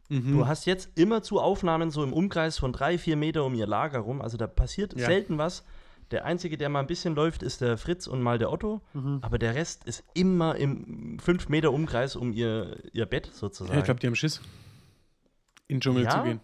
Mhm. 0.09 0.33
du 0.33 0.47
hast 0.47 0.67
jetzt 0.67 0.99
immer 0.99 1.23
zu 1.23 1.41
Aufnahmen 1.41 1.91
so 1.91 2.03
im 2.03 2.13
Umkreis 2.13 2.59
von 2.59 2.73
drei, 2.73 2.99
vier 2.99 3.17
Meter 3.17 3.45
um 3.45 3.55
ihr 3.55 3.67
Lager 3.67 4.01
rum. 4.01 4.21
Also 4.21 4.37
da 4.37 4.47
passiert 4.47 4.99
Ja. 4.99 5.07
selten 5.07 5.39
was. 5.39 5.65
Der 6.11 6.27
Einzige, 6.27 6.59
der 6.59 6.69
mal 6.69 6.81
ein 6.81 6.87
bisschen 6.87 7.15
läuft, 7.15 7.43
ist 7.43 7.63
der 7.63 7.79
Fritz 7.79 8.07
und 8.07 8.21
mal 8.21 8.37
der 8.39 8.53
Otto. 8.53 8.83
Mhm. 8.93 9.21
Aber 9.23 9.39
der 9.39 9.55
Rest 9.55 9.85
ist 9.85 10.05
immer 10.13 10.57
im 10.57 11.19
fünf 11.21 11.49
Meter 11.49 11.73
Umkreis 11.73 12.17
um 12.17 12.33
ihr, 12.33 12.77
ihr 12.93 13.07
Bett 13.07 13.31
sozusagen. 13.33 13.73
Ja, 13.73 13.79
ich 13.79 13.85
glaube, 13.87 14.01
die 14.01 14.07
haben 14.09 14.15
Schiss, 14.17 14.41
in 15.69 15.77
den 15.77 15.81
Dschungel 15.81 16.05
Ja, 16.05 16.11
zu 16.11 16.23
gehen. 16.25 16.41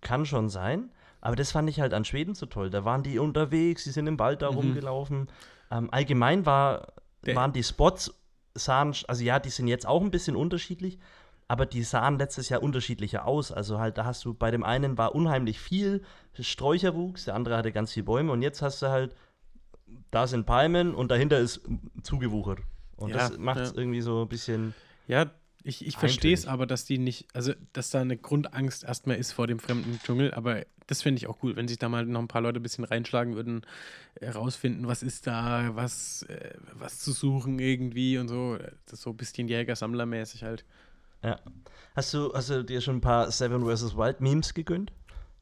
Kann 0.00 0.24
schon 0.26 0.48
sein. 0.48 0.90
Aber 1.24 1.36
das 1.36 1.52
fand 1.52 1.68
ich 1.70 1.80
halt 1.80 1.94
an 1.94 2.04
Schweden 2.04 2.34
so 2.34 2.44
toll. 2.46 2.68
Da 2.70 2.84
waren 2.84 3.02
die 3.02 3.18
unterwegs, 3.18 3.84
die 3.84 3.90
sind 3.90 4.06
im 4.06 4.18
Wald 4.18 4.42
da 4.42 4.50
Mhm. 4.50 4.56
rumgelaufen. 4.58 5.28
Ähm, 5.70 5.88
allgemein 5.90 6.44
war, 6.46 6.92
Der- 7.24 7.34
waren 7.34 7.52
die 7.52 7.62
Spots, 7.62 8.12
sahen, 8.54 8.94
also 9.08 9.24
ja, 9.24 9.38
die 9.40 9.48
sind 9.48 9.66
jetzt 9.66 9.86
auch 9.86 10.02
ein 10.02 10.10
bisschen 10.10 10.36
unterschiedlich, 10.36 10.98
aber 11.48 11.66
die 11.66 11.82
sahen 11.82 12.18
letztes 12.18 12.50
Jahr 12.50 12.62
unterschiedlicher 12.62 13.26
aus. 13.26 13.50
Also 13.52 13.78
halt, 13.78 13.96
da 13.98 14.04
hast 14.04 14.24
du, 14.24 14.34
bei 14.34 14.50
dem 14.50 14.62
einen 14.64 14.96
war 14.98 15.14
unheimlich 15.14 15.58
viel 15.60 16.02
Sträucherwuchs, 16.38 17.24
der 17.24 17.34
andere 17.34 17.56
hatte 17.56 17.72
ganz 17.72 17.92
viele 17.92 18.04
Bäume 18.04 18.30
und 18.30 18.42
jetzt 18.42 18.60
hast 18.62 18.82
du 18.82 18.88
halt, 18.88 19.14
da 20.10 20.26
sind 20.26 20.46
Palmen 20.46 20.94
und 20.94 21.10
dahinter 21.10 21.38
ist 21.38 21.62
zugewuchert. 22.02 22.58
Und 22.96 23.10
Ja, 23.10 23.16
das 23.28 23.38
macht 23.38 23.58
es 23.60 23.70
ja. 23.70 23.78
irgendwie 23.78 24.00
so 24.02 24.22
ein 24.22 24.28
bisschen. 24.28 24.74
Ja, 25.08 25.30
ich, 25.62 25.86
ich 25.86 25.96
verstehe 25.96 26.34
es 26.34 26.46
aber, 26.46 26.66
dass 26.66 26.84
die 26.84 26.98
nicht, 26.98 27.26
also 27.34 27.52
dass 27.72 27.90
da 27.90 28.00
eine 28.02 28.16
Grundangst 28.18 28.84
erstmal 28.84 29.16
ist 29.16 29.32
vor 29.32 29.46
dem 29.46 29.58
fremden 29.58 29.98
Dschungel, 30.04 30.32
aber 30.34 30.62
das 30.86 31.02
finde 31.02 31.18
ich 31.18 31.26
auch 31.26 31.38
cool, 31.42 31.56
wenn 31.56 31.68
sich 31.68 31.78
da 31.78 31.88
mal 31.88 32.04
noch 32.04 32.20
ein 32.20 32.28
paar 32.28 32.42
Leute 32.42 32.60
ein 32.60 32.62
bisschen 32.62 32.84
reinschlagen 32.84 33.34
würden, 33.34 33.62
herausfinden, 34.20 34.86
was 34.86 35.02
ist 35.02 35.26
da, 35.26 35.70
was, 35.74 36.22
äh, 36.24 36.54
was 36.72 36.98
zu 36.98 37.12
suchen 37.12 37.58
irgendwie 37.58 38.18
und 38.18 38.28
so. 38.28 38.58
Das 38.84 38.94
ist 38.94 39.02
so 39.02 39.10
ein 39.10 39.16
bisschen 39.16 39.48
Jäger-Sammler-mäßig 39.48 40.42
halt. 40.42 40.64
Ja. 41.22 41.40
Hast 41.96 42.12
du, 42.12 42.32
hast 42.34 42.50
du 42.50 42.62
dir 42.64 42.80
schon 42.80 42.96
ein 42.96 43.00
paar 43.00 43.30
Seven 43.30 43.64
vs. 43.64 43.96
Wild 43.96 44.20
Memes 44.20 44.52
gegönnt? 44.52 44.92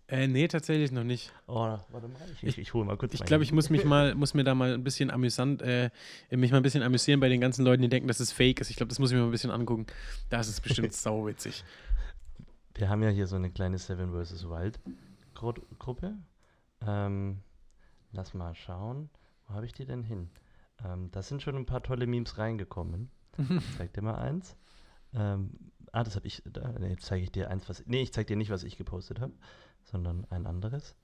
Äh, 0.09 0.26
nee, 0.26 0.46
tatsächlich 0.46 0.92
noch 0.92 1.05
nicht. 1.05 1.33
Oh, 1.46 1.55
warte 1.55 2.09
mal, 2.09 2.20
ich, 2.35 2.46
ich, 2.46 2.59
ich 2.59 2.74
hole 2.74 2.85
mal 2.85 2.98
kurz 2.98 3.14
Ich 3.14 3.24
glaube, 3.24 3.44
ich 3.44 3.52
muss 3.52 3.70
mich 3.70 3.85
mal, 3.85 4.14
muss 4.16 4.35
mir 4.35 4.44
da 4.44 4.55
mal 4.55 4.74
ein 4.74 4.85
bisschen 4.85 5.11
amüsant, 5.11 5.62
äh, 5.62 5.90
mich 6.31 6.50
mal 6.50 6.59
ein 6.59 6.62
bisschen 6.62 6.83
amüsieren 6.83 7.18
bei 7.18 7.31
den 7.31 7.40
ganzen 7.40 7.64
Leuten, 7.64 7.83
die 7.83 7.88
denken, 7.88 8.09
dass 8.09 8.20
es 8.20 8.31
fake 8.31 8.61
ist. 8.61 8.68
Ich 8.68 8.76
glaube, 8.76 8.90
das 8.90 8.98
muss 8.98 9.11
ich 9.11 9.14
mir 9.14 9.22
mal 9.22 9.28
ein 9.28 9.33
bisschen 9.33 9.50
angucken. 9.50 9.87
Da 10.28 10.40
ist 10.40 10.48
es 10.48 10.61
bestimmt 10.61 10.92
sauwitzig. 10.92 11.64
Wir 12.74 12.90
haben 12.90 13.02
ja 13.02 13.09
hier 13.09 13.26
so 13.26 13.37
eine 13.37 13.50
kleine 13.50 13.78
Seven 13.78 14.12
vs. 14.12 14.48
Wild 14.48 14.78
Gruppe. 15.78 16.14
Ähm, 16.87 17.42
lass 18.12 18.35
mal 18.35 18.55
schauen. 18.55 19.11
Wo 19.46 19.55
habe 19.55 19.66
ich 19.66 19.72
die 19.72 19.85
denn 19.85 20.02
hin? 20.02 20.31
Ähm, 20.85 21.11
da 21.11 21.22
sind 21.22 21.42
schon 21.42 21.57
ein 21.57 21.66
paar 21.66 21.83
tolle 21.83 22.07
Memes 22.07 22.38
reingekommen. 22.38 23.11
Ich 23.38 23.76
zeig 23.78 23.92
dir 23.94 24.02
mal 24.02 24.16
eins. 24.16 24.57
Ähm, 25.14 25.50
ah, 25.90 26.05
das 26.05 26.16
habe 26.16 26.26
ich. 26.26 26.42
Da, 26.44 26.72
nee, 26.78 26.90
jetzt 26.90 27.07
zeige 27.07 27.24
ich 27.24 27.33
dir 27.33 27.48
eins, 27.48 27.68
was. 27.68 27.83
Nee, 27.87 28.02
ich 28.02 28.12
zeige 28.12 28.26
dir 28.26 28.37
nicht, 28.37 28.50
was 28.50 28.62
ich 28.62 28.76
gepostet 28.76 29.20
habe, 29.20 29.33
sondern 29.85 30.26
ein 30.31 30.46
anderes. 30.46 30.96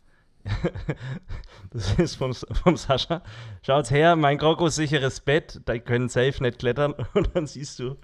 das 1.71 1.99
ist 1.99 2.17
vom, 2.17 2.35
vom 2.35 2.77
Sascha. 2.77 3.23
Schaut 3.63 3.91
her, 3.91 4.15
mein 4.17 4.39
Kroko-sicheres 4.39 5.21
Bett. 5.21 5.61
Da 5.65 5.79
können 5.79 6.09
safe 6.09 6.43
nicht 6.43 6.59
klettern. 6.59 6.93
Und 7.15 7.35
dann 7.35 7.47
siehst 7.47 7.79
du 7.79 7.97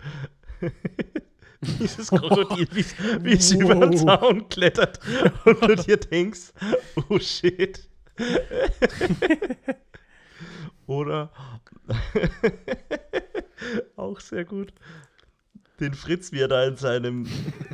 dieses 1.80 2.10
Krokodil, 2.10 2.68
wie 2.72 2.80
es- 2.80 2.94
es 3.38 3.52
über 3.52 3.74
den 3.74 3.92
Wow. 4.00 4.20
Zaun 4.20 4.48
klettert. 4.48 5.00
Und 5.44 5.62
du 5.62 5.74
dir 5.76 5.96
denkst, 5.96 6.52
oh 7.08 7.18
shit. 7.18 7.88
Oder 10.86 11.32
auch 13.96 14.20
sehr 14.20 14.44
gut. 14.44 14.72
Den 15.80 15.94
Fritz, 15.94 16.30
wie 16.30 16.40
er 16.40 16.48
da 16.48 16.64
in 16.64 16.76
seinem 16.76 17.26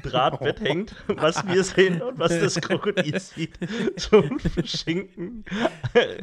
Drahtbett 0.03 0.61
hängt, 0.61 0.95
was 1.09 1.47
wir 1.47 1.63
sehen 1.65 2.01
und 2.01 2.19
was 2.19 2.39
das 2.39 2.59
Krokodil 2.61 3.19
sieht. 3.21 3.59
Zum 3.97 4.39
Schinken 4.65 5.45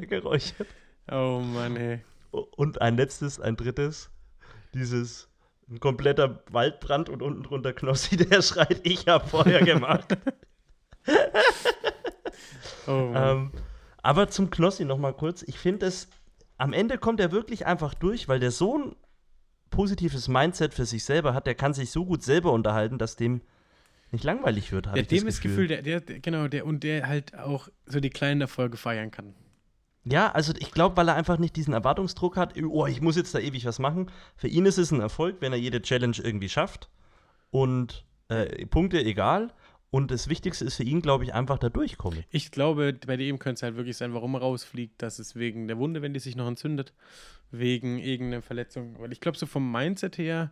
geräuchert. 0.09 0.67
Oh 1.11 1.39
Mann, 1.39 1.75
ey. 1.77 1.99
Und 2.31 2.81
ein 2.81 2.97
letztes, 2.97 3.39
ein 3.39 3.55
drittes, 3.55 4.09
dieses 4.73 5.26
ein 5.69 5.79
kompletter 5.79 6.43
Waldbrand 6.51 7.09
und 7.09 7.21
unten 7.21 7.43
drunter 7.43 7.73
Knossi, 7.73 8.17
der 8.17 8.41
schreit, 8.41 8.81
ich 8.83 9.07
hab 9.07 9.29
Feuer 9.29 9.59
gemacht. 9.59 10.17
Oh, 12.87 13.11
ähm, 13.13 13.51
aber 14.01 14.29
zum 14.29 14.49
Knossi 14.49 14.85
noch 14.85 14.97
mal 14.97 15.13
kurz. 15.13 15.41
Ich 15.43 15.59
finde 15.59 15.85
es, 15.85 16.07
am 16.57 16.73
Ende 16.73 16.97
kommt 16.97 17.19
er 17.19 17.31
wirklich 17.31 17.65
einfach 17.65 17.93
durch, 17.93 18.27
weil 18.27 18.39
der 18.39 18.51
so 18.51 18.77
ein 18.77 18.95
positives 19.69 20.27
Mindset 20.27 20.73
für 20.73 20.85
sich 20.85 21.03
selber 21.03 21.33
hat. 21.33 21.47
Der 21.47 21.55
kann 21.55 21.73
sich 21.73 21.91
so 21.91 22.05
gut 22.05 22.23
selber 22.23 22.53
unterhalten, 22.53 22.97
dass 22.97 23.15
dem 23.15 23.41
nicht 24.11 24.23
langweilig 24.23 24.71
wird. 24.71 24.85
ja, 24.85 24.95
ich 24.95 25.07
das 25.07 25.19
dem 25.19 25.27
ist 25.27 25.41
Gefühl, 25.41 25.67
der, 25.67 25.81
der, 25.81 25.99
der, 25.99 26.19
genau, 26.19 26.47
der 26.47 26.65
und 26.65 26.83
der 26.83 27.07
halt 27.07 27.37
auch 27.37 27.67
so 27.85 27.99
die 27.99 28.09
kleinen 28.09 28.39
Erfolge 28.41 28.77
feiern 28.77 29.11
kann. 29.11 29.35
Ja, 30.11 30.31
also 30.31 30.53
ich 30.57 30.71
glaube, 30.71 30.97
weil 30.97 31.07
er 31.07 31.15
einfach 31.15 31.37
nicht 31.37 31.55
diesen 31.55 31.73
Erwartungsdruck 31.73 32.37
hat, 32.37 32.55
oh, 32.61 32.85
ich 32.85 33.01
muss 33.01 33.15
jetzt 33.15 33.33
da 33.33 33.39
ewig 33.39 33.65
was 33.65 33.79
machen. 33.79 34.11
Für 34.35 34.47
ihn 34.47 34.65
ist 34.65 34.77
es 34.77 34.91
ein 34.91 35.01
Erfolg, 35.01 35.37
wenn 35.39 35.51
er 35.51 35.59
jede 35.59 35.81
Challenge 35.81 36.17
irgendwie 36.21 36.49
schafft. 36.49 36.89
Und 37.49 38.05
äh, 38.29 38.65
Punkte 38.65 39.03
egal. 39.03 39.53
Und 39.89 40.11
das 40.11 40.27
Wichtigste 40.27 40.65
ist 40.65 40.75
für 40.75 40.83
ihn, 40.83 41.01
glaube 41.01 41.23
ich, 41.23 41.33
einfach 41.33 41.57
da 41.57 41.69
durchkommen. 41.69 42.23
Ich 42.29 42.51
glaube, 42.51 42.93
bei 42.93 43.15
dem 43.15 43.39
könnte 43.39 43.59
es 43.59 43.63
halt 43.63 43.77
wirklich 43.77 43.95
sein, 43.95 44.13
warum 44.13 44.33
er 44.33 44.41
rausfliegt, 44.41 45.01
dass 45.01 45.17
es 45.17 45.35
wegen 45.35 45.67
der 45.67 45.77
Wunde, 45.77 46.01
wenn 46.01 46.13
die 46.13 46.19
sich 46.19 46.35
noch 46.35 46.47
entzündet, 46.47 46.93
wegen 47.51 47.97
irgendeiner 47.97 48.41
Verletzung. 48.41 48.99
Weil 48.99 49.13
ich 49.13 49.21
glaube, 49.21 49.37
so 49.37 49.45
vom 49.45 49.71
Mindset 49.71 50.17
her, 50.17 50.51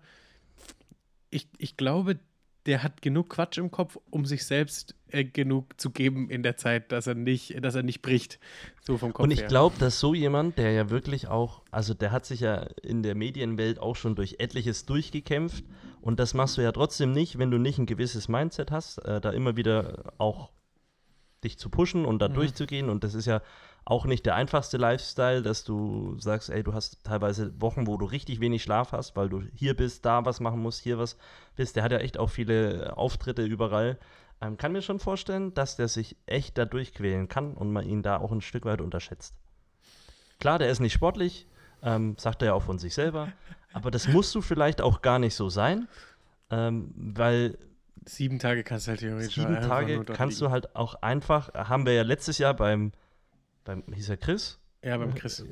ich, 1.29 1.49
ich 1.57 1.75
glaube, 1.75 2.19
der 2.65 2.83
hat 2.83 3.01
genug 3.01 3.29
Quatsch 3.29 3.57
im 3.57 3.69
Kopf, 3.71 3.97
um 4.09 4.25
sich 4.25 4.45
selbst 4.45 4.95
äh, 5.09 5.23
genug 5.23 5.79
zu 5.79 5.91
geben 5.91 6.29
in 6.29 6.41
der 6.43 6.57
Zeit, 6.57 6.91
dass 6.91 7.07
er 7.07 7.15
nicht, 7.15 7.63
dass 7.63 7.75
er 7.75 7.83
nicht 7.83 8.01
bricht. 8.01 8.39
So 8.81 8.97
vom 8.97 9.13
Kopf 9.13 9.23
Und 9.23 9.31
ich 9.31 9.45
glaube, 9.47 9.75
dass 9.79 9.99
so 9.99 10.13
jemand, 10.13 10.57
der 10.57 10.71
ja 10.71 10.89
wirklich 10.89 11.27
auch, 11.27 11.61
also 11.71 11.93
der 11.93 12.11
hat 12.11 12.25
sich 12.25 12.39
ja 12.39 12.67
in 12.81 13.03
der 13.03 13.15
Medienwelt 13.15 13.79
auch 13.79 13.95
schon 13.95 14.15
durch 14.15 14.35
etliches 14.39 14.85
durchgekämpft. 14.85 15.63
Und 16.01 16.19
das 16.19 16.33
machst 16.33 16.57
du 16.57 16.61
ja 16.61 16.71
trotzdem 16.71 17.11
nicht, 17.11 17.37
wenn 17.37 17.51
du 17.51 17.57
nicht 17.57 17.77
ein 17.79 17.85
gewisses 17.85 18.27
Mindset 18.27 18.71
hast, 18.71 18.97
äh, 18.99 19.21
da 19.21 19.31
immer 19.31 19.55
wieder 19.57 20.13
auch 20.17 20.51
dich 21.43 21.57
zu 21.59 21.69
pushen 21.69 22.05
und 22.05 22.19
da 22.19 22.29
Mhm. 22.29 22.33
durchzugehen. 22.33 22.89
Und 22.89 23.03
das 23.03 23.13
ist 23.13 23.25
ja 23.25 23.41
auch 23.85 24.05
nicht 24.05 24.25
der 24.25 24.33
einfachste 24.33 24.77
Lifestyle, 24.77 25.43
dass 25.43 25.63
du 25.63 26.17
sagst, 26.19 26.49
ey, 26.49 26.63
du 26.63 26.73
hast 26.73 27.03
teilweise 27.03 27.53
Wochen, 27.61 27.85
wo 27.85 27.97
du 27.97 28.05
richtig 28.05 28.39
wenig 28.39 28.63
Schlaf 28.63 28.91
hast, 28.91 29.15
weil 29.15 29.29
du 29.29 29.43
hier 29.53 29.75
bist, 29.75 30.05
da 30.05 30.25
was 30.25 30.39
machen 30.39 30.59
musst, 30.59 30.81
hier 30.81 30.97
was 30.97 31.17
bist. 31.55 31.75
Der 31.75 31.83
hat 31.83 31.91
ja 31.91 31.99
echt 31.99 32.17
auch 32.17 32.31
viele 32.31 32.97
Auftritte 32.97 33.43
überall. 33.43 33.99
Ähm, 34.41 34.57
kann 34.57 34.71
mir 34.71 34.81
schon 34.81 34.99
vorstellen, 34.99 35.53
dass 35.53 35.75
der 35.75 35.87
sich 35.87 36.17
echt 36.25 36.57
da 36.57 36.65
durchquälen 36.65 37.27
kann 37.27 37.53
und 37.53 37.71
man 37.71 37.87
ihn 37.87 38.01
da 38.01 38.17
auch 38.17 38.31
ein 38.31 38.41
Stück 38.41 38.65
weit 38.65 38.81
unterschätzt. 38.81 39.35
Klar, 40.39 40.57
der 40.57 40.69
ist 40.69 40.79
nicht 40.79 40.93
sportlich, 40.93 41.47
ähm, 41.83 42.15
sagt 42.17 42.41
er 42.41 42.47
ja 42.47 42.53
auch 42.55 42.63
von 42.63 42.79
sich 42.79 42.95
selber, 42.95 43.31
aber 43.71 43.91
das 43.91 44.07
musst 44.07 44.33
du 44.33 44.41
vielleicht 44.41 44.81
auch 44.81 45.03
gar 45.03 45.19
nicht 45.19 45.35
so 45.35 45.49
sein, 45.49 45.87
ähm, 46.49 46.91
weil 46.95 47.57
Sieben 48.07 48.37
Tage 48.37 48.63
kannst 48.63 48.85
du 48.85 48.91
halt 48.91 48.99
theoretisch 48.99 49.33
sieben 49.33 49.55
Tage 49.61 50.03
kannst 50.05 50.37
liegen. 50.39 50.47
du 50.47 50.51
halt 50.51 50.75
auch 50.75 51.01
einfach, 51.01 51.53
haben 51.55 51.87
wir 51.87 51.93
ja 51.93 52.03
letztes 52.03 52.37
Jahr 52.37 52.53
beim, 52.53 52.91
beim 53.65 53.83
hieß 53.93 54.09
er 54.09 54.17
Chris, 54.17 54.59
Ja, 54.83 54.97
beim 54.97 55.13
Chris. 55.15 55.43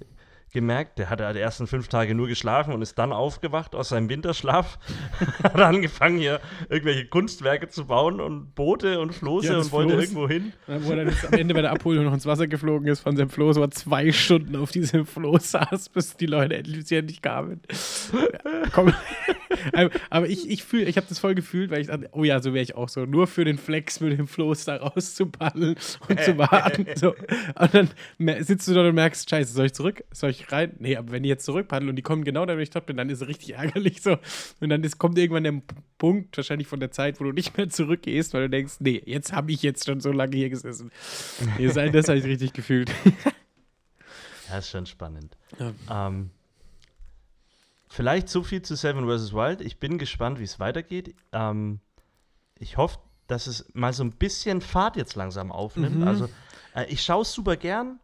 gemerkt, 0.53 0.99
der 0.99 1.09
hatte 1.09 1.27
die 1.33 1.39
ersten 1.39 1.65
fünf 1.65 1.87
Tage 1.87 2.13
nur 2.13 2.27
geschlafen 2.27 2.73
und 2.73 2.81
ist 2.83 2.97
dann 2.99 3.11
aufgewacht 3.11 3.73
aus 3.75 3.89
seinem 3.89 4.07
Winterschlaf, 4.07 4.77
hat 5.43 5.59
angefangen 5.59 6.19
hier 6.19 6.39
irgendwelche 6.69 7.07
Kunstwerke 7.07 7.69
zu 7.69 7.85
bauen 7.87 8.21
und 8.21 8.53
Boote 8.53 8.99
und 8.99 9.13
Floße 9.15 9.47
Ja, 9.53 9.57
und 9.57 9.71
wollte 9.71 9.93
Floß. 9.93 10.03
irgendwo 10.03 10.27
hin. 10.29 10.53
Wo 10.67 10.91
er 10.91 11.05
dann 11.05 11.15
am 11.27 11.33
Ende 11.33 11.53
bei 11.55 11.61
der 11.63 11.71
Abholung 11.71 12.05
noch 12.05 12.13
ins 12.13 12.27
Wasser 12.27 12.47
geflogen 12.47 12.87
ist 12.87 12.99
von 12.99 13.17
seinem 13.17 13.29
Floß, 13.31 13.57
wo 13.57 13.61
er 13.61 13.71
zwei 13.71 14.11
Stunden 14.11 14.55
auf 14.55 14.69
diesem 14.71 15.07
Floß 15.07 15.51
saß, 15.51 15.89
bis 15.89 16.15
die 16.17 16.27
Leute 16.27 16.55
endlich 16.55 16.91
endlich 16.91 17.21
kamen. 17.23 17.61
Ja, 18.13 18.69
komm. 18.71 18.93
Aber 20.09 20.27
ich, 20.27 20.49
ich 20.49 20.63
fühle, 20.63 20.85
ich 20.85 20.97
habe 20.97 21.07
das 21.07 21.19
voll 21.19 21.35
gefühlt, 21.35 21.71
weil 21.71 21.81
ich 21.81 21.87
dachte, 21.87 22.09
oh 22.11 22.23
ja, 22.23 22.39
so 22.39 22.53
wäre 22.53 22.63
ich 22.63 22.75
auch 22.75 22.89
so. 22.89 23.05
Nur 23.05 23.27
für 23.27 23.45
den 23.45 23.57
Flex 23.57 23.99
mit 23.99 24.17
dem 24.17 24.27
Floß 24.27 24.65
da 24.65 24.77
rauszupaddeln 24.77 25.75
und 26.07 26.19
zu 26.19 26.37
warten. 26.37 26.85
So. 26.95 27.15
Und 27.59 27.73
dann 27.73 27.89
sitzt 28.43 28.67
du 28.67 28.73
dort 28.73 28.87
und 28.87 28.95
merkst, 28.95 29.29
scheiße, 29.29 29.53
soll 29.53 29.67
ich 29.67 29.73
zurück? 29.73 30.03
Soll 30.11 30.29
ich 30.31 30.51
rein? 30.51 30.73
Nee, 30.79 30.95
aber 30.95 31.11
wenn 31.11 31.23
ich 31.23 31.29
jetzt 31.29 31.45
zurückpaddel 31.45 31.89
und 31.89 31.95
die 31.95 32.01
kommen 32.01 32.23
genau 32.23 32.45
da, 32.45 32.55
wenn 32.55 32.63
ich 32.63 32.69
dort 32.69 32.85
bin, 32.85 32.97
dann 32.97 33.09
ist 33.09 33.21
es 33.21 33.27
richtig 33.27 33.55
ärgerlich 33.55 34.01
so. 34.01 34.17
Und 34.59 34.69
dann 34.69 34.83
ist, 34.83 34.97
kommt 34.97 35.17
irgendwann 35.17 35.43
der 35.43 35.61
Punkt, 35.97 36.35
wahrscheinlich 36.37 36.67
von 36.67 36.79
der 36.79 36.91
Zeit, 36.91 37.19
wo 37.19 37.23
du 37.23 37.31
nicht 37.31 37.57
mehr 37.57 37.69
zurückgehst, 37.69 38.33
weil 38.33 38.43
du 38.43 38.49
denkst, 38.49 38.75
nee, 38.79 39.01
jetzt 39.05 39.33
habe 39.33 39.51
ich 39.51 39.61
jetzt 39.63 39.85
schon 39.85 39.99
so 39.99 40.11
lange 40.11 40.35
hier 40.35 40.49
gesessen. 40.49 40.91
Nee, 41.57 41.67
das, 41.67 41.75
das 41.75 42.07
habe 42.07 42.19
ich 42.19 42.25
richtig 42.25 42.53
gefühlt. 42.53 42.91
Ja, 44.49 44.57
ist 44.59 44.69
schon 44.69 44.85
spannend. 44.85 45.35
Ja. 45.57 46.07
Ähm, 46.07 46.29
vielleicht 47.93 48.27
so 48.27 48.41
viel 48.41 48.63
zu 48.63 48.75
Seven 48.75 49.07
vs. 49.07 49.33
Wild. 49.33 49.61
Ich 49.61 49.79
bin 49.79 49.99
gespannt, 49.99 50.39
wie 50.39 50.43
es 50.43 50.59
weitergeht. 50.59 51.15
Ähm, 51.31 51.79
ich 52.57 52.77
hoffe, 52.77 52.97
dass 53.27 53.45
es 53.45 53.69
mal 53.75 53.93
so 53.93 54.03
ein 54.03 54.11
bisschen 54.11 54.61
Fahrt 54.61 54.97
jetzt 54.97 55.15
langsam 55.15 55.51
aufnimmt. 55.51 55.97
Mhm. 55.97 56.07
Also 56.07 56.27
äh, 56.75 56.85
ich 56.87 57.03
schaue 57.03 57.21
es 57.21 57.31
super 57.31 57.55
gern. 57.55 57.99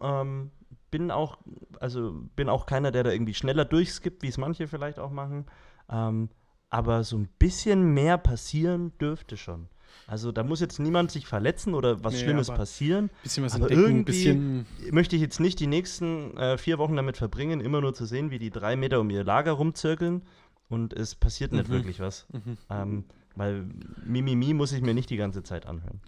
Ähm, 0.00 0.50
bin 0.90 1.10
auch, 1.10 1.36
also 1.80 2.14
bin 2.34 2.48
auch 2.48 2.64
keiner, 2.64 2.90
der 2.90 3.04
da 3.04 3.10
irgendwie 3.10 3.34
schneller 3.34 3.66
durchskippt, 3.66 4.22
wie 4.22 4.28
es 4.28 4.38
manche 4.38 4.68
vielleicht 4.68 4.98
auch 4.98 5.10
machen. 5.10 5.44
Ähm, 5.90 6.30
aber 6.70 7.04
so 7.04 7.18
ein 7.18 7.28
bisschen 7.38 7.92
mehr 7.92 8.16
passieren 8.16 8.96
dürfte 8.98 9.36
schon. 9.36 9.68
Also 10.06 10.32
da 10.32 10.42
muss 10.44 10.60
jetzt 10.60 10.78
niemand 10.78 11.10
sich 11.10 11.26
verletzen 11.26 11.74
oder 11.74 12.02
was 12.04 12.14
Nee, 12.14 12.20
Schlimmes 12.20 12.48
passieren. 12.48 13.10
Bisschen 13.22 13.44
was 13.44 13.54
Aber 13.54 13.64
entdecken, 13.70 13.82
irgendwie- 13.84 14.04
bisschen. 14.12 14.66
möchte 14.92 15.16
ich 15.16 15.22
jetzt 15.22 15.40
nicht 15.40 15.58
die 15.60 15.66
nächsten 15.66 16.36
äh, 16.36 16.58
vier 16.58 16.78
Wochen 16.78 16.96
damit 16.96 17.16
verbringen, 17.16 17.60
immer 17.60 17.80
nur 17.80 17.94
zu 17.94 18.04
sehen, 18.06 18.30
wie 18.30 18.38
die 18.38 18.50
drei 18.50 18.76
Meter 18.76 19.00
um 19.00 19.10
ihr 19.10 19.24
Lager 19.24 19.52
rumzirkeln 19.52 20.22
und 20.68 20.92
es 20.92 21.14
passiert 21.14 21.52
nicht 21.52 21.68
Mhm. 21.68 21.72
wirklich 21.72 22.00
was. 22.00 22.26
Mhm. 22.32 22.56
Ähm, 22.70 23.04
weil 23.34 23.66
Mimimi 24.04 24.54
muss 24.54 24.72
ich 24.72 24.80
mir 24.82 24.94
nicht 24.94 25.10
die 25.10 25.16
ganze 25.16 25.42
Zeit 25.42 25.66
anhören. 25.66 26.00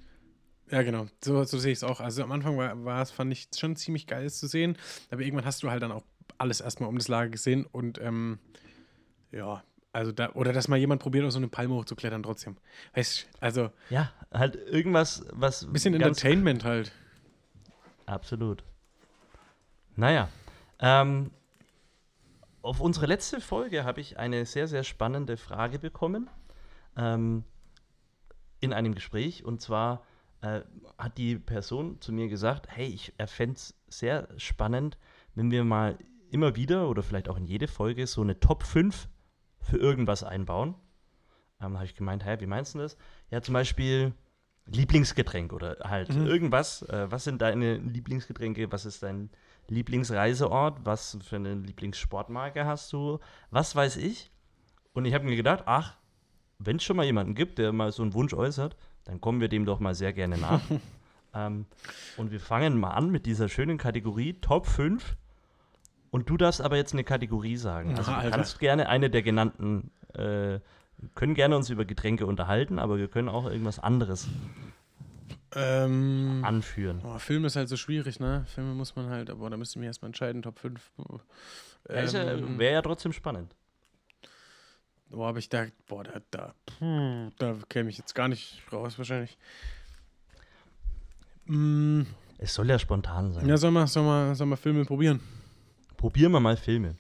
Ja, 0.71 0.83
genau. 0.83 1.07
So, 1.25 1.45
so 1.45 1.59
sehe 1.59 1.73
ich 1.73 1.79
es 1.79 1.85
auch. 1.85 2.01
Also 2.01 2.23
am 2.23 2.31
Anfang 2.33 2.57
war, 2.59 2.85
war 2.85 3.03
es, 3.03 3.11
fand 3.11 3.33
ich 3.33 3.49
schon 3.57 3.75
ziemlich 3.77 4.07
geil, 4.07 4.27
es 4.27 4.39
zu 4.39 4.47
sehen. 4.47 4.77
Aber 5.11 5.23
irgendwann 5.23 5.45
hast 5.47 5.63
du 5.63 5.71
halt 5.71 5.83
dann 5.83 5.93
auch 5.93 6.05
alles 6.37 6.61
erstmal 6.61 6.89
um 6.89 6.97
das 6.99 7.09
Lager 7.09 7.31
gesehen 7.31 7.65
und 7.71 7.99
ähm, 8.01 8.39
ja, 9.33 9.63
also 9.93 10.13
da, 10.13 10.31
oder 10.33 10.53
dass 10.53 10.69
mal 10.69 10.77
jemand 10.77 11.03
probiert, 11.03 11.25
auf 11.25 11.33
so 11.33 11.39
eine 11.39 11.49
Palme 11.49 11.75
hochzuklettern 11.75 12.23
trotzdem. 12.23 12.57
Weißt 12.95 13.23
du, 13.23 13.27
also 13.41 13.71
Ja, 13.91 14.13
halt 14.33 14.57
irgendwas, 14.57 15.25
was. 15.33 15.63
ein 15.63 15.73
bisschen 15.73 15.95
Entertainment 15.95 16.65
halt. 16.65 16.93
Absolut. 18.07 18.65
Naja, 19.97 20.29
ähm, 20.79 21.31
auf 22.63 22.81
unsere 22.81 23.07
letzte 23.07 23.41
Folge 23.41 23.85
habe 23.85 24.01
ich 24.01 24.19
eine 24.19 24.47
sehr, 24.47 24.69
sehr 24.69 24.85
spannende 24.85 25.37
Frage 25.37 25.79
bekommen 25.79 26.29
ähm, 26.97 27.45
in 28.61 28.73
einem 28.73 28.95
Gespräch. 28.95 29.45
Und 29.45 29.61
zwar 29.61 30.05
äh, 30.41 30.61
hat 30.99 31.19
die 31.19 31.37
Person 31.37 32.01
zu 32.01 32.13
mir 32.13 32.29
gesagt, 32.29 32.69
hey, 32.69 32.87
ich 32.87 33.13
fände 33.27 33.57
es 33.57 33.75
sehr 33.89 34.29
spannend, 34.37 34.99
wenn 35.35 35.51
wir 35.51 35.65
mal 35.65 35.99
immer 36.31 36.57
wieder 36.57 36.89
oder 36.89 37.03
vielleicht 37.03 37.29
auch 37.29 37.37
in 37.37 37.47
jede 37.47 37.69
Folge 37.69 38.07
so 38.07 38.21
eine 38.21 38.39
Top 38.39 38.63
5 38.63 39.09
für 39.61 39.77
irgendwas 39.77 40.23
einbauen. 40.25 40.75
Ähm, 41.61 41.73
da 41.73 41.79
habe 41.79 41.85
ich 41.85 41.95
gemeint, 41.95 42.25
hä, 42.25 42.37
wie 42.41 42.47
meinst 42.47 42.75
du 42.75 42.79
das? 42.79 42.97
Ja, 43.31 43.43
zum 43.43 43.55
Beispiel 43.55 44.13
Lieblingsgetränk 44.67 45.53
oder 45.53 45.79
halt 45.85 46.15
Mhm. 46.15 46.27
irgendwas. 46.27 46.83
Äh, 46.83 47.11
was 47.11 47.25
sind 47.25 47.41
deine 47.43 47.77
Lieblingsgetränke? 47.79 48.71
Was 48.71 48.85
ist 48.87 49.03
dein 49.03 49.31
Lieblingsreiseort? 49.69 50.81
Was 50.85 51.19
für 51.23 51.37
eine 51.37 51.55
Lieblingssportmarke 51.55 52.65
hast 52.67 52.93
du? 52.93 53.19
Was 53.51 53.75
weiß 53.75 53.97
ich? 53.97 54.31
Und 54.93 55.05
ich 55.07 55.15
habe 55.15 55.25
mir 55.25 55.37
gedacht, 55.37 55.63
ach, 55.67 55.97
wenn 56.59 56.77
es 56.77 56.83
schon 56.85 56.97
mal 56.97 57.07
jemanden 57.07 57.35
gibt, 57.35 57.59
der 57.59 57.73
mal 57.73 57.93
so 57.93 58.03
einen 58.03 58.15
Wunsch 58.15 58.35
äußert, 58.35 58.77
dann 59.05 59.21
kommen 59.21 59.41
wir 59.41 59.49
dem 59.49 59.65
doch 59.65 59.81
mal 59.81 59.95
sehr 59.95 60.13
gerne 60.13 60.37
nach. 60.39 60.61
ähm, 61.35 61.67
und 62.17 62.31
wir 62.31 62.41
fangen 62.41 62.79
mal 62.79 62.91
an 62.91 63.11
mit 63.11 63.25
dieser 63.27 63.49
schönen 63.49 63.79
Kategorie 63.79 64.35
Top 64.41 64.67
5. 64.67 65.17
Und 66.11 66.31
du 66.31 66.37
darfst 66.37 66.61
aber 66.61 66.77
jetzt 66.77 66.93
eine 66.95 67.05
Kategorie 67.05 67.57
sagen. 67.57 67.97
Also 67.97 68.11
Na, 68.11 68.23
du 68.23 68.31
kannst 68.31 68.59
gerne 68.61 68.89
eine 68.89 69.11
der 69.11 69.23
genannten, 69.23 69.91
äh, 70.15 70.19
wir 71.01 71.09
können 71.15 71.35
gerne 71.35 71.57
uns 71.57 71.69
über 71.71 71.85
Getränke 71.85 72.27
unterhalten, 72.27 72.79
aber 72.79 72.97
wir 72.99 73.09
können 73.09 73.29
auch 73.29 73.45
irgendwas 73.47 73.79
anderes 73.79 74.27
Ähm, 75.55 76.41
anführen. 76.45 77.01
oh, 77.05 77.19
Film 77.19 77.45
ist 77.45 77.57
halt 77.57 77.69
so 77.69 77.77
schwierig, 77.77 78.21
ne? 78.21 78.45
Filme 78.55 78.75
muss 78.75 78.97
man 78.97 79.09
halt, 79.11 79.31
aber 79.31 79.49
da 79.51 79.57
müsste 79.57 79.75
ich 79.75 79.81
mich 79.81 79.87
erstmal 79.87 80.09
entscheiden, 80.09 80.43
Top 80.43 80.59
5. 80.59 80.91
Ja, 81.89 82.01
ist 82.01 82.15
ja- 82.15 82.33
Ähm, 82.33 82.59
Wäre 82.59 82.75
ja 82.75 82.83
trotzdem 82.83 83.13
spannend. 83.13 83.55
Boah, 85.11 85.29
aber 85.31 85.39
ich 85.39 85.49
da, 85.49 85.67
boah, 85.87 86.05
da, 86.05 86.21
da, 86.31 86.55
puh, 86.67 87.31
da 87.39 87.57
käme 87.71 87.89
ich 87.89 87.97
jetzt 87.97 88.15
gar 88.15 88.29
nicht 88.29 88.61
raus 88.73 88.99
wahrscheinlich. 88.99 89.39
Mm, 91.47 92.03
Es 92.39 92.53
soll 92.55 92.69
ja 92.69 92.79
spontan 92.79 93.33
sein. 93.33 93.49
ja, 93.49 93.57
soll 93.57 93.71
mal, 93.71 93.87
soll 93.87 94.05
mal, 94.05 94.35
soll 94.35 94.47
mal 94.47 94.57
Filme 94.57 94.85
probieren. 94.85 95.21
Probieren 95.99 96.33
wir 96.33 96.41
mal 96.41 96.57
Filme. 96.57 96.97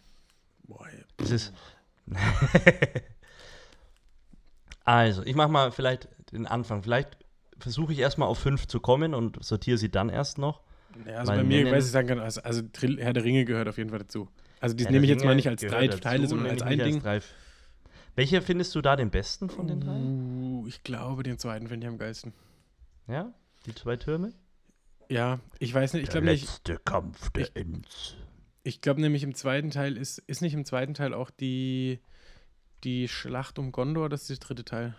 Boah, 0.64 0.86
ey. 0.86 1.05
Das 1.16 1.30
ist 1.30 1.55
also, 4.84 5.22
ich 5.24 5.34
mache 5.34 5.49
mal 5.49 5.70
vielleicht 5.72 6.09
den 6.32 6.46
Anfang. 6.46 6.82
Vielleicht 6.82 7.16
versuche 7.59 7.92
ich 7.92 7.99
erstmal 7.99 8.28
auf 8.28 8.38
fünf 8.38 8.66
zu 8.66 8.80
kommen 8.80 9.14
und 9.14 9.42
sortiere 9.44 9.78
sie 9.78 9.90
dann 9.90 10.09
erst 10.09 10.38
noch. 10.38 10.61
Ja, 11.07 11.16
also 11.18 11.32
bei 11.32 11.44
mir, 11.44 11.59
nennen- 11.64 11.72
weiß 11.72 11.86
ich 11.86 11.90
sagen 11.92 12.09
kann, 12.09 12.18
also, 12.18 12.40
also 12.42 12.62
Herr 12.99 13.12
der 13.12 13.24
Ringe 13.24 13.44
gehört 13.44 13.68
auf 13.68 13.76
jeden 13.78 13.90
Fall 13.90 13.99
dazu. 14.01 14.28
Also 14.61 14.74
die 14.74 14.84
nehme 14.86 15.05
ich 15.05 15.11
jetzt 15.11 15.24
mal 15.24 15.34
nicht 15.36 15.49
als 15.49 15.61
drei 15.62 15.86
Teile, 15.88 16.26
sondern 16.26 16.49
als 16.49 16.62
ich 16.62 16.66
ein 16.66 16.78
Ding. 16.78 17.01
drei- 17.01 17.20
Welcher 18.16 18.42
findest 18.42 18.74
du 18.74 18.80
da 18.80 18.96
den 18.96 19.11
besten 19.11 19.49
von 19.49 19.68
den 19.68 19.80
drei? 19.80 19.92
Uh, 19.96 20.66
ich 20.66 20.82
glaube, 20.82 21.22
den 21.22 21.38
zweiten 21.38 21.68
finde 21.68 21.86
ich 21.86 21.92
am 21.92 21.99
geilsten. 21.99 22.32
Ja? 23.07 23.32
Die 23.66 23.74
zwei 23.74 23.96
Türme? 23.96 24.32
Ja, 25.09 25.38
ich 25.61 25.72
weiß 25.72 25.92
nicht, 25.92 26.05
ich 26.05 26.11
glaube 26.11 26.26
nicht. 26.26 26.42
letzte 26.42 26.78
Kampf 26.78 27.30
der 27.30 27.44
ich- 27.44 27.57
Ents. 27.57 28.16
Ich 28.69 28.83
glaube 28.83 29.01
nämlich 29.01 29.23
im 29.23 29.35
zweiten 29.35 29.71
Teil 29.71 29.97
ist, 29.97 30.19
ist 30.19 30.43
nicht 30.43 30.53
im 30.53 30.66
zweiten 30.66 30.93
Teil 30.93 31.14
auch 31.14 31.31
die, 31.31 32.01
die 32.85 33.09
Schlacht 33.09 33.59
um 33.59 33.73
Gondor, 33.73 34.11
das 34.11 34.29
ist 34.29 34.29
der 34.43 34.47
dritte 34.47 34.64
Teil. 34.66 34.95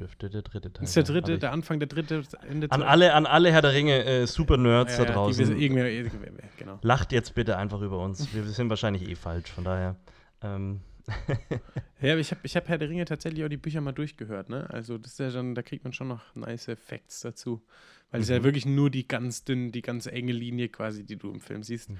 Dürfte 0.00 0.28
der 0.28 0.42
dritte 0.42 0.72
Teil 0.72 0.80
Das 0.80 0.88
ist 0.90 0.96
der 0.96 1.04
dritte, 1.04 1.38
der 1.38 1.52
Anfang, 1.52 1.78
der 1.78 1.86
dritte, 1.86 2.22
das 2.22 2.34
Ende. 2.42 2.72
An 2.72 2.82
alle, 2.82 3.14
an 3.14 3.24
alle 3.24 3.52
Herr 3.52 3.62
der 3.62 3.72
Ringe 3.72 4.04
äh, 4.04 4.26
Super-Nerds 4.26 4.98
Ja, 4.98 5.04
da 5.04 5.10
ja, 5.10 5.14
draußen. 5.14 5.44
Die, 5.44 5.50
wissen- 5.50 5.60
irgendwer, 5.62 5.88
irgendwer, 5.88 6.32
genau. 6.58 6.80
Lacht 6.82 7.12
jetzt 7.12 7.36
bitte 7.36 7.56
einfach 7.56 7.80
über 7.80 8.00
uns. 8.00 8.34
Wir 8.34 8.42
sind 8.42 8.68
wahrscheinlich 8.68 9.08
eh 9.08 9.14
falsch, 9.14 9.52
von 9.52 9.62
daher. 9.62 9.94
Ähm, 10.42 10.80
Ja, 12.02 12.12
aber 12.12 12.20
ich 12.20 12.30
habe 12.30 12.40
ich 12.44 12.54
hab 12.56 12.68
Herr 12.68 12.76
der 12.76 12.90
Ringe 12.90 13.06
tatsächlich 13.06 13.42
auch 13.42 13.48
die 13.48 13.56
Bücher 13.56 13.80
mal 13.80 13.92
durchgehört, 13.92 14.50
ne? 14.50 14.68
Also 14.68 14.98
das 14.98 15.12
ist 15.12 15.18
ja 15.18 15.30
schon, 15.30 15.54
da 15.54 15.62
kriegt 15.62 15.82
man 15.82 15.94
schon 15.94 16.08
noch 16.08 16.34
nice 16.34 16.70
Facts 16.76 17.20
dazu. 17.20 17.62
Weil 18.10 18.20
es 18.20 18.26
ist 18.26 18.30
ja 18.34 18.38
Mhm. 18.40 18.44
wirklich 18.44 18.66
nur 18.66 18.90
die 18.90 19.08
ganz 19.08 19.44
dünn, 19.44 19.72
die 19.72 19.80
ganz 19.80 20.06
enge 20.06 20.32
Linie 20.32 20.68
quasi, 20.68 21.04
die 21.04 21.16
du 21.16 21.32
im 21.32 21.40
Film 21.40 21.62
siehst. 21.62 21.88
mhm, 21.88 21.96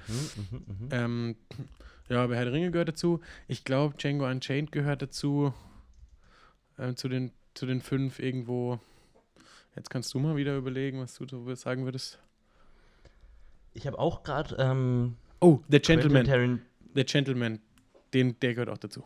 mhm, 0.51 0.65
mhm. 0.67 0.89
Ähm, 0.91 1.35
ja, 2.09 2.23
aber 2.23 2.35
Herr 2.35 2.45
der 2.45 2.53
Ringe 2.53 2.69
gehört 2.69 2.89
dazu. 2.89 3.19
Ich 3.47 3.63
glaube, 3.63 3.95
Django 3.97 4.27
Unchained 4.29 4.71
gehört 4.71 5.01
dazu. 5.01 5.51
Ähm, 6.77 6.95
zu, 6.95 7.09
den, 7.09 7.31
zu 7.55 7.65
den 7.65 7.81
fünf 7.81 8.19
irgendwo. 8.19 8.79
Jetzt 9.75 9.89
kannst 9.89 10.13
du 10.13 10.19
mal 10.19 10.35
wieder 10.35 10.55
überlegen, 10.57 10.99
was 10.99 11.15
du 11.15 11.25
so 11.27 11.53
sagen 11.55 11.85
würdest. 11.85 12.19
Ich 13.73 13.87
habe 13.87 13.97
auch 13.97 14.21
gerade 14.23 14.55
ähm, 14.59 15.15
Oh, 15.39 15.59
The 15.69 15.79
Gentleman. 15.79 16.61
The 16.93 17.03
Gentleman. 17.03 17.59
Den, 18.13 18.39
der 18.39 18.53
gehört 18.53 18.69
auch 18.69 18.77
dazu. 18.77 19.03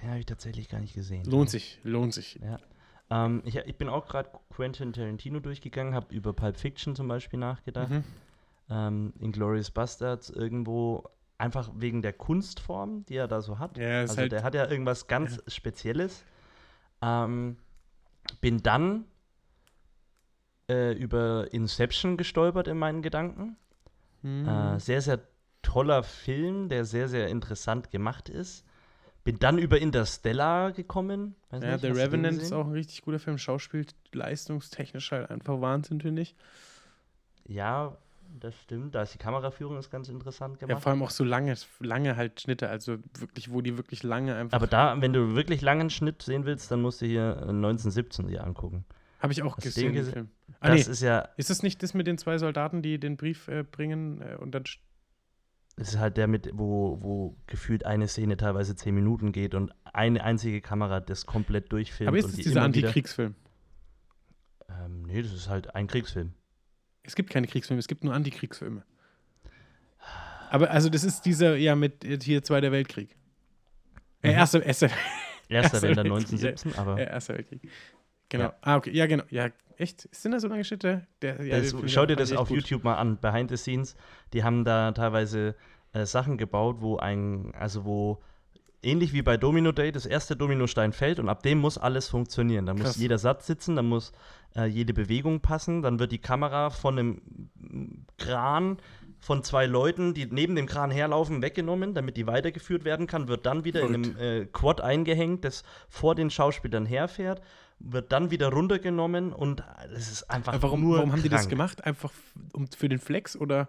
Den 0.00 0.08
habe 0.10 0.18
ich 0.18 0.26
tatsächlich 0.26 0.68
gar 0.68 0.80
nicht 0.80 0.94
gesehen. 0.94 1.24
Lohnt 1.24 1.50
sich, 1.50 1.78
lohnt 1.82 2.14
sich. 2.14 2.38
Ja. 2.42 2.58
Ähm, 3.10 3.42
ich, 3.44 3.56
ich 3.56 3.76
bin 3.76 3.88
auch 3.88 4.06
gerade 4.06 4.30
Quentin 4.50 4.92
Tarantino 4.92 5.40
durchgegangen, 5.40 5.94
habe 5.94 6.14
über 6.14 6.32
Pulp 6.32 6.56
Fiction 6.56 6.94
zum 6.96 7.08
Beispiel 7.08 7.38
nachgedacht. 7.38 7.90
Mhm. 7.90 8.04
Ähm, 8.68 9.12
Inglourious 9.20 9.70
Bastards 9.70 10.30
irgendwo 10.30 11.08
einfach 11.38 11.70
wegen 11.76 12.02
der 12.02 12.12
Kunstform, 12.12 13.04
die 13.06 13.16
er 13.16 13.28
da 13.28 13.40
so 13.40 13.58
hat. 13.58 13.78
Ja, 13.78 14.00
also 14.00 14.16
halt. 14.16 14.32
der 14.32 14.42
hat 14.42 14.54
ja 14.54 14.68
irgendwas 14.68 15.06
ganz 15.06 15.40
Spezielles. 15.46 16.24
Ähm, 17.02 17.56
bin 18.40 18.62
dann 18.62 19.04
äh, 20.68 20.92
über 20.92 21.52
Inception 21.52 22.16
gestolpert 22.16 22.68
in 22.68 22.78
meinen 22.78 23.02
Gedanken. 23.02 23.56
Mhm. 24.22 24.48
Äh, 24.48 24.80
sehr, 24.80 25.00
sehr 25.00 25.20
toller 25.66 26.02
Film, 26.02 26.68
der 26.68 26.84
sehr, 26.84 27.08
sehr 27.08 27.28
interessant 27.28 27.90
gemacht 27.90 28.28
ist. 28.28 28.64
Bin 29.24 29.38
dann 29.40 29.58
über 29.58 29.80
Interstellar 29.80 30.70
gekommen. 30.70 31.34
Weiß 31.50 31.62
ja, 31.62 31.72
nicht, 31.72 31.80
The 31.80 31.88
Revenant 31.88 32.40
ist 32.40 32.52
auch 32.52 32.66
ein 32.66 32.72
richtig 32.72 33.02
guter 33.02 33.18
Film. 33.18 33.38
Schauspiel 33.38 33.84
leistungstechnisch 34.12 35.10
halt 35.10 35.30
einfach 35.30 35.60
Wahnsinn, 35.60 36.00
finde 36.00 36.22
ich. 36.22 36.36
Ja, 37.48 37.96
das 38.40 38.54
stimmt. 38.62 38.94
Da 38.94 39.02
ist 39.02 39.14
die 39.14 39.18
Kameraführung 39.18 39.78
ist 39.78 39.90
ganz 39.90 40.08
interessant 40.08 40.60
Ja, 40.60 40.66
gemacht. 40.68 40.82
vor 40.82 40.92
allem 40.92 41.02
auch 41.02 41.10
so 41.10 41.24
lange, 41.24 41.54
lange 41.80 42.16
halt 42.16 42.40
Schnitte, 42.40 42.68
also 42.68 42.98
wirklich, 43.18 43.50
wo 43.52 43.62
die 43.62 43.76
wirklich 43.76 44.02
lange 44.02 44.34
einfach. 44.36 44.56
Aber 44.56 44.66
da, 44.68 45.00
wenn 45.00 45.12
du 45.12 45.34
wirklich 45.34 45.60
langen 45.60 45.90
Schnitt 45.90 46.22
sehen 46.22 46.44
willst, 46.44 46.70
dann 46.70 46.82
musst 46.82 47.00
du 47.02 47.06
hier 47.06 47.36
äh, 47.40 47.48
1917 47.48 48.28
dir 48.28 48.44
angucken. 48.44 48.84
Habe 49.18 49.32
ich 49.32 49.42
auch 49.42 49.56
Hast 49.56 49.64
gesehen. 49.64 49.92
den 49.92 50.04
gese-. 50.04 50.26
Ah, 50.60 50.70
nee. 50.70 50.78
das 50.78 50.88
ist 50.88 51.02
ja, 51.02 51.20
Ist 51.36 51.50
das 51.50 51.62
nicht 51.62 51.82
das 51.82 51.94
mit 51.94 52.06
den 52.06 52.18
zwei 52.18 52.38
Soldaten, 52.38 52.82
die 52.82 52.98
den 53.00 53.16
Brief 53.16 53.48
äh, 53.48 53.64
bringen 53.64 54.20
äh, 54.22 54.36
und 54.36 54.52
dann. 54.54 54.64
Das 55.76 55.88
ist 55.88 55.98
halt 55.98 56.16
der 56.16 56.26
mit, 56.26 56.50
wo, 56.54 56.98
wo 57.02 57.36
gefühlt 57.46 57.84
eine 57.84 58.08
Szene 58.08 58.36
teilweise 58.36 58.74
10 58.74 58.94
Minuten 58.94 59.32
geht 59.32 59.54
und 59.54 59.72
eine 59.84 60.24
einzige 60.24 60.60
Kamera 60.60 61.00
das 61.00 61.26
komplett 61.26 61.70
durchfilmt. 61.70 62.08
Aber 62.08 62.18
ist 62.18 62.26
es 62.30 62.36
die 62.36 62.42
dieser 62.44 62.62
Antikriegsfilm? 62.62 63.34
Ähm, 64.68 65.02
nee, 65.02 65.22
das 65.22 65.32
ist 65.32 65.48
halt 65.48 65.74
ein 65.74 65.86
Kriegsfilm. 65.86 66.32
Es 67.02 67.14
gibt 67.14 67.30
keine 67.30 67.46
Kriegsfilme, 67.46 67.78
es 67.78 67.88
gibt 67.88 68.04
nur 68.04 68.14
Antikriegsfilme. 68.14 68.82
Aber 70.50 70.70
also, 70.70 70.88
das 70.88 71.04
ist 71.04 71.24
dieser, 71.24 71.56
ja, 71.56 71.74
mit 71.74 72.04
äh, 72.04 72.18
hier 72.22 72.42
Zweiter 72.42 72.72
Weltkrieg. 72.72 73.16
Äh, 74.22 74.28
Mhm. 74.28 74.34
erster, 74.34 74.62
erster, 74.62 74.86
Erster 75.48 75.74
Erster 75.74 75.82
Weltkrieg, 75.82 76.12
1917, 76.12 76.74
aber 76.74 76.98
äh, 76.98 77.04
erster 77.04 77.34
Weltkrieg. 77.34 77.60
Genau. 78.28 78.44
Ja. 78.44 78.56
Ah, 78.62 78.76
okay. 78.76 78.90
Ja, 78.92 79.06
genau. 79.06 79.24
Ja, 79.30 79.50
echt? 79.78 80.08
Sind 80.14 80.32
da 80.32 80.40
so 80.40 80.48
lange 80.48 80.64
Schnitte? 80.64 81.06
Der, 81.22 81.42
ja, 81.44 81.60
das, 81.60 81.74
schau 81.86 82.06
dir 82.06 82.16
das 82.16 82.32
auf 82.32 82.48
gut. 82.48 82.58
YouTube 82.58 82.84
mal 82.84 82.96
an, 82.96 83.18
behind 83.20 83.50
the 83.50 83.56
scenes. 83.56 83.96
Die 84.32 84.44
haben 84.44 84.64
da 84.64 84.92
teilweise 84.92 85.54
äh, 85.92 86.06
Sachen 86.06 86.38
gebaut, 86.38 86.76
wo 86.80 86.96
ein, 86.96 87.52
also 87.54 87.84
wo 87.84 88.22
ähnlich 88.82 89.12
wie 89.12 89.22
bei 89.22 89.36
Domino 89.36 89.72
Day 89.72 89.92
das 89.92 90.06
erste 90.06 90.36
Dominostein 90.36 90.92
fällt 90.92 91.18
und 91.18 91.28
ab 91.28 91.42
dem 91.42 91.58
muss 91.58 91.78
alles 91.78 92.08
funktionieren. 92.08 92.66
Da 92.66 92.72
muss 92.72 92.82
Krass. 92.82 92.96
jeder 92.96 93.18
Satz 93.18 93.46
sitzen, 93.46 93.76
da 93.76 93.82
muss 93.82 94.12
äh, 94.54 94.66
jede 94.66 94.94
Bewegung 94.94 95.40
passen, 95.40 95.82
dann 95.82 95.98
wird 95.98 96.12
die 96.12 96.18
Kamera 96.18 96.70
von 96.70 96.98
einem 96.98 97.20
Kran 98.18 98.78
von 99.18 99.42
zwei 99.42 99.66
Leuten, 99.66 100.14
die 100.14 100.26
neben 100.26 100.54
dem 100.54 100.66
Kran 100.66 100.90
herlaufen, 100.90 101.42
weggenommen, 101.42 101.94
damit 101.94 102.16
die 102.16 102.26
weitergeführt 102.26 102.84
werden 102.84 103.06
kann, 103.06 103.28
wird 103.28 103.46
dann 103.46 103.64
wieder 103.64 103.80
in 103.80 103.94
einem 103.94 104.16
äh, 104.18 104.46
Quad 104.46 104.80
eingehängt, 104.80 105.44
das 105.44 105.64
vor 105.88 106.14
den 106.14 106.30
Schauspielern 106.30 106.86
herfährt, 106.86 107.40
wird 107.78 108.12
dann 108.12 108.30
wieder 108.30 108.48
runtergenommen 108.48 109.32
und 109.32 109.62
es 109.94 110.10
ist 110.10 110.30
einfach 110.30 110.60
Warum, 110.62 110.80
nur 110.80 110.96
warum 110.98 111.12
haben 111.12 111.22
die 111.22 111.28
das 111.28 111.42
krank. 111.42 111.50
gemacht? 111.50 111.84
Einfach 111.84 112.12
um, 112.52 112.66
für 112.68 112.88
den 112.88 112.98
Flex 112.98 113.36
oder? 113.36 113.68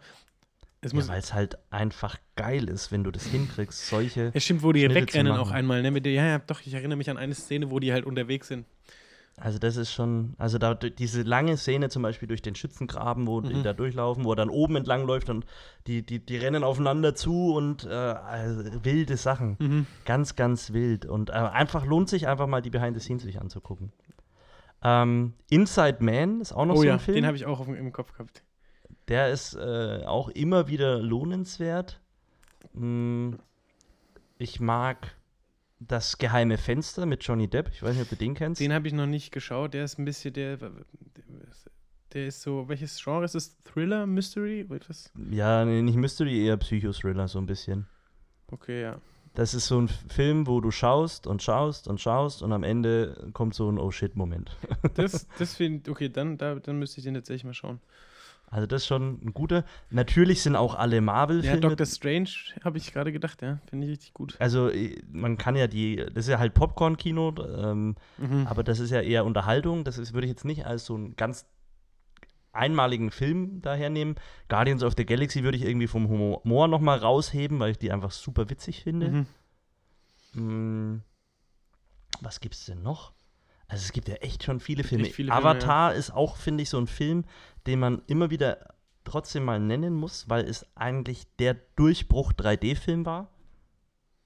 Es 0.82 0.94
Ja, 0.94 1.08
weil 1.08 1.20
es 1.20 1.34
halt 1.34 1.58
einfach 1.72 2.18
geil 2.36 2.70
ist, 2.70 2.92
wenn 2.92 3.04
du 3.04 3.12
das 3.12 3.26
hinkriegst, 3.26 3.88
solche. 3.88 4.32
ja, 4.34 4.40
stimmt, 4.40 4.62
wo 4.64 4.72
die 4.72 4.82
Schnitte 4.82 4.96
wegrennen 4.96 5.34
auch 5.34 5.52
einmal. 5.52 5.82
Ne? 5.82 5.92
Mit 5.92 6.06
der, 6.06 6.14
ja, 6.14 6.26
ja, 6.26 6.40
doch, 6.40 6.62
ich 6.66 6.74
erinnere 6.74 6.98
mich 6.98 7.10
an 7.10 7.18
eine 7.18 7.34
Szene, 7.34 7.72
wo 7.72 7.80
die 7.80 7.92
halt 7.92 8.06
unterwegs 8.06 8.48
sind. 8.48 8.66
Also 9.40 9.60
das 9.60 9.78
ist 9.78 9.94
schon, 9.94 10.34
also 10.40 10.58
da 10.58 10.74
diese 10.74 11.22
lange 11.22 11.58
Szene 11.58 11.90
zum 11.90 12.02
Beispiel 12.02 12.28
durch 12.28 12.42
den 12.42 12.56
Schützengraben, 12.56 13.28
wo 13.28 13.40
die 13.40 13.54
Mhm. 13.54 13.64
da 13.64 13.74
durchlaufen, 13.74 14.24
wo 14.26 14.32
er 14.32 14.36
dann 14.36 14.50
oben 14.50 14.76
entlang 14.78 15.06
läuft 15.06 15.30
und 15.30 15.46
die, 15.86 16.04
die, 16.04 16.20
die 16.26 16.38
rennen 16.38 16.64
aufeinander 16.64 17.14
zu 17.14 17.54
und 17.54 17.86
äh, 17.86 17.90
also 17.90 18.84
wilde 18.84 19.16
Sachen. 19.16 19.56
Mhm. 19.60 19.86
Ganz, 20.06 20.36
ganz 20.36 20.74
wild. 20.74 21.06
Und 21.06 21.30
äh, 21.30 21.34
einfach 21.34 21.86
lohnt 21.86 22.10
sich 22.10 22.28
einfach 22.28 22.48
mal 22.48 22.62
die 22.64 22.72
Behind 22.72 22.96
the 22.98 23.00
Scenes 23.00 23.22
sich 23.22 23.40
anzugucken. 23.40 23.92
Ähm, 24.84 25.34
Inside 25.52 25.98
Man 26.04 26.42
ist 26.42 26.52
auch 26.54 26.66
noch 26.66 26.74
Oh 26.76 26.78
so 26.80 26.84
ja, 26.86 26.94
ein 26.94 27.00
Film. 27.00 27.16
den 27.16 27.26
habe 27.28 27.38
ich 27.38 27.46
auch 27.46 27.60
auf, 27.60 27.68
im 27.68 27.92
Kopf 27.92 28.14
gehabt. 28.14 28.42
Der 29.08 29.30
ist 29.30 29.54
äh, 29.54 30.04
auch 30.08 30.30
immer 30.30 30.68
wieder 30.68 30.98
lohnenswert. 31.00 32.00
Mm, 32.74 33.34
ich 34.40 34.60
mag 34.60 35.16
das 35.80 36.18
geheime 36.18 36.58
Fenster 36.58 37.06
mit 37.06 37.24
Johnny 37.24 37.48
Depp. 37.48 37.70
Ich 37.72 37.84
weiß 37.84 37.94
nicht, 37.94 38.04
ob 38.04 38.10
du 38.10 38.16
den 38.16 38.34
kennst. 38.34 38.62
Den 38.62 38.74
habe 38.74 38.88
ich 38.88 38.94
noch 38.94 39.06
nicht 39.06 39.32
geschaut. 39.32 39.74
Der 39.74 39.86
ist 39.86 40.00
ein 40.00 40.06
bisschen 40.06 40.34
der. 40.34 40.58
Der 42.14 42.28
ist 42.28 42.42
so. 42.42 42.68
Welches 42.68 43.02
Genre 43.04 43.26
ist 43.26 43.36
es? 43.36 43.62
Thriller, 43.64 44.06
Mystery? 44.06 44.66
Was? 44.70 45.12
ja, 45.30 45.66
nee, 45.66 45.82
nicht 45.82 45.98
Mystery, 45.98 46.46
eher 46.46 46.58
Psychothriller 46.58 47.28
so 47.28 47.40
ein 47.40 47.46
bisschen. 47.46 47.88
Okay, 48.52 48.82
ja. 48.82 49.02
Das 49.34 49.54
ist 49.54 49.68
so 49.68 49.80
ein 49.80 49.88
Film, 49.88 50.48
wo 50.48 50.62
du 50.62 50.72
schaust 50.72 51.28
und 51.28 51.44
schaust 51.44 51.88
und 51.88 52.02
schaust 52.02 52.42
und 52.42 52.54
am 52.54 52.64
Ende 52.64 53.30
kommt 53.34 53.54
so 53.54 53.70
ein 53.70 53.78
Oh 53.78 53.92
shit-Moment. 53.92 54.56
Das, 54.96 55.28
das 55.38 55.56
finde 55.56 55.92
Okay, 55.92 56.10
dann, 56.10 56.40
da, 56.40 56.56
dann 56.56 56.80
müsste 56.80 57.00
ich 57.00 57.04
den 57.04 57.14
tatsächlich 57.14 57.44
mal 57.44 57.54
schauen. 57.54 57.80
Also 58.50 58.66
das 58.66 58.84
ist 58.84 58.88
schon 58.88 59.20
ein 59.26 59.34
guter. 59.34 59.66
Natürlich 59.90 60.42
sind 60.42 60.56
auch 60.56 60.74
alle 60.76 60.96
Ja, 60.96 61.02
Marvel-Filme. 61.02 61.60
Doctor 61.60 61.86
Strange 61.86 62.30
habe 62.64 62.78
ich 62.78 62.94
gerade 62.94 63.12
gedacht, 63.12 63.42
ja. 63.42 63.60
Finde 63.70 63.88
ich 63.88 63.92
richtig 63.92 64.14
gut. 64.14 64.36
also 64.40 64.70
äh, 64.70 65.02
man 65.12 65.38
kann 65.38 65.56
ja 65.58 65.68
die, 65.68 65.98
das 65.98 66.26
ist 66.26 66.30
ja 66.30 66.40
halt 66.40 66.54
Popcorn-Kino, 66.54 67.34
ähm, 67.46 67.96
Mhm. 68.18 68.48
aber 68.48 68.64
das 68.64 68.80
ist 68.80 68.90
ja 68.92 69.02
eher 69.02 69.26
Unterhaltung. 69.26 69.84
Das 69.84 69.98
ist, 69.98 70.14
würde 70.14 70.28
ich 70.28 70.32
jetzt 70.32 70.46
nicht 70.46 70.66
als 70.66 70.86
so 70.86 70.96
einen 70.96 71.16
ganz 71.18 71.46
einmaligen 72.54 73.12
Film 73.12 73.62
dahernehmen. 73.62 74.16
Guardians 74.48 74.82
of 74.82 74.94
the 74.98 75.06
Galaxy 75.06 75.44
würde 75.44 75.58
ich 75.58 75.66
irgendwie 75.66 75.88
vom 75.88 76.08
Humor 76.08 76.68
nochmal 76.70 77.00
rausheben, 77.00 77.60
weil 77.60 77.72
ich 77.72 77.78
die 77.78 77.92
einfach 77.92 78.12
super 78.12 78.50
witzig 78.50 78.82
finde. 78.84 79.26
Mhm. 80.34 80.94
Mm, 80.96 81.02
was 82.22 82.40
gibt's 82.40 82.66
denn 82.66 82.82
noch? 82.82 83.12
Also 83.68 83.84
es 83.84 83.92
gibt 83.92 84.08
ja 84.08 84.16
echt 84.16 84.44
schon 84.44 84.60
viele 84.60 84.84
Filme. 84.84 85.06
viele 85.06 85.32
Filme, 85.32 85.34
Avatar 85.34 85.94
ist 85.94 86.12
auch, 86.12 86.38
finde 86.38 86.64
ich, 86.64 86.70
so 86.70 86.78
ein 86.78 86.88
Film, 86.88 87.26
den 87.66 87.80
man 87.80 88.02
immer 88.08 88.30
wieder 88.30 88.74
trotzdem 89.04 89.44
mal 89.46 89.60
nennen 89.60 89.94
muss, 89.94 90.30
weil 90.30 90.46
es 90.46 90.66
eigentlich 90.76 91.26
der 91.38 91.56
Durchbruch 91.76 92.34
3D-Film 92.34 93.06
war, 93.06 93.30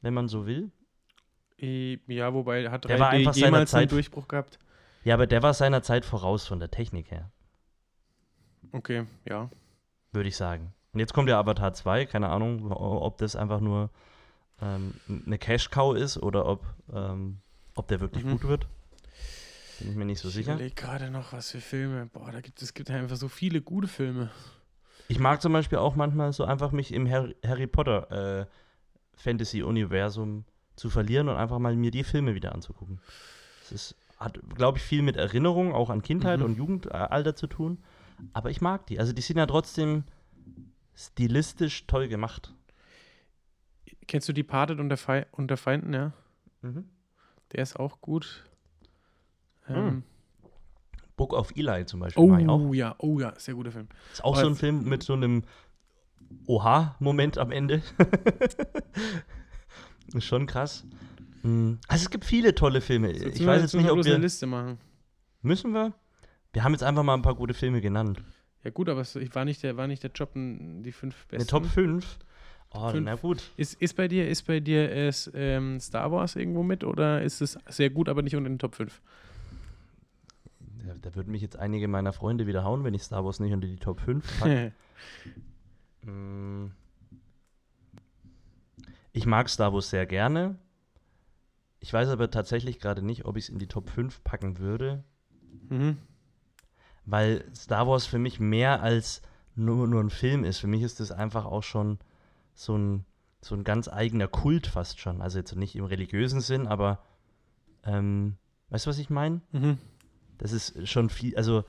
wenn 0.01 0.13
man 0.13 0.27
so 0.27 0.45
will. 0.45 0.71
Ja, 1.57 2.33
wobei 2.33 2.69
hat 2.69 2.85
Der 2.85 2.99
war 2.99 3.11
3D 3.11 3.15
einfach 3.17 3.35
jemals 3.35 3.73
einen 3.73 3.83
Zeit- 3.87 3.91
Durchbruch 3.91 4.27
gehabt. 4.27 4.57
Ja, 5.03 5.15
aber 5.15 5.27
der 5.27 5.41
war 5.43 5.53
seiner 5.53 5.81
Zeit 5.83 6.05
voraus 6.05 6.47
von 6.47 6.59
der 6.59 6.69
Technik 6.71 7.09
her, 7.11 7.31
Okay, 8.71 9.05
ja. 9.27 9.49
würde 10.11 10.29
ich 10.29 10.37
sagen. 10.37 10.73
Und 10.93 10.99
jetzt 10.99 11.13
kommt 11.13 11.29
ja 11.29 11.39
Avatar 11.39 11.73
2, 11.73 12.05
keine 12.05 12.29
Ahnung, 12.29 12.71
ob 12.71 13.17
das 13.17 13.35
einfach 13.35 13.59
nur 13.59 13.89
ähm, 14.61 14.93
eine 15.25 15.37
Cash-Cow 15.39 15.95
ist 15.95 16.17
oder 16.17 16.45
ob, 16.45 16.65
ähm, 16.93 17.39
ob 17.75 17.87
der 17.87 17.99
wirklich 17.99 18.23
Mhm. 18.23 18.31
gut 18.31 18.43
wird. 18.43 18.67
Bin 19.81 19.91
ich 19.91 19.95
mir 19.97 20.05
nicht 20.05 20.19
so 20.19 20.27
ich 20.29 20.35
sicher. 20.35 20.53
überlege 20.53 20.75
gerade 20.75 21.09
noch, 21.11 21.33
was 21.33 21.51
für 21.51 21.61
Filme. 21.61 22.05
Boah, 22.07 22.31
da 22.31 22.41
gibt 22.41 22.61
es 22.61 22.73
gibt 22.73 22.89
ja 22.89 22.95
einfach 22.95 23.15
so 23.17 23.27
viele 23.27 23.61
gute 23.61 23.87
Filme. 23.87 24.29
Ich 25.07 25.19
mag 25.19 25.41
zum 25.41 25.51
Beispiel 25.53 25.77
auch 25.79 25.95
manchmal 25.95 26.31
so 26.33 26.45
einfach 26.45 26.71
mich 26.71 26.93
im 26.93 27.09
Harry, 27.09 27.35
Harry 27.45 27.67
Potter 27.67 28.41
äh, 28.41 28.45
Fantasy-Universum 29.17 30.45
zu 30.75 30.89
verlieren 30.89 31.29
und 31.29 31.35
einfach 31.35 31.59
mal 31.59 31.75
mir 31.75 31.91
die 31.91 32.03
Filme 32.03 32.33
wieder 32.35 32.53
anzugucken. 32.53 32.99
Das 33.61 33.71
ist, 33.71 33.95
hat, 34.17 34.39
glaube 34.55 34.77
ich, 34.77 34.83
viel 34.83 35.01
mit 35.01 35.17
Erinnerung, 35.17 35.73
auch 35.73 35.89
an 35.89 36.01
Kindheit 36.01 36.39
Mhm. 36.39 36.45
und 36.45 36.57
Jugendalter 36.57 37.35
zu 37.35 37.47
tun. 37.47 37.83
Aber 38.33 38.49
ich 38.51 38.61
mag 38.61 38.85
die. 38.87 38.99
Also 38.99 39.13
die 39.13 39.21
sind 39.21 39.37
ja 39.37 39.45
trotzdem 39.47 40.03
stilistisch 40.95 41.87
toll 41.87 42.07
gemacht. 42.07 42.53
Kennst 44.07 44.27
du 44.29 44.33
die 44.33 44.43
Parted 44.43 44.79
unter, 44.79 44.97
Fei 44.97 45.25
unter 45.31 45.57
Feinden, 45.57 45.93
ja? 45.93 46.13
Mhm. 46.61 46.85
Der 47.51 47.63
ist 47.63 47.77
auch 47.79 47.99
gut. 48.01 48.43
Hm. 51.21 51.27
Book 51.27 51.33
of 51.39 51.51
Eli 51.55 51.85
zum 51.85 51.99
Beispiel 51.99 52.23
ich 52.23 52.47
oh 52.49 52.73
ja, 52.73 52.95
oh 52.99 53.19
ja, 53.19 53.33
sehr 53.37 53.55
guter 53.55 53.71
Film. 53.71 53.87
Ist 54.11 54.23
auch 54.23 54.33
Aber 54.33 54.41
so 54.41 54.47
ein 54.47 54.55
Film 54.55 54.83
mit 54.83 55.03
so 55.03 55.13
einem 55.13 55.43
Oha-Moment 56.47 57.37
am 57.37 57.51
Ende. 57.51 57.81
ist 60.13 60.25
schon 60.25 60.45
krass. 60.45 60.85
Mm, 61.43 61.73
Also 61.87 62.03
es 62.03 62.09
gibt 62.09 62.25
viele 62.25 62.53
tolle 62.55 62.81
Filme. 62.81 63.11
Jetzt 63.11 63.35
Ich 63.35 63.39
wir- 63.41 63.47
weiß 63.47 63.61
jetzt 63.61 63.73
nicht, 63.73 63.83
wir 63.85 63.91
ob 63.91 63.97
bloß 63.97 64.05
eine 64.07 64.15
wir... 64.15 64.21
Liste 64.21 64.45
machen. 64.47 64.77
Müssen 65.41 65.71
wir? 65.73 65.93
Wir 66.53 66.63
haben 66.63 66.73
jetzt 66.73 66.83
einfach 66.83 67.03
mal 67.03 67.13
ein 67.15 67.21
paar 67.21 67.35
gute 67.35 67.53
Filme 67.53 67.81
genannt. 67.81 68.21
Ja 68.63 68.71
gut, 68.71 68.89
aber 68.89 69.01
es 69.01 69.15
war 69.33 69.45
nicht 69.45 69.63
der, 69.63 69.77
war 69.77 69.87
nicht 69.87 70.03
der 70.03 70.11
Job 70.11 70.31
die 70.35 70.91
fünf 70.91 71.25
besten. 71.27 71.35
Eine 71.35 71.45
Top 71.47 71.65
5? 71.71 72.19
Oh, 72.73 72.89
Fünf. 72.89 73.05
na 73.05 73.15
gut. 73.15 73.41
Ist, 73.57 73.81
ist 73.81 73.95
bei 73.95 74.07
dir, 74.07 74.29
ist 74.29 74.43
bei 74.43 74.59
dir 74.59 74.89
es, 74.91 75.29
ähm, 75.33 75.79
Star 75.79 76.11
Wars 76.11 76.35
irgendwo 76.35 76.63
mit 76.63 76.83
oder 76.83 77.21
ist 77.21 77.41
es 77.41 77.57
sehr 77.67 77.89
gut, 77.89 78.07
aber 78.07 78.21
nicht 78.21 78.35
unter 78.35 78.49
den 78.49 78.59
Top 78.59 78.75
5? 78.75 79.01
Da, 80.85 80.93
da 81.01 81.15
würden 81.15 81.31
mich 81.31 81.41
jetzt 81.41 81.57
einige 81.57 81.87
meiner 81.87 82.13
Freunde 82.13 82.47
wieder 82.47 82.63
hauen, 82.63 82.83
wenn 82.83 82.93
ich 82.93 83.03
Star 83.03 83.23
Wars 83.25 83.39
nicht 83.39 83.53
unter 83.53 83.67
die 83.67 83.77
Top 83.77 83.99
5 83.99 84.39
packe. 84.39 84.73
Mm. 86.03 86.71
Ich 89.13 89.27
mag 89.27 89.49
Star 89.49 89.71
Wars 89.71 89.91
sehr 89.91 90.07
gerne. 90.07 90.57
Ich 91.79 91.91
weiß 91.91 92.09
aber 92.09 92.29
tatsächlich 92.29 92.79
gerade 92.79 93.01
nicht, 93.01 93.25
ob 93.25 93.37
ich 93.37 93.45
es 93.45 93.49
in 93.49 93.59
die 93.59 93.67
Top 93.67 93.89
5 93.89 94.23
packen 94.23 94.59
würde, 94.59 95.03
mhm. 95.69 95.97
weil 97.05 97.43
Star 97.55 97.87
Wars 97.87 98.05
für 98.05 98.19
mich 98.19 98.39
mehr 98.39 98.81
als 98.81 99.21
nur, 99.55 99.87
nur 99.87 100.01
ein 100.01 100.11
Film 100.11 100.43
ist. 100.43 100.59
Für 100.59 100.67
mich 100.67 100.83
ist 100.83 100.99
das 100.99 101.11
einfach 101.11 101.45
auch 101.45 101.63
schon 101.63 101.97
so 102.53 102.77
ein, 102.77 103.05
so 103.41 103.55
ein 103.55 103.63
ganz 103.63 103.87
eigener 103.87 104.27
Kult 104.27 104.67
fast 104.67 104.99
schon. 104.99 105.21
Also 105.21 105.39
jetzt 105.39 105.55
nicht 105.55 105.75
im 105.75 105.85
religiösen 105.85 106.39
Sinn, 106.39 106.67
aber 106.67 107.03
ähm, 107.83 108.37
weißt 108.69 108.85
du, 108.85 108.89
was 108.91 108.99
ich 108.99 109.09
meine? 109.09 109.41
Mhm. 109.51 109.79
Das 110.41 110.51
ist 110.51 110.87
schon 110.89 111.09
viel, 111.09 111.37
also 111.37 111.63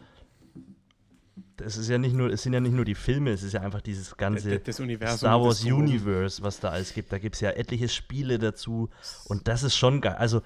das 1.56 1.76
ist 1.76 1.88
ja 1.88 1.98
nicht 1.98 2.14
nur, 2.14 2.30
es 2.30 2.42
sind 2.42 2.54
ja 2.54 2.60
nicht 2.60 2.72
nur 2.72 2.84
die 2.84 2.94
Filme, 2.94 3.30
es 3.30 3.42
ist 3.42 3.52
ja 3.52 3.60
einfach 3.60 3.82
dieses 3.82 4.16
ganze 4.16 4.58
das 4.58 4.80
Universum. 4.80 5.18
Star 5.18 5.38
das 5.38 5.46
Wars. 5.46 5.64
Universe, 5.64 6.42
was 6.42 6.58
da 6.58 6.70
alles 6.70 6.94
gibt. 6.94 7.12
Da 7.12 7.18
gibt 7.18 7.34
es 7.34 7.40
ja 7.40 7.50
etliche 7.50 7.88
Spiele 7.88 8.38
dazu 8.38 8.88
und 9.26 9.46
das 9.46 9.62
ist 9.62 9.76
schon 9.76 10.00
geil. 10.00 10.16
Also 10.18 10.42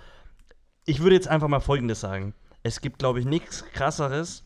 ich 0.85 1.01
würde 1.01 1.14
jetzt 1.14 1.29
einfach 1.29 1.49
mal 1.49 1.61
Folgendes 1.61 2.01
sagen. 2.01 2.35
Es 2.62 2.81
gibt, 2.81 2.99
glaube 2.99 3.20
ich, 3.20 3.27
nichts 3.27 3.64
krasseres, 3.72 4.45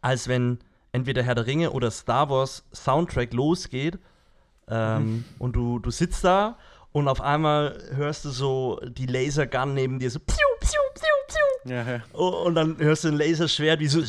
als 0.00 0.26
wenn 0.26 0.58
entweder 0.92 1.22
Herr 1.22 1.34
der 1.34 1.46
Ringe 1.46 1.70
oder 1.70 1.90
Star 1.90 2.30
Wars 2.30 2.64
Soundtrack 2.72 3.34
losgeht 3.34 3.98
ähm, 4.68 5.24
und 5.38 5.54
du, 5.54 5.78
du 5.78 5.90
sitzt 5.90 6.24
da 6.24 6.56
und 6.92 7.08
auf 7.08 7.20
einmal 7.20 7.78
hörst 7.92 8.24
du 8.24 8.30
so 8.30 8.80
die 8.86 9.06
Lasergun 9.06 9.74
neben 9.74 9.98
dir 9.98 10.10
so 10.10 10.18
piu, 10.18 10.36
piu, 10.72 10.80
piu, 10.94 11.36
piu. 11.64 11.74
Ja, 11.74 11.82
ja. 11.96 12.02
Oh, 12.14 12.44
und 12.46 12.54
dann 12.54 12.78
hörst 12.78 13.04
du 13.04 13.08
ein 13.08 13.16
Laserschwert, 13.16 13.80
wie 13.80 13.86
so. 13.88 14.02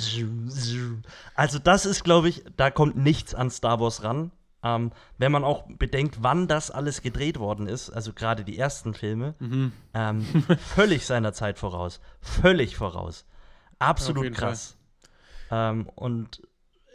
Also, 1.36 1.60
das 1.60 1.86
ist, 1.86 2.04
glaube 2.04 2.30
ich, 2.30 2.44
da 2.58 2.72
kommt 2.72 2.96
nichts 2.96 3.36
an 3.36 3.50
Star 3.50 3.80
Wars 3.80 4.04
ran. 4.04 4.32
Ähm, 4.66 4.92
wenn 5.18 5.32
man 5.34 5.44
auch 5.44 5.66
bedenkt, 5.68 6.20
wann 6.22 6.48
das 6.48 6.72
alles 6.72 7.02
gedreht 7.02 7.38
worden 7.38 7.68
ist, 7.68 7.90
also 7.90 8.14
gerade 8.14 8.46
die 8.46 8.58
ersten 8.58 8.94
Filme, 8.94 9.36
Mhm. 9.40 9.74
ähm, 9.94 10.22
völlig 10.76 11.06
seiner 11.06 11.34
Zeit 11.34 11.60
voraus. 11.60 12.00
Völlig 12.22 12.78
voraus. 12.78 13.26
Absolut 13.80 14.34
krass. 14.34 14.78
Ähm, 15.52 15.90
und 15.96 16.42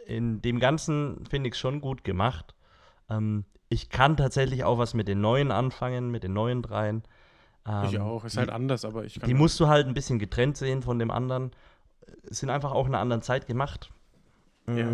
in 0.07 0.41
dem 0.41 0.59
Ganzen 0.59 1.23
finde 1.29 1.49
ich 1.49 1.53
es 1.53 1.59
schon 1.59 1.79
gut 1.81 2.03
gemacht. 2.03 2.55
Ähm, 3.07 3.45
ich 3.69 3.89
kann 3.91 4.17
tatsächlich 4.17 4.63
auch 4.63 4.79
was 4.79 4.95
mit 4.95 5.07
den 5.07 5.21
neuen 5.21 5.51
anfangen, 5.51 6.09
mit 6.09 6.23
den 6.23 6.33
neuen 6.33 6.63
dreien. 6.63 7.03
Ich 7.85 7.93
Ähm, 7.93 8.01
auch. 8.01 8.25
Ist 8.25 8.33
die- 8.35 8.39
halt 8.39 8.49
anders, 8.49 8.83
aber 8.85 9.03
ich 9.05 9.19
kann. 9.19 9.27
die 9.27 9.33
musst 9.35 9.59
du 9.59 9.67
halt 9.67 9.85
ein 9.87 9.93
bisschen 9.93 10.17
getrennt 10.19 10.57
sehen 10.57 10.81
von 10.81 10.97
dem 10.99 11.11
anderen. 11.11 11.51
Sind 12.23 12.49
einfach 12.49 12.71
auch 12.71 12.87
in 12.87 12.93
einer 12.95 13.01
anderen 13.01 13.21
Zeit 13.21 13.45
gemacht. 13.47 13.91
Ja. 14.67 14.85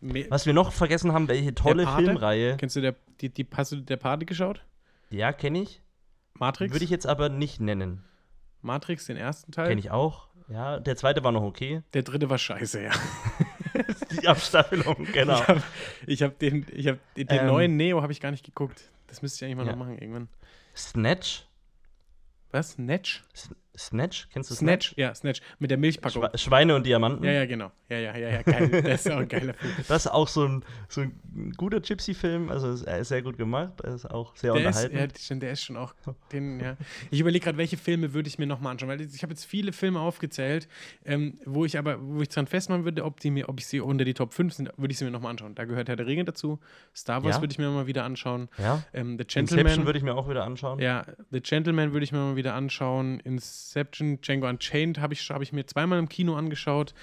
Me- 0.00 0.26
Was 0.30 0.46
wir 0.46 0.52
noch 0.54 0.72
vergessen 0.72 1.12
haben, 1.12 1.28
welche 1.28 1.54
tolle? 1.54 1.86
Filmreihe. 1.86 2.56
Kennst 2.56 2.76
du 2.76 2.80
der, 2.80 2.94
die, 3.20 3.28
die, 3.30 3.46
hast 3.54 3.72
du 3.72 3.76
der 3.76 3.96
Pate 3.96 4.24
geschaut? 4.26 4.64
Ja, 5.10 5.32
kenne 5.32 5.60
ich. 5.62 5.80
Matrix? 6.38 6.72
Würde 6.74 6.84
ich 6.84 6.90
jetzt 6.90 7.06
aber 7.06 7.28
nicht 7.28 7.60
nennen. 7.60 8.02
Matrix, 8.62 9.06
den 9.06 9.16
ersten 9.16 9.52
Teil? 9.52 9.68
Kenne 9.68 9.80
ich 9.80 9.90
auch. 9.90 10.28
Ja, 10.48 10.78
der 10.80 10.96
zweite 10.96 11.22
war 11.24 11.32
noch 11.32 11.42
okay. 11.42 11.82
Der 11.94 12.02
dritte 12.02 12.28
war 12.28 12.38
scheiße, 12.38 12.82
ja. 12.82 12.90
Die 14.22 14.28
Abstaffelung, 14.28 15.06
genau. 15.12 15.34
Ich 15.40 15.48
habe 15.48 15.62
ich 16.06 16.22
hab 16.22 16.38
den, 16.38 16.66
ich 16.72 16.88
hab, 16.88 16.98
den, 17.14 17.26
den 17.26 17.40
Ähm. 17.40 17.46
neuen 17.46 17.76
Neo 17.76 18.02
habe 18.02 18.12
ich 18.12 18.20
gar 18.20 18.30
nicht 18.30 18.44
geguckt. 18.44 18.90
Das 19.06 19.22
müsste 19.22 19.44
ich 19.44 19.44
eigentlich 19.52 19.56
mal 19.56 19.66
Ja. 19.66 19.72
noch 19.72 19.78
machen 19.78 19.98
irgendwann. 19.98 20.28
Snatch. 20.76 21.46
Was? 22.54 22.70
Snatch? 22.74 23.24
Snatch? 23.76 24.28
Kennst 24.32 24.50
du 24.50 24.54
Snatch? 24.54 24.94
Ja, 24.96 25.14
Snatch. 25.14 25.40
Mit 25.58 25.70
der 25.70 25.78
Milchpackung. 25.78 26.22
Schwe 26.22 26.38
Schweine 26.38 26.74
und 26.76 26.86
Diamanten. 26.86 27.24
ja, 27.24 27.32
ja, 27.32 27.46
genau. 27.46 27.72
Ja, 27.88 27.98
ja, 27.98 28.16
ja, 28.16 28.28
ja, 28.30 28.42
geil. 28.42 28.68
Das 28.82 29.04
ist 29.06 29.10
auch 29.12 29.18
ein 29.18 29.28
geiler 29.28 29.54
Film. 29.54 29.72
Das 29.88 30.06
ist 30.06 30.10
auch 30.12 30.28
so 30.28 30.46
ein, 30.46 30.64
so 30.88 31.00
ein 31.02 31.52
guter 31.56 31.80
Gypsy-Film. 31.80 32.50
Also 32.50 32.70
ist, 32.72 32.82
er 32.82 32.98
ist 32.98 33.08
sehr 33.08 33.22
gut 33.22 33.36
gemacht. 33.36 33.80
Er 33.82 33.94
ist 33.94 34.06
auch 34.10 34.36
sehr 34.36 34.52
Der 34.54 34.70
ist, 34.70 34.84
unterhalten. 34.84 35.18
ja, 35.34 35.36
der 35.40 35.52
ist 35.52 35.62
schon 35.62 35.76
auch. 35.76 35.94
Den, 36.32 36.60
ja. 36.60 36.76
Ich 37.10 37.20
überlege 37.20 37.44
gerade, 37.44 37.58
welche 37.58 37.76
Filme 37.76 38.14
würde 38.14 38.28
ich 38.28 38.38
mir 38.38 38.46
nochmal 38.46 38.72
anschauen, 38.72 38.88
weil 38.88 39.00
ich 39.00 39.22
habe 39.22 39.32
jetzt 39.32 39.44
viele 39.44 39.72
Filme 39.72 39.98
aufgezählt, 40.00 40.68
ähm, 41.04 41.38
wo 41.44 41.64
ich 41.64 41.76
aber, 41.78 41.98
wo 42.00 42.22
ich 42.22 42.28
dran 42.28 42.46
festmachen 42.46 42.84
würde, 42.84 43.04
ob, 43.04 43.20
die 43.20 43.30
mir, 43.30 43.48
ob 43.48 43.58
ich 43.58 43.66
sie 43.66 43.80
unter 43.80 44.04
die 44.04 44.14
Top 44.14 44.32
5 44.34 44.52
sind, 44.54 44.70
würde 44.76 44.92
ich 44.92 44.98
sie 44.98 45.04
mir 45.04 45.10
nochmal 45.10 45.30
anschauen. 45.30 45.54
Da 45.56 45.64
gehört 45.64 45.88
Herr 45.88 45.96
der 45.96 46.06
Ringe 46.06 46.24
dazu. 46.24 46.60
Star 46.94 47.24
Wars 47.24 47.36
Ja. 47.36 47.42
würde 47.42 47.52
ich 47.52 47.58
mir 47.58 47.68
mal 47.70 47.86
wieder 47.86 48.04
anschauen. 48.04 48.48
ja. 48.58 48.82
Ähm, 48.92 49.18
The 49.18 49.24
Gentleman. 49.24 49.84
würde 49.84 49.98
ich 49.98 50.04
mir 50.04 50.14
auch 50.14 50.28
wieder 50.28 50.44
anschauen. 50.44 50.78
Ja, 50.78 51.04
The 51.32 51.40
Gentleman 51.40 51.92
würde 51.92 52.04
ich 52.04 52.12
mir 52.12 52.18
mal 52.18 52.36
wieder 52.36 52.54
anschauen. 52.54 53.20
Inception, 53.74 54.20
Django 54.20 54.46
Unchained 54.48 54.98
habe 55.00 55.14
ich, 55.14 55.28
hab 55.30 55.40
ich 55.42 55.52
mir 55.52 55.66
zweimal 55.66 55.98
im 55.98 56.08
Kino 56.08 56.36
angeschaut. 56.36 56.94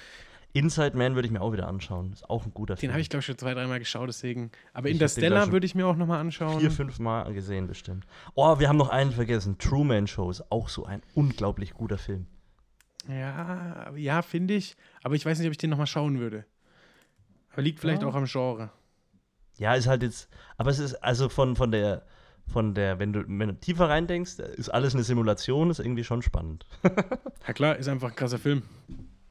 Inside 0.54 0.96
Man 0.96 1.14
würde 1.14 1.26
ich 1.26 1.32
mir 1.32 1.40
auch 1.40 1.52
wieder 1.52 1.66
anschauen. 1.66 2.12
Ist 2.12 2.28
auch 2.28 2.44
ein 2.44 2.52
guter 2.52 2.76
Film. 2.76 2.88
Den 2.90 2.92
habe 2.92 3.00
ich, 3.00 3.08
glaube 3.08 3.20
ich, 3.20 3.26
schon 3.26 3.38
zwei, 3.38 3.54
dreimal 3.54 3.78
geschaut, 3.78 4.08
deswegen. 4.08 4.50
Aber 4.74 4.88
Ich 4.88 4.94
Interstellar 4.94 5.50
würde 5.50 5.64
ich 5.66 5.74
mir 5.74 5.86
auch 5.86 5.96
nochmal 5.96 6.20
anschauen. 6.20 6.60
vier, 6.60 6.70
fünf 6.70 6.98
Mal 6.98 7.32
gesehen, 7.32 7.66
bestimmt. 7.66 8.06
Oh, 8.34 8.58
wir 8.58 8.68
haben 8.68 8.76
noch 8.76 8.90
einen 8.90 9.12
vergessen. 9.12 9.58
Truman 9.58 10.06
Show 10.06 10.30
ist 10.30 10.44
auch 10.52 10.68
so 10.68 10.84
ein 10.84 11.02
unglaublich 11.14 11.72
guter 11.74 11.96
Film. 11.98 12.26
Ja, 13.08 13.90
ja, 13.96 14.22
finde 14.22 14.54
ich. 14.54 14.76
Aber 15.02 15.14
ich 15.14 15.24
weiß 15.26 15.38
nicht, 15.38 15.46
ob 15.48 15.52
ich 15.52 15.58
den 15.58 15.70
nochmal 15.70 15.86
schauen 15.86 16.20
würde. 16.20 16.44
Aber 17.52 17.62
liegt 17.62 17.80
vielleicht 17.80 18.02
Ja. 18.02 18.08
auch 18.08 18.14
am 18.14 18.26
Genre. 18.26 18.70
Ja, 19.58 19.74
ist 19.74 19.86
halt 19.86 20.02
jetzt, 20.02 20.28
aber 20.56 20.70
es 20.70 20.78
ist 20.78 20.94
also 20.96 21.28
von, 21.28 21.56
von 21.56 21.70
der, 21.70 22.04
von 22.46 22.74
der, 22.74 22.98
wenn 22.98 23.12
du, 23.12 23.24
wenn 23.26 23.48
du 23.48 23.54
tiefer 23.54 23.88
reindenkst, 23.88 24.38
ist 24.40 24.68
alles 24.68 24.94
eine 24.94 25.02
Simulation, 25.04 25.70
ist 25.70 25.78
irgendwie 25.78 26.04
schon 26.04 26.22
spannend. 26.22 26.66
Ja 27.46 27.52
klar, 27.52 27.76
ist 27.76 27.88
einfach 27.88 28.10
ein 28.10 28.14
krasser 28.14 28.38
Film. 28.38 28.62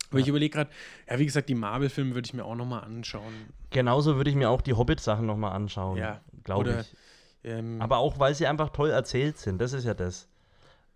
Aber 0.10 0.20
ich 0.20 0.26
Ja. 0.26 0.32
überlege 0.32 0.54
gerade, 0.54 0.70
ja, 1.10 1.18
wie 1.18 1.26
gesagt, 1.26 1.48
die 1.48 1.56
Marvel-Filme 1.56 2.14
würde 2.14 2.26
ich 2.26 2.34
mir 2.34 2.44
auch 2.44 2.56
nochmal 2.56 2.84
anschauen. 2.84 3.34
Genauso 3.70 4.18
würde 4.18 4.30
ich 4.30 4.36
mir 4.36 4.50
auch 4.50 4.60
die 4.62 4.74
Hobbit-Sachen 4.74 5.26
nochmal 5.26 5.54
anschauen. 5.54 5.98
Ja, 5.98 6.20
Glaube 6.44 6.82
ich. 6.82 7.50
Ähm, 7.50 7.82
Aber 7.82 8.00
auch, 8.00 8.20
weil 8.20 8.36
sie 8.36 8.48
einfach 8.48 8.70
toll 8.72 8.90
erzählt 8.90 9.38
sind. 9.38 9.60
Das 9.62 9.72
ist 9.72 9.86
ja 9.86 9.94
das. 9.94 10.28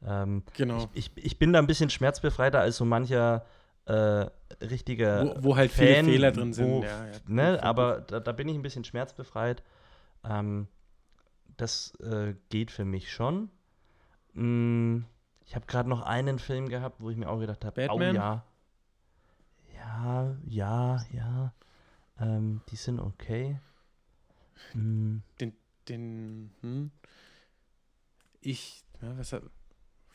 Ähm, 0.05 0.43
genau. 0.57 0.89
ich, 0.93 1.09
ich 1.15 1.39
bin 1.39 1.53
da 1.53 1.59
ein 1.59 1.67
bisschen 1.67 1.89
schmerzbefreiter 1.89 2.59
als 2.59 2.75
so 2.75 2.83
mancher 2.85 3.45
äh, 3.85 4.25
richtiger 4.61 5.23
Wo, 5.23 5.35
wo 5.51 5.55
halt 5.55 5.71
viele 5.71 5.95
Fan, 5.95 6.05
Fehler 6.05 6.31
drin 6.33 6.53
sind. 6.53 6.65
wo- 6.67 6.83
ja, 6.83 7.05
ja. 7.07 7.13
Ne, 7.27 7.63
aber 7.63 8.01
da, 8.01 8.19
da 8.19 8.31
bin 8.33 8.49
ich 8.49 8.55
ein 8.55 8.61
bisschen 8.61 8.83
schmerzbefreit. 8.83 9.63
Ähm, 10.29 10.67
das 11.57 11.93
äh, 12.01 12.33
geht 12.49 12.71
für 12.71 12.85
mich 12.85 13.11
schon. 13.11 13.49
Mm, 14.33 15.03
ich 15.45 15.55
habe 15.55 15.65
gerade 15.65 15.87
noch 15.89 16.01
einen 16.01 16.39
Film 16.39 16.67
gehabt, 16.69 16.99
wo 16.99 17.09
ich 17.09 17.17
mir 17.17 17.29
auch 17.29 17.39
gedacht 17.39 17.63
habe, 17.65 17.87
oh 17.91 17.99
ja. 18.01 18.43
Ja, 19.73 20.35
ja, 20.45 21.05
ja. 21.11 21.53
Ähm, 22.19 22.61
die 22.69 22.75
sind 22.75 22.99
okay. 22.99 23.59
Mm, 24.73 25.17
Den, 25.87 26.51
hm? 26.61 26.91
Ich, 28.41 28.83
ja, 29.01 29.17
was 29.17 29.35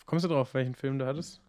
kommst 0.07 0.25
du 0.25 0.29
drauf, 0.29 0.55
welchen 0.55 0.75
Film 0.75 0.99
du 0.99 1.07
hattest? 1.07 1.41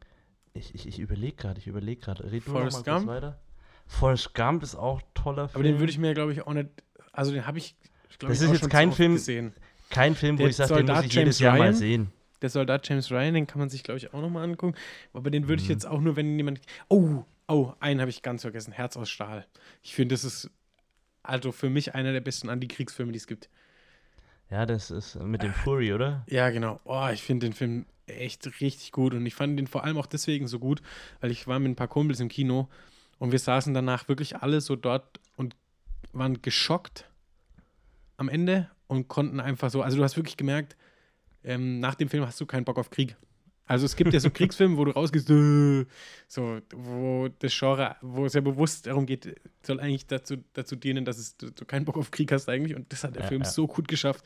ich 0.53 0.75
ich, 0.75 0.85
ich 0.87 0.99
überlege 0.99 1.35
gerade, 1.37 1.59
ich 1.59 1.67
überlege 1.67 2.01
gerade. 2.01 2.23
Red 2.31 2.45
du 2.45 2.51
Forrest 2.51 2.77
noch 2.79 2.85
mal 2.85 2.91
kurz 2.93 2.99
Gump? 3.01 3.07
weiter. 3.07 3.41
Forrest 3.87 4.33
Gump 4.35 4.63
ist 4.63 4.75
auch 4.75 4.99
ein 5.01 5.07
toller 5.13 5.47
Film. 5.49 5.55
Aber 5.55 5.63
den 5.71 5.79
würde 5.79 5.91
ich 5.91 5.97
mir, 5.97 6.13
glaube 6.13 6.33
ich, 6.33 6.45
auch 6.45 6.53
nicht, 6.53 6.69
also 7.13 7.31
den 7.31 7.45
habe 7.47 7.57
ich, 7.57 7.75
glaube 8.19 8.33
Das 8.33 8.41
ich, 8.41 8.43
ist 8.43 8.49
auch 8.49 8.61
jetzt 8.61 8.69
kein 8.69 8.91
Film- 8.91 9.13
gesehen. 9.13 9.53
Kein 9.91 10.15
Film, 10.15 10.37
wo 10.37 10.41
Der 10.43 10.49
ich 10.49 10.55
sage, 10.55 10.73
den 10.75 10.87
muss 10.87 11.05
ich 11.05 11.13
jedes 11.13 11.37
James 11.37 11.39
Jahr 11.39 11.57
mal 11.57 11.63
Ryan? 11.65 11.75
sehen. 11.75 12.11
Der 12.41 12.49
Soldat 12.49 12.87
James 12.89 13.11
Ryan, 13.11 13.35
den 13.35 13.45
kann 13.47 13.59
man 13.59 13.69
sich, 13.69 13.83
glaube 13.83 13.99
ich, 13.99 14.13
auch 14.13 14.21
nochmal 14.21 14.43
angucken. 14.43 14.75
Aber 15.13 15.29
den 15.29 15.47
würde 15.47 15.61
ich 15.61 15.67
Mhm. 15.69 15.73
jetzt 15.73 15.85
auch 15.85 16.01
nur, 16.01 16.15
wenn 16.15 16.37
jemand. 16.37 16.59
Oh, 16.87 17.23
oh, 17.47 17.73
einen 17.79 17.99
habe 18.01 18.09
ich 18.09 18.23
ganz 18.23 18.41
vergessen: 18.41 18.71
Herz 18.73 18.97
aus 18.97 19.09
Stahl. 19.11 19.45
Ich 19.83 19.93
finde, 19.93 20.15
das 20.15 20.23
ist 20.23 20.49
also 21.21 21.51
für 21.51 21.69
mich 21.69 21.93
einer 21.93 22.13
der 22.13 22.21
besten 22.21 22.49
Antikriegsfilme, 22.49 23.11
die 23.11 23.17
es 23.17 23.27
gibt. 23.27 23.49
Ja, 24.49 24.65
das 24.65 24.89
ist 24.91 25.15
mit 25.15 25.43
dem 25.43 25.53
Fury, 25.53 25.93
oder? 25.93 26.25
Ja, 26.27 26.49
genau. 26.49 26.79
Oh, 26.83 27.07
ich 27.13 27.21
finde 27.21 27.45
den 27.45 27.53
Film 27.53 27.85
echt 28.07 28.59
richtig 28.59 28.91
gut 28.91 29.13
und 29.13 29.25
ich 29.25 29.35
fand 29.35 29.57
den 29.57 29.67
vor 29.67 29.83
allem 29.85 29.97
auch 29.97 30.07
deswegen 30.07 30.47
so 30.47 30.59
gut, 30.59 30.81
weil 31.21 31.31
ich 31.31 31.47
war 31.47 31.59
mit 31.59 31.69
ein 31.71 31.75
paar 31.75 31.87
Kumpels 31.87 32.19
im 32.19 32.27
Kino 32.27 32.67
und 33.19 33.31
wir 33.31 33.39
saßen 33.39 33.73
danach 33.73 34.09
wirklich 34.09 34.37
alle 34.37 34.59
so 34.59 34.75
dort 34.75 35.21
und 35.37 35.55
waren 36.11 36.41
geschockt 36.41 37.07
am 38.17 38.27
Ende 38.27 38.69
und 38.91 39.07
konnten 39.07 39.39
einfach 39.39 39.69
so, 39.69 39.81
also 39.81 39.97
du 39.97 40.03
hast 40.03 40.17
wirklich 40.17 40.37
gemerkt, 40.37 40.75
ähm, 41.43 41.79
nach 41.79 41.95
dem 41.95 42.09
Film 42.09 42.25
hast 42.25 42.39
du 42.41 42.45
keinen 42.45 42.65
Bock 42.65 42.77
auf 42.77 42.89
Krieg. 42.89 43.15
Also 43.65 43.85
es 43.85 43.95
gibt 43.95 44.13
ja 44.13 44.19
so 44.19 44.29
Kriegsfilme, 44.33 44.77
wo 44.77 44.85
du 44.85 44.91
rausgehst, 44.91 45.29
äh, 45.29 45.85
so, 46.27 46.59
wo 46.75 47.29
das 47.39 47.57
Genre, 47.57 47.95
wo 48.01 48.25
es 48.25 48.33
ja 48.33 48.41
bewusst 48.41 48.87
darum 48.87 49.05
geht, 49.05 49.39
soll 49.65 49.79
eigentlich 49.79 50.07
dazu, 50.07 50.37
dazu 50.53 50.75
dienen, 50.75 51.05
dass 51.05 51.17
es, 51.17 51.37
du, 51.37 51.51
du 51.51 51.65
keinen 51.65 51.85
Bock 51.85 51.97
auf 51.97 52.11
Krieg 52.11 52.31
hast 52.31 52.49
eigentlich. 52.49 52.75
Und 52.75 52.91
das 52.91 53.03
hat 53.03 53.15
der 53.15 53.23
Ja, 53.23 53.27
Film 53.29 53.43
ja. 53.43 53.47
so 53.47 53.67
gut 53.67 53.87
geschafft, 53.87 54.25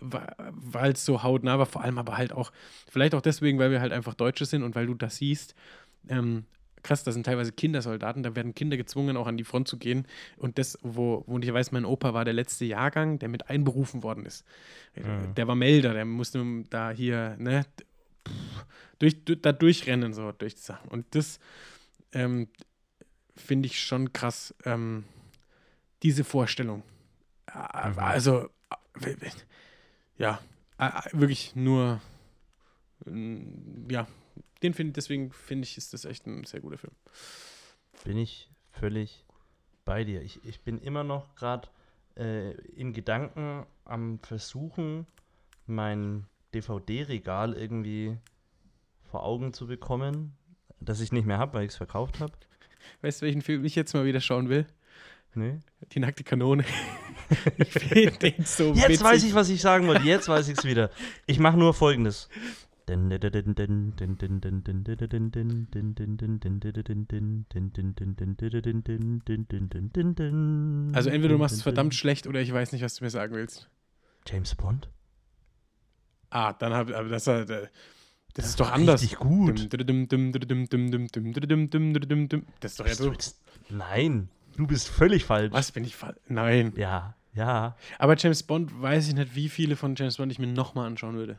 weil 0.00 0.92
es 0.92 1.04
so 1.04 1.22
hautnah 1.22 1.58
war, 1.58 1.66
vor 1.66 1.82
allem 1.82 1.98
aber 1.98 2.16
halt 2.16 2.32
auch, 2.32 2.52
vielleicht 2.90 3.14
auch 3.14 3.20
deswegen, 3.20 3.58
weil 3.58 3.70
wir 3.70 3.80
halt 3.80 3.92
einfach 3.92 4.14
Deutsche 4.14 4.46
sind 4.46 4.62
und 4.62 4.74
weil 4.74 4.86
du 4.86 4.94
das 4.94 5.16
siehst. 5.16 5.54
Ähm, 6.08 6.46
krass, 6.82 7.04
da 7.04 7.12
sind 7.12 7.24
teilweise 7.24 7.52
Kindersoldaten, 7.52 8.22
da 8.22 8.34
werden 8.34 8.54
Kinder 8.54 8.76
gezwungen, 8.76 9.16
auch 9.16 9.26
an 9.26 9.36
die 9.36 9.44
Front 9.44 9.68
zu 9.68 9.78
gehen. 9.78 10.06
Und 10.36 10.58
das, 10.58 10.78
wo, 10.82 11.24
wo 11.26 11.38
ich 11.38 11.52
weiß, 11.52 11.72
mein 11.72 11.84
Opa 11.84 12.14
war 12.14 12.24
der 12.24 12.34
letzte 12.34 12.64
Jahrgang, 12.64 13.18
der 13.18 13.28
mit 13.28 13.48
einberufen 13.50 14.02
worden 14.02 14.26
ist. 14.26 14.44
Mhm. 14.96 15.34
Der 15.34 15.46
war 15.48 15.54
Melder, 15.54 15.94
der 15.94 16.04
musste 16.04 16.64
da 16.70 16.90
hier, 16.90 17.36
ne, 17.38 17.64
durch, 18.98 19.24
du- 19.24 19.36
da 19.36 19.52
durchrennen, 19.52 20.12
so 20.12 20.32
durch 20.32 20.54
die 20.54 20.60
Sachen. 20.62 20.88
Und 20.88 21.06
das 21.14 21.40
ähm, 22.12 22.48
finde 23.36 23.66
ich 23.66 23.80
schon 23.80 24.12
krass, 24.12 24.54
ähm, 24.64 25.04
diese 26.02 26.24
Vorstellung. 26.24 26.82
Mhm. 27.54 27.98
Also, 27.98 28.48
ja, 30.18 30.40
wirklich 31.12 31.54
nur, 31.54 32.00
ja, 33.88 34.06
den 34.62 34.74
finde 34.74 34.92
deswegen 34.92 35.32
finde 35.32 35.64
ich, 35.64 35.76
ist 35.76 35.92
das 35.92 36.04
echt 36.04 36.26
ein 36.26 36.44
sehr 36.44 36.60
guter 36.60 36.78
Film. 36.78 36.92
Bin 38.04 38.16
ich 38.16 38.50
völlig 38.70 39.24
bei 39.84 40.04
dir. 40.04 40.22
Ich, 40.22 40.44
ich 40.44 40.60
bin 40.60 40.78
immer 40.78 41.04
noch 41.04 41.34
gerade 41.34 41.68
äh, 42.16 42.52
in 42.72 42.92
Gedanken 42.92 43.66
am 43.84 44.18
Versuchen, 44.20 45.06
mein 45.66 46.26
DVD-Regal 46.54 47.54
irgendwie 47.54 48.16
vor 49.10 49.24
Augen 49.24 49.52
zu 49.52 49.66
bekommen, 49.66 50.36
das 50.80 51.00
ich 51.00 51.12
nicht 51.12 51.26
mehr 51.26 51.38
habe, 51.38 51.54
weil 51.54 51.64
ich 51.64 51.72
es 51.72 51.76
verkauft 51.76 52.20
habe. 52.20 52.32
Weißt 53.02 53.20
du, 53.22 53.26
welchen 53.26 53.42
Film 53.42 53.64
ich 53.64 53.74
jetzt 53.74 53.94
mal 53.94 54.04
wieder 54.04 54.20
schauen 54.20 54.48
will? 54.48 54.66
Nee. 55.34 55.60
Die 55.92 56.00
nackte 56.00 56.24
Kanone. 56.24 56.64
ich 57.56 57.70
finde 57.70 58.18
den 58.18 58.44
so 58.44 58.72
Jetzt 58.74 58.88
witzig. 58.88 59.04
weiß 59.04 59.24
ich, 59.24 59.34
was 59.34 59.48
ich 59.48 59.60
sagen 59.60 59.86
wollte. 59.86 60.02
Jetzt 60.04 60.28
weiß 60.28 60.48
ich 60.48 60.58
es 60.58 60.64
wieder. 60.64 60.90
Ich 61.26 61.38
mache 61.38 61.56
nur 61.56 61.72
folgendes. 61.72 62.28
Also 70.94 71.10
entweder 71.10 71.34
du 71.34 71.38
machst 71.38 71.56
es 71.56 71.62
verdammt 71.62 71.94
schlecht 71.94 72.26
oder 72.26 72.40
ich 72.40 72.52
weiß 72.52 72.72
nicht, 72.72 72.82
was 72.82 72.96
du 72.96 73.04
mir 73.04 73.10
sagen 73.10 73.34
willst. 73.34 73.68
James 74.26 74.54
Bond? 74.54 74.88
Ah, 76.30 76.52
dann 76.54 76.72
habe 76.72 76.96
aber 76.96 77.08
das, 77.08 77.24
das, 77.24 77.46
das 78.34 78.46
ist 78.46 78.60
doch 78.60 78.70
anders. 78.70 79.02
Richtig 79.02 79.18
gut. 79.18 79.58
Das 82.60 82.72
ist 82.72 82.80
doch 82.80 82.86
ja 82.86 82.94
so. 82.94 83.12
Nein, 83.68 84.28
du 84.56 84.66
bist 84.66 84.88
völlig 84.88 85.24
falsch. 85.24 85.52
Was 85.52 85.72
bin 85.72 85.84
ich 85.84 85.94
falsch? 85.94 86.18
Nein. 86.28 86.72
Ja, 86.76 87.16
ja. 87.34 87.76
Aber 87.98 88.16
James 88.16 88.42
Bond 88.42 88.80
weiß 88.80 89.08
ich 89.08 89.14
nicht, 89.14 89.34
wie 89.34 89.48
viele 89.48 89.76
von 89.76 89.94
James 89.94 90.16
Bond 90.16 90.32
ich 90.32 90.38
mir 90.38 90.46
nochmal 90.46 90.86
anschauen 90.86 91.16
würde. 91.16 91.38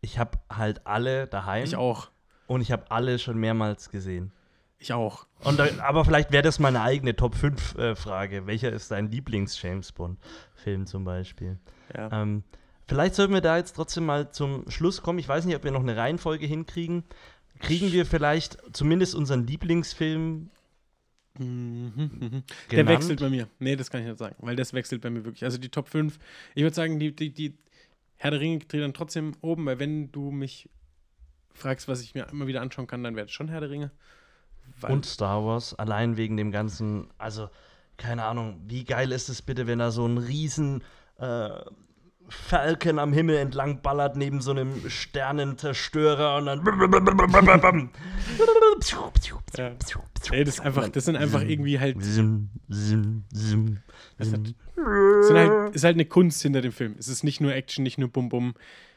Ich 0.00 0.18
habe 0.18 0.38
halt 0.50 0.86
alle 0.86 1.26
daheim 1.26 1.64
Ich 1.64 1.76
auch. 1.76 2.10
und 2.46 2.60
ich 2.60 2.72
habe 2.72 2.90
alle 2.90 3.18
schon 3.18 3.38
mehrmals 3.38 3.90
gesehen. 3.90 4.32
Ich 4.78 4.92
auch. 4.94 5.26
Und 5.44 5.58
da, 5.58 5.66
aber 5.82 6.04
vielleicht 6.06 6.32
wäre 6.32 6.42
das 6.42 6.58
mal 6.58 6.68
eine 6.68 6.80
eigene 6.80 7.14
Top 7.14 7.34
5 7.34 7.74
äh, 7.76 7.94
Frage. 7.96 8.46
Welcher 8.46 8.72
ist 8.72 8.90
dein 8.90 9.10
Lieblings-James 9.10 9.92
Bond-Film 9.92 10.86
zum 10.86 11.04
Beispiel? 11.04 11.58
Ja. 11.94 12.08
Ähm, 12.22 12.44
vielleicht 12.88 13.14
sollten 13.14 13.34
wir 13.34 13.42
da 13.42 13.58
jetzt 13.58 13.74
trotzdem 13.76 14.06
mal 14.06 14.30
zum 14.32 14.70
Schluss 14.70 15.02
kommen. 15.02 15.18
Ich 15.18 15.28
weiß 15.28 15.44
nicht, 15.44 15.54
ob 15.56 15.64
wir 15.64 15.70
noch 15.70 15.80
eine 15.80 15.96
Reihenfolge 15.98 16.46
hinkriegen. 16.46 17.04
Kriegen 17.58 17.92
wir 17.92 18.06
vielleicht 18.06 18.56
zumindest 18.74 19.14
unseren 19.14 19.46
Lieblingsfilm 19.46 20.50
Mhm, 21.38 21.92
mhm. 21.96 22.42
Der 22.70 22.78
genannt? 22.78 22.88
wechselt 22.88 23.20
bei 23.20 23.30
mir. 23.30 23.48
Nee, 23.60 23.76
das 23.76 23.88
kann 23.90 24.00
ich 24.00 24.06
nicht 24.08 24.18
sagen, 24.18 24.34
weil 24.40 24.56
das 24.56 24.72
wechselt 24.74 25.00
bei 25.00 25.10
mir 25.10 25.24
wirklich. 25.24 25.44
Also 25.44 25.58
die 25.58 25.68
Top 25.68 25.88
5, 25.88 26.18
ich 26.54 26.62
würde 26.62 26.74
sagen, 26.74 26.98
die, 26.98 27.14
die, 27.14 27.32
die 27.32 27.54
Herr 28.22 28.32
der 28.32 28.40
Ringe 28.40 28.58
dreht 28.58 28.82
dann 28.82 28.92
trotzdem 28.92 29.32
oben, 29.40 29.64
weil 29.64 29.78
wenn 29.78 30.12
du 30.12 30.30
mich 30.30 30.68
fragst, 31.54 31.88
was 31.88 32.02
ich 32.02 32.14
mir 32.14 32.28
immer 32.30 32.46
wieder 32.46 32.60
anschauen 32.60 32.86
kann, 32.86 33.02
dann 33.02 33.16
wäre 33.16 33.24
es 33.24 33.32
schon 33.32 33.48
Herr 33.48 33.60
der 33.60 33.70
Ringe. 33.70 33.92
Und 34.82 35.06
Star 35.06 35.42
Wars, 35.46 35.74
allein 35.74 36.18
wegen 36.18 36.36
dem 36.36 36.52
ganzen, 36.52 37.08
also 37.16 37.48
keine 37.96 38.24
Ahnung, 38.24 38.60
wie 38.66 38.84
geil 38.84 39.10
ist 39.10 39.30
es 39.30 39.40
bitte, 39.40 39.66
wenn 39.66 39.78
da 39.78 39.90
so 39.90 40.06
ein 40.06 40.18
riesen 40.18 40.84
äh, 41.16 41.60
Falcon 42.30 42.98
am 42.98 43.12
Himmel 43.12 43.36
entlang 43.36 43.82
ballert 43.82 44.16
neben 44.16 44.40
so 44.40 44.50
einem 44.52 44.88
Sternenzerstörer 44.88 46.36
und 46.36 46.46
dann 46.46 46.60
Ja. 49.58 49.70
Ey, 50.30 50.44
das, 50.44 50.54
ist 50.54 50.60
einfach, 50.60 50.88
das 50.88 51.04
sind 51.04 51.16
einfach 51.16 51.42
irgendwie 51.42 51.78
halt, 51.80 51.96
Das 51.96 52.14
sim. 53.30 54.52
sind 55.28 55.36
halt, 55.36 55.74
ist 55.74 55.84
halt 55.84 55.96
eine 55.96 56.04
Kunst 56.06 56.40
hinter 56.42 56.60
dem 56.62 56.72
Film. 56.72 56.94
Es 56.98 57.08
ist 57.08 57.24
nicht 57.24 57.40
nur 57.40 57.54
Action, 57.54 57.82
nicht 57.82 57.98
nur 57.98 58.08
Bum 58.08 58.28
Bum, 58.28 58.54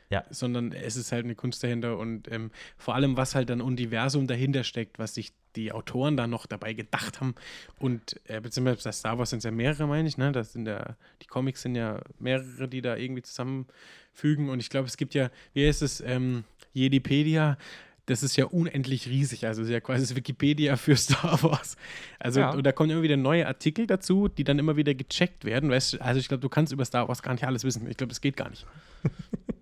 Ja. 0.09 0.23
sondern 0.29 0.71
es 0.73 0.95
ist 0.95 1.11
halt 1.11 1.25
eine 1.25 1.35
Kunst 1.35 1.63
dahinter 1.63 1.97
und 1.97 2.31
ähm, 2.31 2.51
vor 2.77 2.95
allem, 2.95 3.17
was 3.17 3.35
halt 3.35 3.49
ein 3.49 3.61
Universum 3.61 4.27
dahinter 4.27 4.63
steckt, 4.63 4.99
was 4.99 5.15
sich 5.15 5.33
die 5.55 5.71
Autoren 5.71 6.17
da 6.17 6.25
noch 6.27 6.45
dabei 6.45 6.73
gedacht 6.73 7.19
haben 7.21 7.35
und 7.79 8.19
äh, 8.25 8.41
beziehungsweise 8.41 8.83
bei 8.83 8.91
Star 8.91 9.17
Wars 9.19 9.29
sind 9.31 9.39
es 9.39 9.43
ja 9.45 9.51
mehrere, 9.51 9.87
meine 9.87 10.07
ich, 10.07 10.17
ne? 10.17 10.31
Das 10.31 10.53
sind 10.53 10.67
ja, 10.67 10.95
die 11.21 11.27
Comics 11.27 11.61
sind 11.61 11.75
ja 11.75 12.01
mehrere, 12.19 12.67
die 12.67 12.81
da 12.81 12.95
irgendwie 12.95 13.21
zusammenfügen 13.23 14.49
und 14.49 14.59
ich 14.59 14.69
glaube, 14.69 14.87
es 14.87 14.97
gibt 14.97 15.13
ja, 15.13 15.29
wie 15.53 15.67
heißt 15.67 15.81
es, 15.83 16.01
ähm, 16.01 16.43
Jedipedia, 16.73 17.57
das 18.05 18.21
ist 18.21 18.35
ja 18.35 18.45
unendlich 18.45 19.07
riesig. 19.07 19.45
Also 19.47 19.61
es 19.61 19.69
ist 19.69 19.73
ja 19.73 19.79
quasi 19.79 20.01
das 20.01 20.15
Wikipedia 20.15 20.75
für 20.75 20.95
Star 20.97 21.41
Wars. 21.43 21.77
Also 22.19 22.41
Ja. 22.41 22.49
und 22.51 22.63
da 22.65 22.71
kommen 22.73 22.89
immer 22.89 23.01
wieder 23.01 23.15
neue 23.15 23.47
Artikel 23.47 23.87
dazu, 23.87 24.27
die 24.27 24.43
dann 24.43 24.59
immer 24.59 24.75
wieder 24.75 24.93
gecheckt 24.93 25.45
werden. 25.45 25.69
Weißt, 25.69 26.01
also 26.01 26.19
ich 26.19 26.27
glaube, 26.27 26.41
du 26.41 26.49
kannst 26.49 26.73
über 26.73 26.83
Star 26.83 27.07
Wars 27.07 27.21
gar 27.21 27.31
nicht 27.33 27.45
alles 27.45 27.63
wissen. 27.63 27.87
Ich 27.89 27.95
glaube, 27.95 28.09
das 28.09 28.19
geht 28.21 28.35
gar 28.35 28.49
nicht. 28.49 28.65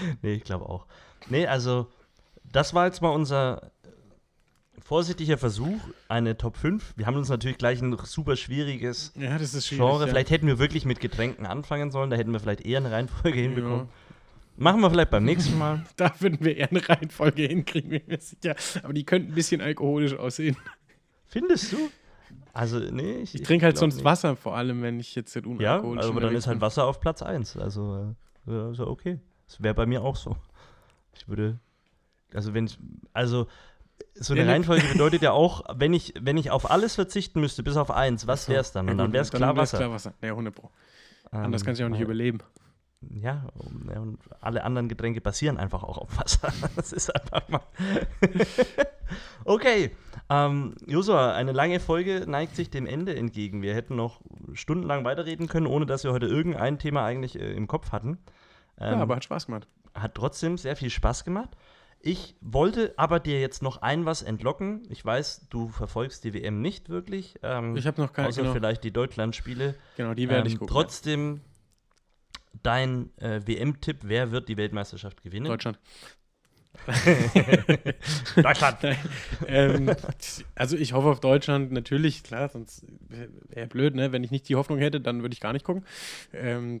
Nee, 0.22 0.34
ich 0.34 0.44
glaube 0.44 0.66
auch. 0.68 0.86
Nee, 1.28 1.46
also, 1.46 1.86
das 2.52 2.74
war 2.74 2.86
jetzt 2.86 3.02
mal 3.02 3.10
unser 3.10 3.70
vorsichtiger 4.80 5.36
Versuch, 5.36 5.80
eine 6.08 6.36
Top 6.36 6.56
5. 6.56 6.94
Wir 6.96 7.06
haben 7.06 7.16
uns 7.16 7.28
natürlich 7.28 7.58
gleich 7.58 7.82
ein 7.82 7.96
super 8.04 8.36
schwieriges 8.36 9.12
Ja, 9.16 9.36
Genre. 9.36 10.00
ja. 10.02 10.06
Vielleicht 10.06 10.30
hätten 10.30 10.46
wir 10.46 10.58
wirklich 10.58 10.84
mit 10.84 11.00
Getränken 11.00 11.44
anfangen 11.44 11.90
sollen, 11.90 12.10
da 12.10 12.16
hätten 12.16 12.32
wir 12.32 12.40
vielleicht 12.40 12.60
eher 12.64 12.78
eine 12.78 12.92
Reihenfolge 12.92 13.40
hinbekommen. 13.40 13.86
Ja. 13.86 13.88
Machen 14.58 14.80
wir 14.80 14.90
vielleicht 14.90 15.10
beim 15.10 15.24
nächsten 15.24 15.58
Mal. 15.58 15.84
Da 15.96 16.12
würden 16.20 16.38
wir 16.40 16.56
eher 16.56 16.70
eine 16.70 16.88
Reihenfolge 16.88 17.42
hinkriegen, 17.42 17.90
bin 17.90 18.02
mir 18.06 18.20
sicher. 18.20 18.54
Aber 18.84 18.92
die 18.92 19.04
könnten 19.04 19.32
ein 19.32 19.34
bisschen 19.34 19.60
alkoholisch 19.60 20.14
aussehen. 20.14 20.56
Findest 21.26 21.72
du? 21.72 21.76
Also, 22.52 22.78
nee, 22.78 23.18
ich, 23.18 23.34
Ich 23.34 23.42
trinke 23.42 23.66
halt 23.66 23.76
sonst 23.76 23.96
nicht. 23.96 24.04
Wasser, 24.04 24.34
vor 24.36 24.56
allem, 24.56 24.82
wenn 24.82 24.98
ich 24.98 25.14
jetzt 25.14 25.34
nicht 25.34 25.44
Ja, 25.60 25.76
unalkoholisch 25.76 26.06
aber 26.06 26.20
dann 26.20 26.34
ist 26.34 26.46
halt 26.46 26.56
bin. 26.56 26.62
Wasser 26.62 26.84
auf 26.86 27.00
Platz 27.00 27.22
1. 27.22 27.56
Also, 27.58 28.14
äh, 28.46 28.50
ja, 28.52 28.70
ja 28.70 28.86
okay. 28.86 29.18
Das 29.46 29.62
wäre 29.62 29.74
bei 29.74 29.86
mir 29.86 30.02
auch 30.02 30.16
so. 30.16 30.36
Ich 31.14 31.28
würde, 31.28 31.58
also 32.34 32.52
wenn 32.54 32.66
ich, 32.66 32.78
also 33.12 33.46
so 34.14 34.34
eine 34.34 34.44
ne- 34.44 34.52
Reihenfolge 34.52 34.86
bedeutet 34.92 35.22
ja 35.22 35.32
auch, 35.32 35.64
wenn 35.74 35.92
ich, 35.94 36.14
wenn 36.20 36.36
ich 36.36 36.50
auf 36.50 36.70
alles 36.70 36.94
verzichten 36.94 37.40
müsste, 37.40 37.62
bis 37.62 37.76
auf 37.76 37.90
eins, 37.90 38.26
was 38.26 38.48
wäre 38.48 38.60
es 38.60 38.72
dann? 38.72 38.88
Und 38.90 38.98
dann 38.98 39.12
wäre 39.12 39.22
es 39.22 39.30
klar 39.30 39.56
Wasser. 39.56 39.78
klar 39.78 39.90
Wasser. 39.92 40.12
Ja, 40.22 40.30
100 40.30 40.54
Pro. 40.54 40.70
Anders 41.30 41.62
Ähm, 41.62 41.66
kannst 41.66 41.78
du 41.78 41.82
ja 41.82 41.86
auch 41.86 41.90
nicht 41.90 41.98
weil- 42.00 42.04
überleben. 42.06 42.38
Ja, 43.10 43.46
ja, 43.92 44.00
und 44.00 44.18
alle 44.40 44.64
anderen 44.64 44.88
Getränke 44.88 45.20
basieren 45.20 45.58
einfach 45.58 45.82
auch 45.82 45.98
auf 45.98 46.18
Wasser. 46.18 46.52
Das 46.76 46.92
ist 46.92 47.14
einfach 47.14 47.46
mal. 47.48 47.60
okay. 49.44 49.90
Ähm, 50.28 50.74
Josua, 50.86 51.34
eine 51.34 51.52
lange 51.52 51.78
Folge 51.78 52.24
neigt 52.26 52.56
sich 52.56 52.70
dem 52.70 52.86
Ende 52.86 53.14
entgegen. 53.14 53.62
Wir 53.62 53.74
hätten 53.74 53.94
noch 53.96 54.20
stundenlang 54.54 55.04
weiterreden 55.04 55.46
können, 55.46 55.66
ohne 55.66 55.86
dass 55.86 56.02
wir 56.04 56.12
heute 56.12 56.26
irgendein 56.26 56.78
Thema 56.78 57.04
eigentlich 57.04 57.38
äh, 57.38 57.52
im 57.52 57.68
Kopf 57.68 57.92
hatten. 57.92 58.18
Ja, 58.80 58.92
Ähm, 58.92 59.00
aber 59.00 59.16
hat 59.16 59.24
Spaß 59.24 59.46
gemacht. 59.46 59.66
hat 59.94 60.14
trotzdem 60.14 60.58
sehr 60.58 60.76
viel 60.76 60.90
Spaß 60.90 61.24
gemacht. 61.24 61.50
Ich 62.00 62.36
wollte 62.40 62.92
aber 62.98 63.18
dir 63.20 63.40
jetzt 63.40 63.62
noch 63.62 63.82
ein 63.82 64.04
was 64.04 64.22
entlocken. 64.22 64.82
Ich 64.90 65.04
weiß, 65.04 65.48
du 65.50 65.68
verfolgst 65.68 66.22
die 66.24 66.34
WM 66.34 66.60
nicht 66.60 66.88
wirklich. 66.88 67.36
Ähm, 67.42 67.74
Ich 67.76 67.86
habe 67.86 68.00
noch 68.00 68.12
keine, 68.12 68.28
außer 68.28 68.42
genau, 68.42 68.52
vielleicht 68.54 68.84
die 68.84 68.92
Deutschlandspiele. 68.92 69.74
genau, 69.96 70.14
die 70.14 70.28
werde 70.28 70.46
ich 70.46 70.54
Ähm, 70.54 70.58
gucken. 70.60 70.72
Trotzdem 70.74 71.40
dein 72.62 73.10
äh, 73.18 73.40
WM-Tipp, 73.46 73.98
wer 74.02 74.30
wird 74.30 74.48
die 74.48 74.56
Weltmeisterschaft 74.56 75.18
ja. 75.20 75.24
gewinnen? 75.30 75.46
Deutschland. 75.46 75.78
Deutschland. 78.36 78.78
Ähm, 79.46 79.90
also 80.54 80.76
ich 80.76 80.92
hoffe 80.92 81.08
auf 81.08 81.20
Deutschland, 81.20 81.72
natürlich, 81.72 82.22
klar, 82.22 82.48
sonst 82.48 82.84
wäre 83.08 83.66
blöd, 83.66 83.94
ne? 83.94 84.12
Wenn 84.12 84.22
ich 84.24 84.30
nicht 84.30 84.48
die 84.48 84.56
Hoffnung 84.56 84.78
hätte, 84.78 85.00
dann 85.00 85.22
würde 85.22 85.32
ich 85.32 85.40
gar 85.40 85.52
nicht 85.52 85.64
gucken. 85.64 85.84
Ähm, 86.32 86.80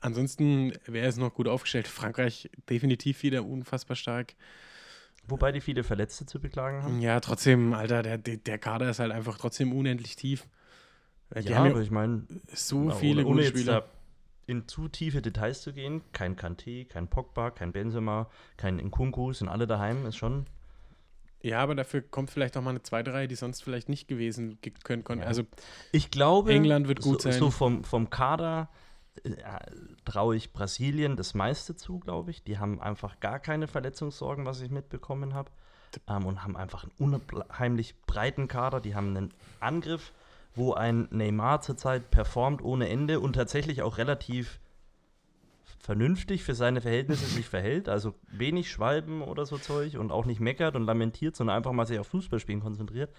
ansonsten 0.00 0.72
wäre 0.86 1.06
es 1.06 1.16
noch 1.16 1.34
gut 1.34 1.48
aufgestellt. 1.48 1.88
Frankreich 1.88 2.50
definitiv 2.68 3.22
wieder 3.22 3.44
unfassbar 3.44 3.96
stark. 3.96 4.34
Wobei 5.26 5.52
die 5.52 5.60
viele 5.60 5.84
Verletzte 5.84 6.24
zu 6.24 6.40
beklagen 6.40 6.82
haben. 6.82 7.00
Ja, 7.00 7.20
trotzdem, 7.20 7.74
Alter, 7.74 8.02
der, 8.02 8.16
der 8.18 8.38
der 8.38 8.58
Kader 8.58 8.88
ist 8.90 8.98
halt 8.98 9.12
einfach 9.12 9.36
trotzdem 9.38 9.72
unendlich 9.72 10.16
tief. 10.16 10.46
Die 11.36 11.48
ja, 11.50 11.62
aber 11.62 11.82
ich 11.82 11.90
meine, 11.90 12.22
so 12.54 12.90
viele 12.90 13.20
ohne, 13.26 13.30
ohne 13.30 13.42
gute 13.42 13.58
Spieler. 13.58 13.84
in 14.46 14.66
zu 14.66 14.88
tiefe 14.88 15.20
Details 15.20 15.60
zu 15.60 15.74
gehen, 15.74 16.00
kein 16.12 16.36
Kanté, 16.36 16.86
kein 16.88 17.08
Pogba, 17.08 17.50
kein 17.50 17.72
Benzema, 17.72 18.30
kein 18.56 18.78
Nkunku, 18.78 19.34
sind 19.34 19.48
alle 19.48 19.66
daheim, 19.66 20.06
ist 20.06 20.16
schon. 20.16 20.46
Ja, 21.42 21.60
aber 21.60 21.74
dafür 21.74 22.00
kommt 22.00 22.30
vielleicht 22.30 22.56
auch 22.56 22.62
mal 22.62 22.70
eine 22.70 22.82
zweite 22.82 23.12
Reihe, 23.12 23.28
die 23.28 23.34
sonst 23.34 23.62
vielleicht 23.62 23.90
nicht 23.90 24.08
gewesen 24.08 24.58
ge- 24.62 24.72
können 24.82 25.04
konnte. 25.04 25.24
Ja. 25.24 25.28
Also 25.28 25.42
Ich 25.92 26.10
glaube, 26.10 26.52
England 26.52 26.88
wird 26.88 27.02
gut 27.02 27.20
so, 27.20 27.30
sein. 27.30 27.38
so 27.38 27.50
vom, 27.50 27.84
vom 27.84 28.08
Kader 28.08 28.70
traue 30.04 30.36
ich 30.36 30.52
Brasilien 30.52 31.16
das 31.16 31.34
meiste 31.34 31.76
zu, 31.76 31.98
glaube 31.98 32.30
ich. 32.30 32.42
Die 32.42 32.58
haben 32.58 32.80
einfach 32.80 33.20
gar 33.20 33.38
keine 33.38 33.66
Verletzungssorgen, 33.66 34.44
was 34.44 34.60
ich 34.60 34.70
mitbekommen 34.70 35.34
habe. 35.34 35.50
Ähm, 36.06 36.26
und 36.26 36.44
haben 36.44 36.56
einfach 36.56 36.84
einen 36.84 36.92
unheimlich 36.98 38.00
breiten 38.02 38.48
Kader. 38.48 38.80
Die 38.80 38.94
haben 38.94 39.16
einen 39.16 39.34
Angriff, 39.60 40.12
wo 40.54 40.74
ein 40.74 41.08
Neymar 41.10 41.60
zurzeit 41.60 42.10
performt 42.10 42.62
ohne 42.62 42.88
Ende 42.88 43.20
und 43.20 43.34
tatsächlich 43.34 43.82
auch 43.82 43.98
relativ 43.98 44.60
vernünftig 45.80 46.44
für 46.44 46.54
seine 46.54 46.82
Verhältnisse 46.82 47.24
sich 47.24 47.48
verhält. 47.48 47.88
Also 47.88 48.14
wenig 48.30 48.70
Schwalben 48.70 49.22
oder 49.22 49.46
so 49.46 49.56
Zeug 49.56 49.96
und 49.96 50.12
auch 50.12 50.26
nicht 50.26 50.40
meckert 50.40 50.76
und 50.76 50.84
lamentiert, 50.84 51.36
sondern 51.36 51.56
einfach 51.56 51.72
mal 51.72 51.86
sich 51.86 51.98
auf 51.98 52.08
Fußballspielen 52.08 52.60
konzentriert. 52.60 53.10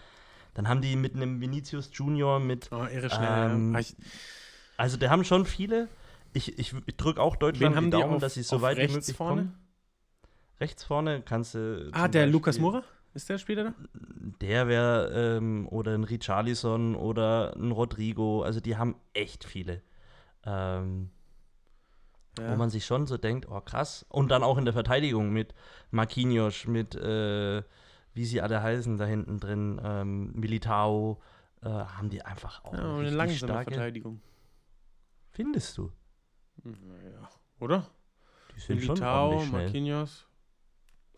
Dann 0.53 0.67
haben 0.67 0.81
die 0.81 0.95
mit 0.95 1.15
einem 1.15 1.41
Vinicius 1.41 1.89
Junior, 1.93 2.39
mit 2.39 2.69
oh, 2.71 2.85
irre 2.85 3.09
schnell. 3.09 3.51
Ähm, 3.51 3.73
ja. 3.73 3.81
Also, 4.79 4.97
der 4.97 5.09
haben 5.09 5.23
schon 5.23 5.45
viele. 5.45 5.89
Ich, 6.33 6.57
ich, 6.57 6.73
ich 6.85 6.95
drücke 6.95 7.21
auch 7.21 7.35
Deutschland 7.35 7.71
wen 7.71 7.77
haben 7.77 7.85
die 7.85 7.97
Daumen, 7.97 8.15
auf, 8.15 8.21
dass 8.21 8.35
sie 8.35 8.43
so 8.43 8.61
weit 8.61 8.77
wie 8.77 8.81
rechts 8.81 8.95
möglich 8.95 9.17
vorne? 9.17 9.41
kommen. 9.41 9.57
Rechts 10.59 10.83
vorne 10.83 11.21
kannst 11.21 11.55
du. 11.55 11.89
Ah, 11.91 12.07
der 12.07 12.21
Beispiel- 12.21 12.31
Lukas 12.31 12.59
Moura? 12.59 12.83
Ist 13.13 13.27
der 13.27 13.39
Spieler 13.39 13.63
da? 13.63 13.73
Der 14.39 14.67
wäre, 14.67 15.37
ähm, 15.37 15.67
oder 15.69 15.93
ein 15.95 16.03
Richarlison 16.03 16.95
oder 16.95 17.55
ein 17.55 17.71
Rodrigo. 17.71 18.43
Also, 18.43 18.59
die 18.59 18.77
haben 18.77 18.95
echt 19.13 19.43
viele. 19.43 19.81
Ähm, 20.45 21.09
Wo 22.37 22.55
man 22.55 22.69
sich 22.69 22.85
schon 22.85 23.05
so 23.05 23.17
denkt, 23.17 23.47
oh 23.49 23.59
krass. 23.59 24.05
Und 24.07 24.29
dann 24.31 24.43
auch 24.43 24.57
in 24.57 24.63
der 24.63 24.73
Verteidigung 24.73 25.31
mit 25.33 25.53
Marquinhos, 25.91 26.67
mit, 26.67 26.95
äh, 26.95 27.63
wie 28.13 28.25
sie 28.25 28.39
alle 28.39 28.63
heißen 28.63 28.97
da 28.97 29.05
hinten 29.05 29.39
drin, 29.41 29.81
ähm, 29.83 30.31
Militao, 30.35 31.21
äh, 31.63 31.67
haben 31.67 32.09
die 32.09 32.21
einfach 32.21 32.63
auch 32.63 32.73
ja, 32.73 32.79
eine 32.79 32.99
eine 32.99 33.09
langsame 33.09 33.51
starke. 33.51 33.71
Verteidigung. 33.73 34.21
Findest 35.31 35.77
du? 35.77 35.91
Naja, 36.63 37.29
oder? 37.59 37.87
Die 38.55 38.59
sind 38.59 38.81
schon 38.81 38.93
Militao, 38.95 39.25
ordentlich 39.27 39.49
schnell. 39.49 39.63
Marquinhos. 39.63 40.27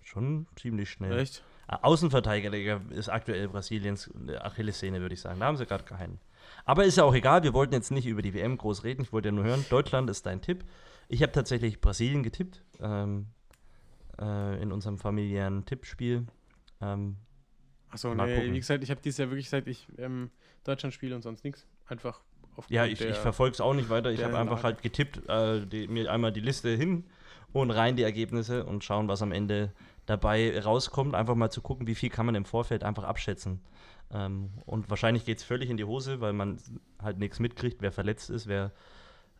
Schon 0.01 0.47
ziemlich 0.55 0.89
schnell. 0.89 1.17
Echt? 1.19 1.43
Ah, 1.67 1.79
Außenverteidiger 1.83 2.81
ist 2.89 3.09
aktuell 3.09 3.47
Brasiliens 3.47 4.11
äh, 4.27 4.35
Achillessehne, 4.37 4.99
würde 4.99 5.13
ich 5.13 5.21
sagen. 5.21 5.39
Da 5.39 5.45
haben 5.45 5.57
sie 5.57 5.65
gerade 5.65 5.85
keinen. 5.85 6.19
Aber 6.65 6.85
ist 6.85 6.97
ja 6.97 7.03
auch 7.03 7.13
egal, 7.13 7.43
wir 7.43 7.53
wollten 7.53 7.73
jetzt 7.73 7.91
nicht 7.91 8.05
über 8.07 8.21
die 8.21 8.33
WM 8.33 8.57
groß 8.57 8.83
reden. 8.83 9.03
Ich 9.03 9.13
wollte 9.13 9.29
ja 9.29 9.31
nur 9.31 9.45
hören, 9.45 9.65
Deutschland 9.69 10.09
ist 10.09 10.25
dein 10.25 10.41
Tipp. 10.41 10.65
Ich 11.07 11.21
habe 11.21 11.31
tatsächlich 11.31 11.79
Brasilien 11.79 12.23
getippt 12.23 12.63
ähm, 12.79 13.27
äh, 14.19 14.61
in 14.61 14.71
unserem 14.71 14.97
familiären 14.97 15.65
Tippspiel. 15.65 16.25
Ähm, 16.81 17.17
Achso, 17.89 18.13
nee, 18.15 18.35
gucken. 18.35 18.53
wie 18.53 18.59
gesagt, 18.59 18.83
ich 18.83 18.89
habe 18.91 19.01
dieses 19.01 19.17
Jahr 19.17 19.29
wirklich 19.29 19.49
seit 19.49 19.67
ich 19.67 19.87
ähm, 19.97 20.31
Deutschland 20.63 20.93
spiele 20.93 21.15
und 21.15 21.21
sonst 21.21 21.43
nichts. 21.43 21.67
Einfach 21.85 22.21
ja, 22.69 22.85
ich, 22.85 23.01
ich 23.01 23.17
verfolge 23.17 23.53
es 23.53 23.61
auch 23.61 23.73
nicht 23.73 23.89
weiter. 23.89 24.11
Ich 24.11 24.23
habe 24.23 24.37
einfach 24.37 24.63
halt 24.63 24.81
getippt, 24.81 25.27
äh, 25.29 25.65
die, 25.65 25.87
mir 25.87 26.11
einmal 26.11 26.31
die 26.31 26.41
Liste 26.41 26.69
hin 26.69 27.05
und 27.53 27.71
rein 27.71 27.95
die 27.95 28.03
Ergebnisse 28.03 28.63
und 28.65 28.83
schauen, 28.83 29.07
was 29.07 29.21
am 29.21 29.31
Ende 29.31 29.73
dabei 30.05 30.59
rauskommt. 30.59 31.15
Einfach 31.15 31.35
mal 31.35 31.49
zu 31.49 31.61
gucken, 31.61 31.87
wie 31.87 31.95
viel 31.95 32.09
kann 32.09 32.25
man 32.25 32.35
im 32.35 32.45
Vorfeld 32.45 32.83
einfach 32.83 33.03
abschätzen. 33.03 33.61
Ähm, 34.13 34.49
und 34.65 34.89
wahrscheinlich 34.89 35.25
geht 35.25 35.37
es 35.39 35.43
völlig 35.43 35.69
in 35.69 35.77
die 35.77 35.85
Hose, 35.85 36.21
weil 36.21 36.33
man 36.33 36.57
halt 37.01 37.17
nichts 37.17 37.39
mitkriegt, 37.39 37.81
wer 37.81 37.91
verletzt 37.91 38.29
ist, 38.29 38.47
wer 38.47 38.71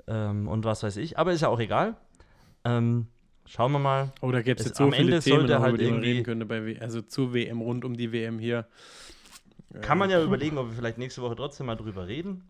ähm, 0.07 0.47
und 0.47 0.63
was 0.65 0.83
weiß 0.83 0.97
ich. 0.97 1.17
Aber 1.17 1.31
ist 1.33 1.41
ja 1.41 1.49
auch 1.49 1.59
egal. 1.59 1.95
Ähm, 2.63 3.07
schauen 3.45 3.71
wir 3.71 3.79
mal. 3.79 4.13
Oh, 4.21 4.31
da 4.31 4.41
gäbe 4.41 4.59
es 4.59 4.65
jetzt 4.65 4.77
so 4.77 4.85
am 4.85 4.93
viele 4.93 5.15
Ende 5.15 5.19
Themen, 5.19 5.39
sollte 5.39 5.59
halt 5.59 5.75
über 5.75 5.83
die 5.83 5.91
man 5.91 5.99
reden 5.99 6.23
könnte. 6.23 6.45
Bei 6.45 6.65
w 6.65 6.79
also 6.79 7.01
zur 7.01 7.33
WM, 7.33 7.61
rund 7.61 7.85
um 7.85 7.95
die 7.97 8.11
WM 8.11 8.39
hier. 8.39 8.67
Kann 9.81 9.97
man 9.97 10.09
ja 10.09 10.19
Äh, 10.19 10.23
überlegen, 10.23 10.57
ob 10.57 10.67
wir 10.69 10.75
vielleicht 10.75 10.97
nächste 10.97 11.21
Woche 11.21 11.35
trotzdem 11.35 11.65
mal 11.67 11.75
drüber 11.75 12.07
reden. 12.07 12.43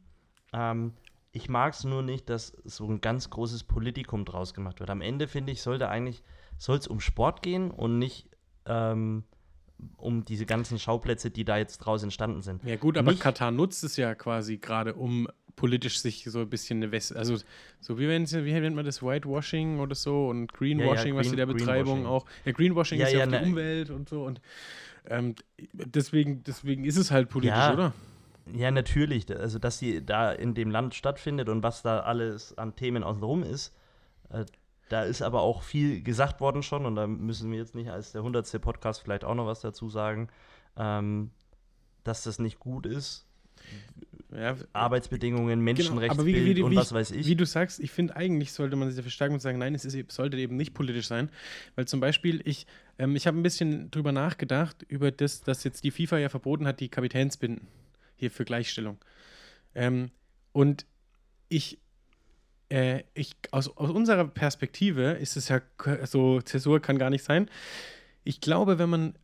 Ähm, 0.53 0.93
ich 1.31 1.47
mag 1.49 1.73
es 1.73 1.83
nur 1.83 2.01
nicht, 2.01 2.29
dass 2.29 2.53
so 2.65 2.85
ein 2.87 2.99
ganz 3.01 3.29
großes 3.29 3.63
Politikum 3.63 4.25
draus 4.25 4.53
gemacht 4.53 4.79
wird. 4.79 4.89
Am 4.89 5.01
Ende, 5.01 5.27
finde 5.27 5.51
ich, 5.53 5.61
sollte 5.61 5.87
eigentlich, 5.89 6.23
soll 6.57 6.77
es 6.77 6.87
um 6.87 6.99
Sport 6.99 7.41
gehen 7.41 7.71
und 7.71 7.99
nicht 7.99 8.27
ähm, 8.65 9.23
um 9.97 10.25
diese 10.25 10.45
ganzen 10.45 10.77
Schauplätze, 10.77 11.31
die 11.31 11.45
da 11.45 11.57
jetzt 11.57 11.79
draus 11.79 12.03
entstanden 12.03 12.41
sind. 12.41 12.63
Ja 12.63 12.75
gut, 12.75 12.97
aber 12.97 13.11
Nicht- 13.11 13.21
Katar 13.23 13.49
nutzt 13.51 13.83
es 13.83 13.97
ja 13.97 14.13
quasi 14.13 14.57
gerade, 14.57 14.93
um 14.93 15.27
politisch 15.55 15.99
sich 15.99 16.23
so 16.25 16.39
ein 16.39 16.49
bisschen 16.49 16.77
eine 16.81 16.91
West, 16.91 17.15
also 17.15 17.37
so 17.81 17.97
wie, 17.99 18.07
wenn 18.07 18.29
wie 18.29 18.53
nennt 18.53 18.75
man 18.75 18.85
das, 18.85 19.01
Whitewashing 19.03 19.79
oder 19.79 19.95
so 19.95 20.27
und 20.29 20.53
Greenwashing, 20.53 21.13
was 21.15 21.23
Green- 21.23 21.29
sie 21.31 21.35
der 21.35 21.45
Betreibung 21.45 22.05
auch, 22.05 22.25
ja 22.45 22.51
Greenwashing 22.51 22.99
Ja, 22.99 23.07
ist 23.07 23.13
ja, 23.13 23.19
ja, 23.19 23.25
auf 23.25 23.31
die 23.31 23.37
ne- 23.39 23.45
Umwelt 23.45 23.89
und 23.89 24.07
so 24.09 24.23
und 24.23 24.39
ähm, 25.05 25.35
deswegen, 25.73 26.43
deswegen 26.43 26.85
ist 26.85 26.97
es 26.97 27.11
halt 27.11 27.29
politisch, 27.29 27.57
Ja. 27.57 27.73
oder? 27.73 27.93
Ja, 28.53 28.71
natürlich. 28.71 29.29
Also, 29.35 29.59
dass 29.59 29.79
sie 29.79 30.05
da 30.05 30.31
in 30.31 30.53
dem 30.53 30.71
Land 30.71 30.95
stattfindet 30.95 31.49
und 31.49 31.63
was 31.63 31.81
da 31.81 32.01
alles 32.01 32.57
an 32.57 32.75
Themen 32.75 33.03
außenrum 33.03 33.43
ist, 33.43 33.75
äh, 34.29 34.45
da 34.89 35.03
ist 35.03 35.21
aber 35.21 35.41
auch 35.41 35.63
viel 35.63 36.03
gesagt 36.03 36.41
worden 36.41 36.63
schon 36.63 36.85
und 36.85 36.95
da 36.95 37.07
müssen 37.07 37.49
wir 37.51 37.59
jetzt 37.59 37.75
nicht 37.75 37.89
als 37.89 38.11
der 38.11 38.23
hundertste 38.23 38.59
Podcast 38.59 39.01
vielleicht 39.01 39.23
auch 39.23 39.35
noch 39.35 39.45
was 39.45 39.61
dazu 39.61 39.89
sagen, 39.89 40.27
ähm, 40.75 41.31
dass 42.03 42.23
das 42.23 42.39
nicht 42.39 42.59
gut 42.59 42.85
ist. 42.85 43.25
Ja, 44.33 44.55
Arbeitsbedingungen, 44.73 45.59
Genau, 45.59 45.63
Menschenrechtsbild 45.63 46.19
aber 46.19 46.25
wie, 46.25 46.45
wie, 46.45 46.55
wie, 46.55 46.63
und 46.63 46.71
wie, 46.71 46.77
was 46.77 46.93
weiß 46.93 47.11
ich. 47.11 47.27
Wie 47.27 47.35
du 47.35 47.45
sagst, 47.45 47.79
ich 47.79 47.91
finde 47.91 48.15
eigentlich 48.15 48.53
sollte 48.53 48.75
man 48.75 48.87
sich 48.87 48.97
dafür 48.97 49.11
stark 49.11 49.31
und 49.31 49.41
sagen, 49.41 49.59
nein, 49.59 49.75
es 49.75 49.85
ist, 49.85 50.11
sollte 50.11 50.37
eben 50.37 50.55
nicht 50.55 50.73
politisch 50.73 51.07
sein. 51.07 51.29
Weil 51.75 51.85
zum 51.85 51.99
Beispiel, 51.99 52.41
ich, 52.45 52.65
ähm, 52.97 53.15
ich 53.15 53.27
habe 53.27 53.37
ein 53.37 53.43
bisschen 53.43 53.91
drüber 53.91 54.11
nachgedacht, 54.11 54.83
über 54.87 55.11
das, 55.11 55.41
dass 55.41 55.63
jetzt 55.63 55.83
die 55.83 55.91
FIFA 55.91 56.17
ja 56.17 56.29
verboten 56.29 56.65
hat, 56.65 56.79
die 56.79 56.89
Kapitänsbinden 56.89 57.67
hier 58.21 58.31
für 58.31 58.45
Gleichstellung. 58.45 58.99
Ähm, 59.73 60.11
und 60.51 60.85
ich, 61.49 61.79
äh, 62.69 63.03
ich 63.15 63.35
aus, 63.49 63.75
aus 63.75 63.89
unserer 63.89 64.27
Perspektive 64.27 65.13
ist 65.13 65.35
es 65.35 65.49
ja 65.49 65.59
so, 66.03 66.39
Zäsur 66.39 66.79
kann 66.79 66.99
gar 66.99 67.09
nicht 67.09 67.23
sein. 67.23 67.49
Ich 68.23 68.39
glaube, 68.39 68.77
wenn 68.77 68.89
man, 68.89 69.15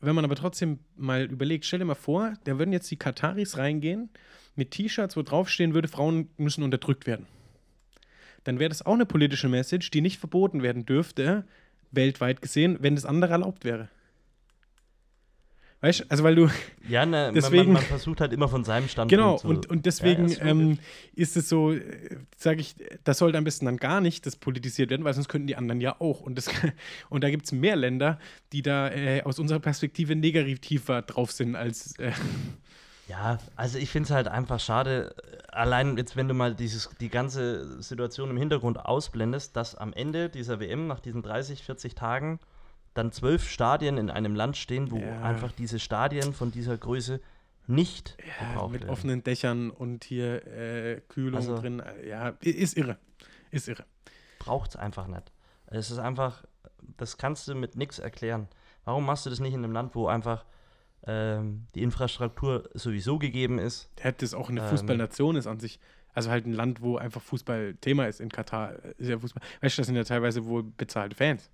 wenn 0.00 0.14
man 0.14 0.24
aber 0.24 0.36
trotzdem 0.36 0.78
mal 0.96 1.24
überlegt, 1.24 1.66
stell 1.66 1.80
dir 1.80 1.84
mal 1.84 1.94
vor, 1.94 2.32
da 2.44 2.58
würden 2.58 2.72
jetzt 2.72 2.90
die 2.90 2.96
Kataris 2.96 3.58
reingehen 3.58 4.08
mit 4.56 4.70
T-Shirts, 4.70 5.18
wo 5.18 5.22
draufstehen 5.22 5.74
würde, 5.74 5.88
Frauen 5.88 6.30
müssen 6.38 6.64
unterdrückt 6.64 7.06
werden. 7.06 7.26
Dann 8.44 8.58
wäre 8.58 8.70
das 8.70 8.86
auch 8.86 8.94
eine 8.94 9.04
politische 9.04 9.50
Message, 9.50 9.90
die 9.90 10.00
nicht 10.00 10.18
verboten 10.18 10.62
werden 10.62 10.86
dürfte, 10.86 11.44
weltweit 11.90 12.40
gesehen, 12.40 12.78
wenn 12.80 12.94
das 12.94 13.04
andere 13.04 13.32
erlaubt 13.32 13.66
wäre. 13.66 13.90
Weißt 15.82 16.00
du, 16.00 16.04
also 16.10 16.24
weil 16.24 16.34
du, 16.34 16.48
ja, 16.88 17.06
ne, 17.06 17.26
man- 17.26 17.34
deswegen- 17.34 17.72
man, 17.72 17.74
man 17.74 17.82
versucht 17.82 18.20
halt 18.20 18.34
immer 18.34 18.48
von 18.48 18.64
seinem 18.64 18.86
Standpunkt 18.88 19.10
genau, 19.22 19.38
zu. 19.38 19.48
und, 19.48 19.66
und 19.70 19.86
deswegen 19.86 20.26
Ja, 20.28 20.32
ist 20.34 20.40
ähm, 20.42 20.78
ist 21.14 21.36
es 21.38 21.48
so, 21.48 21.74
sage 22.36 22.60
ich, 22.60 22.74
das 23.04 23.16
sollte 23.18 23.38
am 23.38 23.44
besten 23.44 23.64
dann 23.64 23.78
gar 23.78 24.02
nicht 24.02 24.26
das 24.26 24.36
politisiert 24.36 24.90
werden, 24.90 25.04
weil 25.04 25.14
sonst 25.14 25.28
könnten 25.28 25.46
die 25.46 25.56
anderen 25.56 25.80
ja 25.80 25.96
auch. 25.98 26.20
Und, 26.20 26.36
das, 26.36 26.48
und 27.08 27.24
da 27.24 27.30
gibt 27.30 27.46
es 27.46 27.52
mehr 27.52 27.76
Länder, 27.76 28.18
die 28.52 28.60
da 28.60 28.90
äh, 28.90 29.22
aus 29.22 29.38
unserer 29.38 29.58
Perspektive 29.60 30.14
negativer 30.16 31.00
drauf 31.02 31.32
sind 31.32 31.56
als. 31.56 31.98
Äh, 31.98 32.12
Ja, 33.08 33.38
also 33.56 33.78
ich 33.78 33.90
finde 33.90 34.04
es 34.06 34.10
halt 34.12 34.28
einfach 34.28 34.60
schade, 34.60 35.14
äh, 35.16 35.52
allein 35.52 35.96
jetzt, 35.96 36.14
wenn 36.14 36.28
du 36.28 36.34
mal 36.34 36.54
dieses, 36.54 36.90
die 37.00 37.08
ganze 37.08 37.82
Situation 37.82 38.30
im 38.30 38.36
Hintergrund 38.36 38.78
ausblendest, 38.84 39.56
dass 39.56 39.74
am 39.74 39.92
Ende 39.92 40.28
dieser 40.28 40.60
WM, 40.60 40.86
nach 40.86 41.00
diesen 41.00 41.22
30, 41.22 41.62
40 41.64 41.94
Tagen, 41.96 42.38
dann 42.94 43.12
zwölf 43.12 43.48
Stadien 43.48 43.98
in 43.98 44.10
einem 44.10 44.34
Land 44.34 44.56
stehen, 44.56 44.90
wo 44.90 44.98
Ja. 44.98 45.22
einfach 45.22 45.52
diese 45.52 45.78
Stadien 45.78 46.32
von 46.32 46.50
dieser 46.50 46.76
Größe 46.76 47.20
nicht 47.66 48.16
ja, 48.40 48.48
gebraucht 48.52 48.72
mit 48.72 48.80
werden. 48.82 48.90
offenen 48.92 49.22
Dächern 49.22 49.70
und 49.70 50.04
hier 50.04 50.44
äh, 50.46 51.00
Kühlung 51.08 51.36
Also- 51.36 51.56
drin. 51.60 51.80
Äh, 51.80 52.08
Ja, 52.08 52.28
ist 52.40 52.76
irre. 52.76 52.96
Ist 53.50 53.68
irre. 53.68 53.84
Braucht 54.40 54.70
es 54.70 54.76
einfach 54.76 55.06
nicht. 55.06 55.30
Es 55.66 55.90
ist 55.90 55.98
einfach, 55.98 56.44
das 56.96 57.16
kannst 57.16 57.46
du 57.46 57.54
mit 57.54 57.76
nichts 57.76 57.98
erklären. 58.00 58.48
Warum 58.84 59.06
machst 59.06 59.24
du 59.26 59.30
das 59.30 59.38
nicht 59.38 59.52
in 59.54 59.62
einem 59.62 59.72
Land, 59.72 59.94
wo 59.94 60.08
einfach 60.08 60.44
ähm, 61.06 61.66
die 61.74 61.82
Infrastruktur 61.82 62.68
sowieso 62.74 63.18
gegeben 63.18 63.58
ist? 63.58 63.90
Der 63.98 64.06
hat 64.06 64.22
das 64.22 64.34
auch 64.34 64.50
eine 64.50 64.60
Ähm. 64.62 64.68
Fußballnation 64.68 65.36
ist 65.36 65.46
an 65.46 65.60
sich. 65.60 65.78
Also 66.12 66.28
halt 66.30 66.44
ein 66.46 66.52
Land, 66.54 66.82
wo 66.82 66.96
einfach 66.96 67.22
Fußball 67.22 67.76
Thema 67.80 68.06
ist. 68.08 68.20
In 68.20 68.30
Katar 68.30 68.72
ist 68.98 69.08
ja 69.08 69.16
Fußball. 69.18 69.42
Weißt 69.60 69.78
du, 69.78 69.80
das 69.82 69.86
sind 69.86 69.94
ja 69.96 70.02
teilweise 70.02 70.44
wohl 70.44 70.64
bezahlte 70.64 71.14
Fans. 71.14 71.50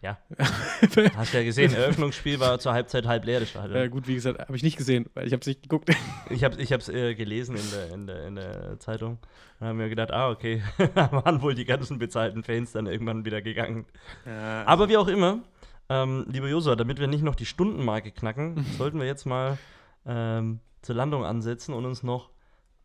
Ja. 0.00 0.16
Hast 1.16 1.34
ja 1.34 1.42
gesehen, 1.42 1.74
Eröffnungsspiel 1.74 2.38
war 2.38 2.60
zur 2.60 2.72
Halbzeit 2.72 3.06
halb 3.06 3.24
leer, 3.24 3.40
das 3.40 3.50
Stadion. 3.50 3.76
Äh, 3.76 3.88
gut, 3.88 4.06
wie 4.06 4.14
gesagt, 4.14 4.38
habe 4.38 4.56
ich 4.56 4.62
nicht 4.62 4.76
gesehen, 4.76 5.06
weil 5.14 5.26
ich 5.26 5.32
habe 5.32 5.40
es 5.40 5.46
nicht 5.46 5.62
geguckt. 5.62 5.90
Ich 6.30 6.44
habe 6.44 6.54
es 6.60 6.88
ich 6.88 6.94
äh, 6.94 7.14
gelesen 7.14 7.56
in 7.56 7.70
der, 7.70 7.94
in, 7.94 8.06
der, 8.06 8.26
in 8.26 8.34
der 8.36 8.78
Zeitung 8.78 9.18
und 9.58 9.66
habe 9.66 9.76
mir 9.76 9.88
gedacht, 9.88 10.12
ah, 10.12 10.30
okay, 10.30 10.62
da 10.94 11.10
waren 11.10 11.42
wohl 11.42 11.54
die 11.54 11.64
ganzen 11.64 11.98
bezahlten 11.98 12.44
Fans 12.44 12.72
dann 12.72 12.86
irgendwann 12.86 13.24
wieder 13.24 13.42
gegangen. 13.42 13.86
Ja, 14.26 14.64
Aber 14.66 14.88
wie 14.88 14.98
auch 14.98 15.08
immer, 15.08 15.42
ähm, 15.88 16.26
lieber 16.28 16.48
Josua, 16.48 16.76
damit 16.76 17.00
wir 17.00 17.06
nicht 17.08 17.24
noch 17.24 17.34
die 17.34 17.46
Stundenmarke 17.46 18.12
knacken, 18.12 18.64
sollten 18.76 19.00
wir 19.00 19.06
jetzt 19.06 19.24
mal 19.24 19.58
ähm, 20.06 20.60
zur 20.82 20.94
Landung 20.94 21.24
ansetzen 21.24 21.72
und 21.74 21.86
uns 21.86 22.02
noch 22.02 22.30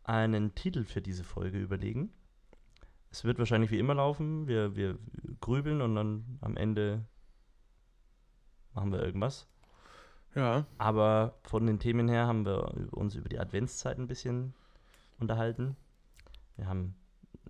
einen 0.04 0.54
Titel 0.54 0.84
für 0.84 1.00
diese 1.00 1.22
Folge 1.22 1.58
überlegen. 1.58 2.12
Es 3.14 3.22
wird 3.22 3.38
wahrscheinlich 3.38 3.70
wie 3.70 3.78
immer 3.78 3.94
laufen. 3.94 4.48
Wir, 4.48 4.74
wir 4.74 4.98
grübeln 5.40 5.82
und 5.82 5.94
dann 5.94 6.36
am 6.40 6.56
Ende 6.56 7.04
machen 8.74 8.90
wir 8.90 9.00
irgendwas. 9.04 9.46
ja. 10.34 10.66
Aber 10.78 11.38
von 11.44 11.64
den 11.64 11.78
Themen 11.78 12.08
her 12.08 12.26
haben 12.26 12.44
wir 12.44 12.92
uns 12.92 13.14
über 13.14 13.28
die 13.28 13.38
Adventszeit 13.38 13.98
ein 13.98 14.08
bisschen 14.08 14.52
unterhalten. 15.20 15.76
Wir 16.56 16.66
haben 16.66 16.96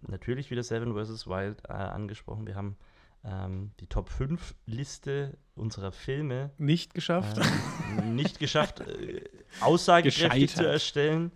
natürlich 0.06 0.50
wieder 0.50 0.62
Seven 0.62 0.92
vs. 0.92 1.26
Wild 1.26 1.62
äh, 1.66 1.72
angesprochen. 1.72 2.46
Wir 2.46 2.56
haben 2.56 2.76
ähm, 3.24 3.70
die 3.80 3.86
Top 3.86 4.10
5 4.10 4.54
Liste 4.66 5.38
unserer 5.54 5.92
Filme 5.92 6.50
nicht 6.58 6.92
geschafft. 6.92 7.38
äh, 7.38 8.02
nicht 8.02 8.38
geschafft, 8.38 8.80
äh, 8.80 9.24
aussagekräftig 9.62 10.54
zu 10.56 10.68
erstellen. 10.68 11.32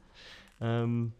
Ähm, 0.60 1.14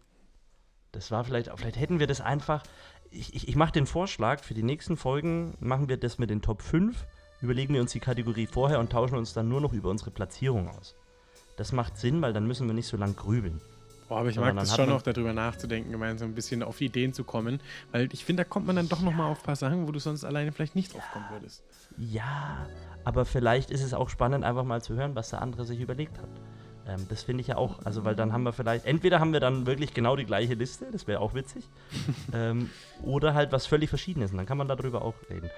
das 0.91 1.11
war 1.11 1.23
vielleicht, 1.23 1.51
vielleicht 1.55 1.77
hätten 1.79 1.99
wir 1.99 2.07
das 2.07 2.21
einfach. 2.21 2.63
Ich, 3.11 3.33
ich, 3.33 3.47
ich 3.47 3.55
mache 3.55 3.71
den 3.71 3.85
Vorschlag, 3.85 4.43
für 4.43 4.53
die 4.53 4.63
nächsten 4.63 4.97
Folgen 4.97 5.55
machen 5.59 5.89
wir 5.89 5.97
das 5.97 6.19
mit 6.19 6.29
den 6.29 6.41
Top 6.41 6.61
5, 6.61 7.05
überlegen 7.41 7.73
wir 7.73 7.81
uns 7.81 7.91
die 7.91 7.99
Kategorie 7.99 8.45
vorher 8.45 8.79
und 8.79 8.91
tauschen 8.91 9.17
uns 9.17 9.33
dann 9.33 9.49
nur 9.49 9.61
noch 9.61 9.73
über 9.73 9.89
unsere 9.89 10.11
Platzierung 10.11 10.69
aus. 10.69 10.95
Das 11.57 11.71
macht 11.71 11.97
Sinn, 11.97 12.21
weil 12.21 12.33
dann 12.33 12.47
müssen 12.47 12.67
wir 12.67 12.73
nicht 12.73 12.87
so 12.87 12.97
lang 12.97 13.15
grübeln. 13.15 13.59
Boah, 14.07 14.19
aber 14.19 14.29
ich 14.29 14.35
Sondern 14.35 14.55
mag 14.55 14.63
das 14.63 14.75
schon 14.75 14.91
auch, 14.91 15.03
darüber 15.03 15.33
nachzudenken, 15.33 15.91
gemeinsam 15.91 16.31
ein 16.31 16.33
bisschen 16.33 16.63
auf 16.63 16.81
Ideen 16.81 17.13
zu 17.13 17.23
kommen. 17.23 17.59
Weil 17.91 18.09
ich 18.11 18.25
finde, 18.25 18.43
da 18.43 18.49
kommt 18.49 18.65
man 18.65 18.75
dann 18.75 18.89
doch 18.89 19.01
nochmal 19.01 19.31
auf 19.31 19.41
ein 19.41 19.43
paar 19.43 19.55
Sachen, 19.55 19.87
wo 19.87 19.91
du 19.91 19.99
sonst 19.99 20.23
alleine 20.23 20.51
vielleicht 20.51 20.75
nicht 20.75 20.93
drauf 20.93 21.03
kommen 21.13 21.25
würdest. 21.29 21.63
Ja, 21.97 22.67
aber 23.03 23.25
vielleicht 23.25 23.69
ist 23.69 23.83
es 23.83 23.93
auch 23.93 24.09
spannend, 24.09 24.43
einfach 24.43 24.63
mal 24.63 24.81
zu 24.81 24.95
hören, 24.95 25.15
was 25.15 25.29
der 25.29 25.41
andere 25.43 25.63
sich 25.63 25.79
überlegt 25.79 26.17
hat. 26.17 26.29
Ähm, 26.89 27.05
das 27.07 27.23
finde 27.23 27.41
ich 27.41 27.47
ja 27.47 27.57
auch, 27.57 27.85
also 27.85 28.03
weil 28.03 28.15
dann 28.15 28.33
haben 28.33 28.43
wir 28.43 28.53
vielleicht, 28.53 28.85
entweder 28.85 29.19
haben 29.19 29.31
wir 29.31 29.39
dann 29.39 29.67
wirklich 29.67 29.93
genau 29.93 30.15
die 30.15 30.25
gleiche 30.25 30.55
Liste, 30.55 30.87
das 30.91 31.05
wäre 31.07 31.19
auch 31.19 31.35
witzig, 31.35 31.63
ähm, 32.33 32.69
oder 33.03 33.33
halt 33.35 33.51
was 33.51 33.67
völlig 33.67 33.89
Verschiedenes 33.89 34.31
und 34.31 34.37
dann 34.37 34.45
kann 34.45 34.57
man 34.57 34.67
darüber 34.67 35.03
auch 35.03 35.13
reden. 35.29 35.49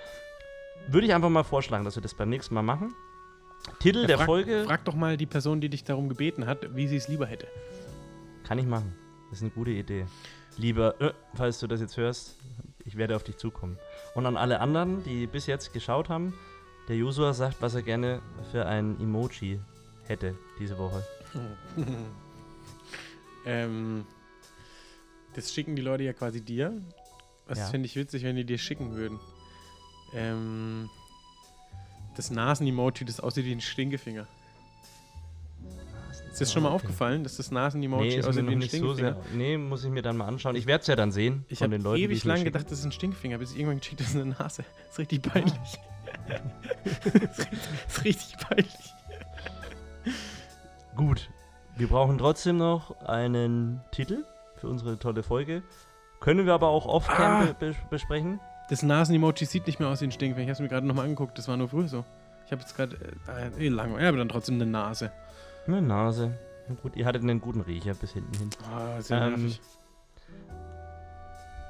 Würde 0.88 1.08
ich 1.08 1.14
einfach 1.14 1.30
mal 1.30 1.44
vorschlagen, 1.44 1.86
dass 1.86 1.96
wir 1.96 2.02
das 2.02 2.16
beim 2.16 2.30
nächsten 2.30 2.54
Mal 2.54 2.64
machen. 2.64 2.94
Titel 3.80 4.02
Ja, 4.02 4.08
der 4.08 4.18
frag, 4.18 4.26
Folge 4.26 4.64
Frag 4.66 4.84
doch 4.86 4.96
mal 4.96 5.16
die 5.16 5.28
Person, 5.28 5.62
die 5.62 5.70
dich 5.70 5.84
darum 5.84 6.10
gebeten 6.10 6.48
hat, 6.48 6.76
wie 6.76 6.88
sie 6.88 6.98
es 6.98 7.08
lieber 7.08 7.28
hätte. 7.28 7.48
kann 8.44 8.58
ich 8.58 8.66
machen. 8.66 8.94
Das 9.30 9.38
ist 9.38 9.44
eine 9.44 9.52
gute 9.52 9.72
Idee. 9.72 10.06
Lieber, 10.58 11.00
äh, 11.00 11.14
falls 11.36 11.60
du 11.60 11.68
das 11.68 11.80
jetzt 11.80 11.96
hörst, 11.96 12.36
ich 12.84 12.98
werde 12.98 13.16
auf 13.16 13.24
dich 13.24 13.38
zukommen. 13.38 13.78
Und 14.16 14.26
an 14.26 14.36
alle 14.36 14.60
anderen, 14.60 15.04
die 15.04 15.28
bis 15.28 15.46
jetzt 15.46 15.72
geschaut 15.72 16.10
haben, 16.10 16.34
der 16.90 16.98
Josua 16.98 17.34
sagt, 17.34 17.62
was 17.62 17.76
er 17.76 17.84
gerne 17.84 18.22
für 18.52 18.66
ein 18.66 19.00
Emoji 19.00 19.62
hätte 20.08 20.36
diese 20.60 20.78
Woche. 20.78 21.04
ähm, 23.46 24.06
das 25.34 25.54
schicken 25.54 25.76
die 25.76 25.82
Leute 25.82 26.04
ja 26.04 26.14
quasi 26.14 26.42
dir. 26.42 26.74
Was 27.48 27.58
Ja. 27.60 27.66
finde 27.68 27.86
ich 27.88 27.96
witzig, 27.96 28.24
wenn 28.24 28.36
die 28.36 28.46
dir 28.46 28.58
schicken 28.58 28.94
würden. 28.96 29.20
Ähm, 30.14 30.90
das 32.16 32.30
Nasen-Emoji, 32.32 33.06
das 33.06 33.20
aussieht 33.20 33.46
wie 33.46 33.52
ein 33.54 33.62
Stinkefinger. 33.62 34.28
Ist 36.32 36.40
das 36.40 36.54
schon 36.54 36.64
mal 36.64 36.70
Okay. 36.70 36.76
aufgefallen, 36.76 37.24
dass 37.24 37.38
das 37.38 37.52
Nasen-Emoji 37.52 38.08
Nee, 38.10 38.18
ist 38.20 38.26
aussieht 38.28 38.48
wie 38.48 38.52
ein 38.54 38.62
so 38.62 38.68
Stinkefinger? 38.68 39.14
sehr. 39.14 39.34
Nee, 39.34 39.58
muss 39.58 39.84
ich 39.84 39.90
mir 39.90 40.02
dann 40.02 40.16
mal 40.18 40.28
anschauen. 40.28 40.56
Ich 40.56 40.66
werde 40.66 40.82
es 40.82 40.88
ja 40.88 40.96
dann 40.96 41.12
sehen 41.12 41.46
ich 41.50 41.60
von 41.60 41.66
habe 41.66 41.76
den 41.78 41.84
Leuten. 41.84 41.98
die 41.98 42.04
ewig 42.04 42.20
es 42.20 42.26
mir 42.26 42.34
lang 42.36 42.44
gedacht, 42.46 42.66
das 42.72 42.80
ist 42.80 42.86
ein 42.86 42.92
Stinkefinger, 42.92 43.38
bis 43.38 43.52
ich 43.52 43.58
irgendwann 43.60 43.80
gecheckt, 43.80 44.00
das 44.02 44.08
ist 44.10 44.16
eine 44.16 44.26
Nase. 44.26 44.64
Das 44.88 44.92
ist 44.94 45.00
richtig 45.00 45.22
peinlich. 45.24 45.54
das 47.14 47.40
ist 47.88 48.04
richtig 48.06 48.38
peinlich. 48.38 48.91
Gut. 51.08 51.30
Wir 51.78 51.88
brauchen 51.88 52.18
trotzdem 52.20 52.58
noch 52.58 53.00
einen 53.02 53.82
Titel 53.92 54.24
für 54.58 54.68
unsere 54.68 55.00
tolle 55.00 55.24
Folge. 55.24 55.64
Können 56.20 56.46
wir 56.46 56.54
aber 56.54 56.68
auch 56.68 56.86
off-cam 56.86 57.42
Ah. 57.42 57.46
be 57.60 57.72
be 57.72 57.76
besprechen. 57.90 58.40
Das 58.70 58.84
Nasen-Emoji 58.84 59.46
sieht 59.46 59.66
nicht 59.66 59.80
mehr 59.80 59.90
aus 59.90 60.02
wie 60.02 60.06
ein 60.06 60.12
Stinkefinger. 60.12 60.44
Ich 60.44 60.50
habe 60.50 60.54
es 60.54 60.60
mir 60.60 60.68
gerade 60.70 60.86
nochmal 60.86 61.06
angeguckt, 61.06 61.38
das 61.38 61.48
war 61.48 61.58
nur 61.58 61.70
früher 61.70 61.88
so. 61.88 62.06
Ich 62.46 62.52
habe 62.52 62.62
jetzt 62.62 62.76
gerade 62.76 62.96
äh, 63.58 63.66
eh 63.66 63.70
lang, 63.70 64.00
ja, 64.00 64.10
aber 64.10 64.18
dann 64.20 64.30
trotzdem 64.30 64.56
eine 64.56 64.68
Nase. 64.68 65.12
Eine 65.66 65.82
Nase. 65.82 66.38
Na 66.68 66.76
gut, 66.76 66.96
ihr 66.96 67.06
hattet 67.08 67.24
einen 67.24 67.42
guten 67.42 67.62
Riecher 67.62 67.96
bis 67.96 68.12
hinten 68.12 68.38
hin. 68.38 68.50
Ah, 68.72 69.02
sehr 69.02 69.22
Ähm, 69.22 69.30
nervig. 69.42 69.62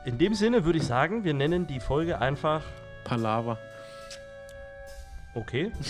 In 0.06 0.18
dem 0.18 0.34
Sinne 0.34 0.66
würde 0.66 0.80
ich 0.80 0.86
sagen, 0.86 1.24
wir 1.24 1.34
nennen 1.34 1.68
die 1.68 1.80
Folge 1.80 2.20
einfach 2.20 2.64
Palaver. 3.06 3.58
Okay. 5.36 5.72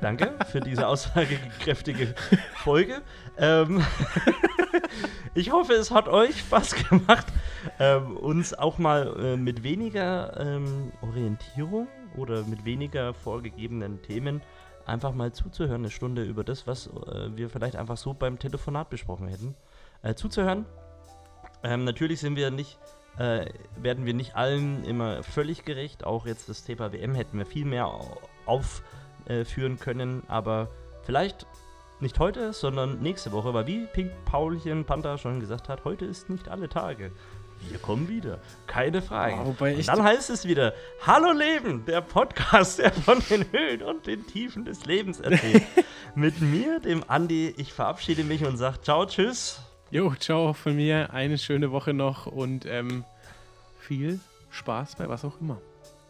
Danke 0.00 0.32
für 0.46 0.60
diese 0.60 0.86
aussagekräftige 0.86 2.14
Folge. 2.54 3.02
Ähm, 3.36 3.84
ich 5.34 5.50
hoffe, 5.50 5.72
es 5.72 5.90
hat 5.90 6.08
euch 6.08 6.38
Spaß 6.38 6.88
gemacht, 6.88 7.26
ähm, 7.80 8.16
uns 8.16 8.54
auch 8.54 8.78
mal 8.78 9.14
äh, 9.18 9.36
mit 9.36 9.64
weniger 9.64 10.38
ähm, 10.38 10.92
Orientierung 11.02 11.88
oder 12.16 12.44
mit 12.44 12.64
weniger 12.64 13.12
vorgegebenen 13.12 14.00
Themen 14.02 14.40
einfach 14.86 15.12
mal 15.12 15.32
zuzuhören, 15.32 15.82
eine 15.82 15.90
Stunde 15.90 16.22
über 16.22 16.44
das, 16.44 16.66
was 16.66 16.86
äh, 16.86 17.36
wir 17.36 17.50
vielleicht 17.50 17.76
einfach 17.76 17.96
so 17.96 18.14
beim 18.14 18.38
Telefonat 18.38 18.90
besprochen 18.90 19.26
hätten, 19.26 19.56
äh, 20.02 20.14
zuzuhören. 20.14 20.64
Ähm, 21.64 21.82
natürlich 21.82 22.20
sind 22.20 22.36
wir 22.36 22.52
nicht, 22.52 22.78
äh, 23.18 23.46
werden 23.76 24.06
wir 24.06 24.14
nicht 24.14 24.36
allen 24.36 24.84
immer 24.84 25.24
völlig 25.24 25.64
gerecht. 25.64 26.04
Auch 26.04 26.24
jetzt 26.24 26.48
das 26.48 26.62
Thema 26.62 26.92
WM 26.92 27.16
hätten 27.16 27.36
wir 27.36 27.46
viel 27.46 27.64
mehr 27.64 27.90
au- 29.28 29.40
aufführen 29.40 29.78
können, 29.78 30.22
aber 30.28 30.68
vielleicht 31.04 31.46
nicht 32.00 32.18
heute, 32.18 32.52
sondern 32.52 33.00
nächste 33.00 33.32
Woche, 33.32 33.52
weil 33.54 33.66
wie 33.66 33.86
Pink 33.92 34.12
Paulchen 34.24 34.84
Panther 34.84 35.18
schon 35.18 35.40
gesagt 35.40 35.68
hat, 35.68 35.84
heute 35.84 36.04
ist 36.04 36.30
nicht 36.30 36.48
alle 36.48 36.68
Tage. 36.68 37.10
Wir 37.68 37.78
kommen 37.78 38.08
wieder, 38.08 38.38
keine 38.68 39.02
Frage. 39.02 39.34
Und 39.42 39.60
ich- 39.78 39.86
dann 39.86 40.04
heißt 40.04 40.30
es 40.30 40.46
wieder, 40.46 40.74
Hallo 41.04 41.32
Leben, 41.32 41.84
der 41.86 42.00
Podcast, 42.02 42.78
der 42.78 42.92
von 42.92 43.18
den 43.28 43.50
Höhen 43.50 43.82
und 43.82 44.06
den 44.06 44.24
Tiefen 44.28 44.64
des 44.64 44.84
Lebens 44.86 45.18
erzählt. 45.18 45.64
Mit 46.14 46.40
mir, 46.40 46.78
dem 46.78 47.02
Andi, 47.08 47.52
ich 47.56 47.72
verabschiede 47.72 48.22
mich 48.22 48.44
und 48.44 48.58
sage 48.58 48.80
ciao, 48.82 49.04
tschüss. 49.06 49.60
Jo, 49.90 50.14
ciao 50.20 50.52
von 50.52 50.76
mir. 50.76 51.12
Eine 51.12 51.36
schöne 51.36 51.72
Woche 51.72 51.94
noch 51.94 52.26
und 52.26 52.64
ähm, 52.66 53.02
viel 53.80 54.20
Spaß 54.50 54.94
bei 54.96 55.08
was 55.08 55.24
auch 55.24 55.40
immer. 55.40 55.60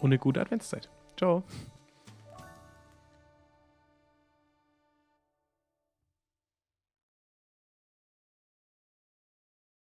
Und 0.00 0.10
eine 0.10 0.18
gute 0.18 0.42
Adventszeit. 0.42 0.90
Ciao. 1.16 1.44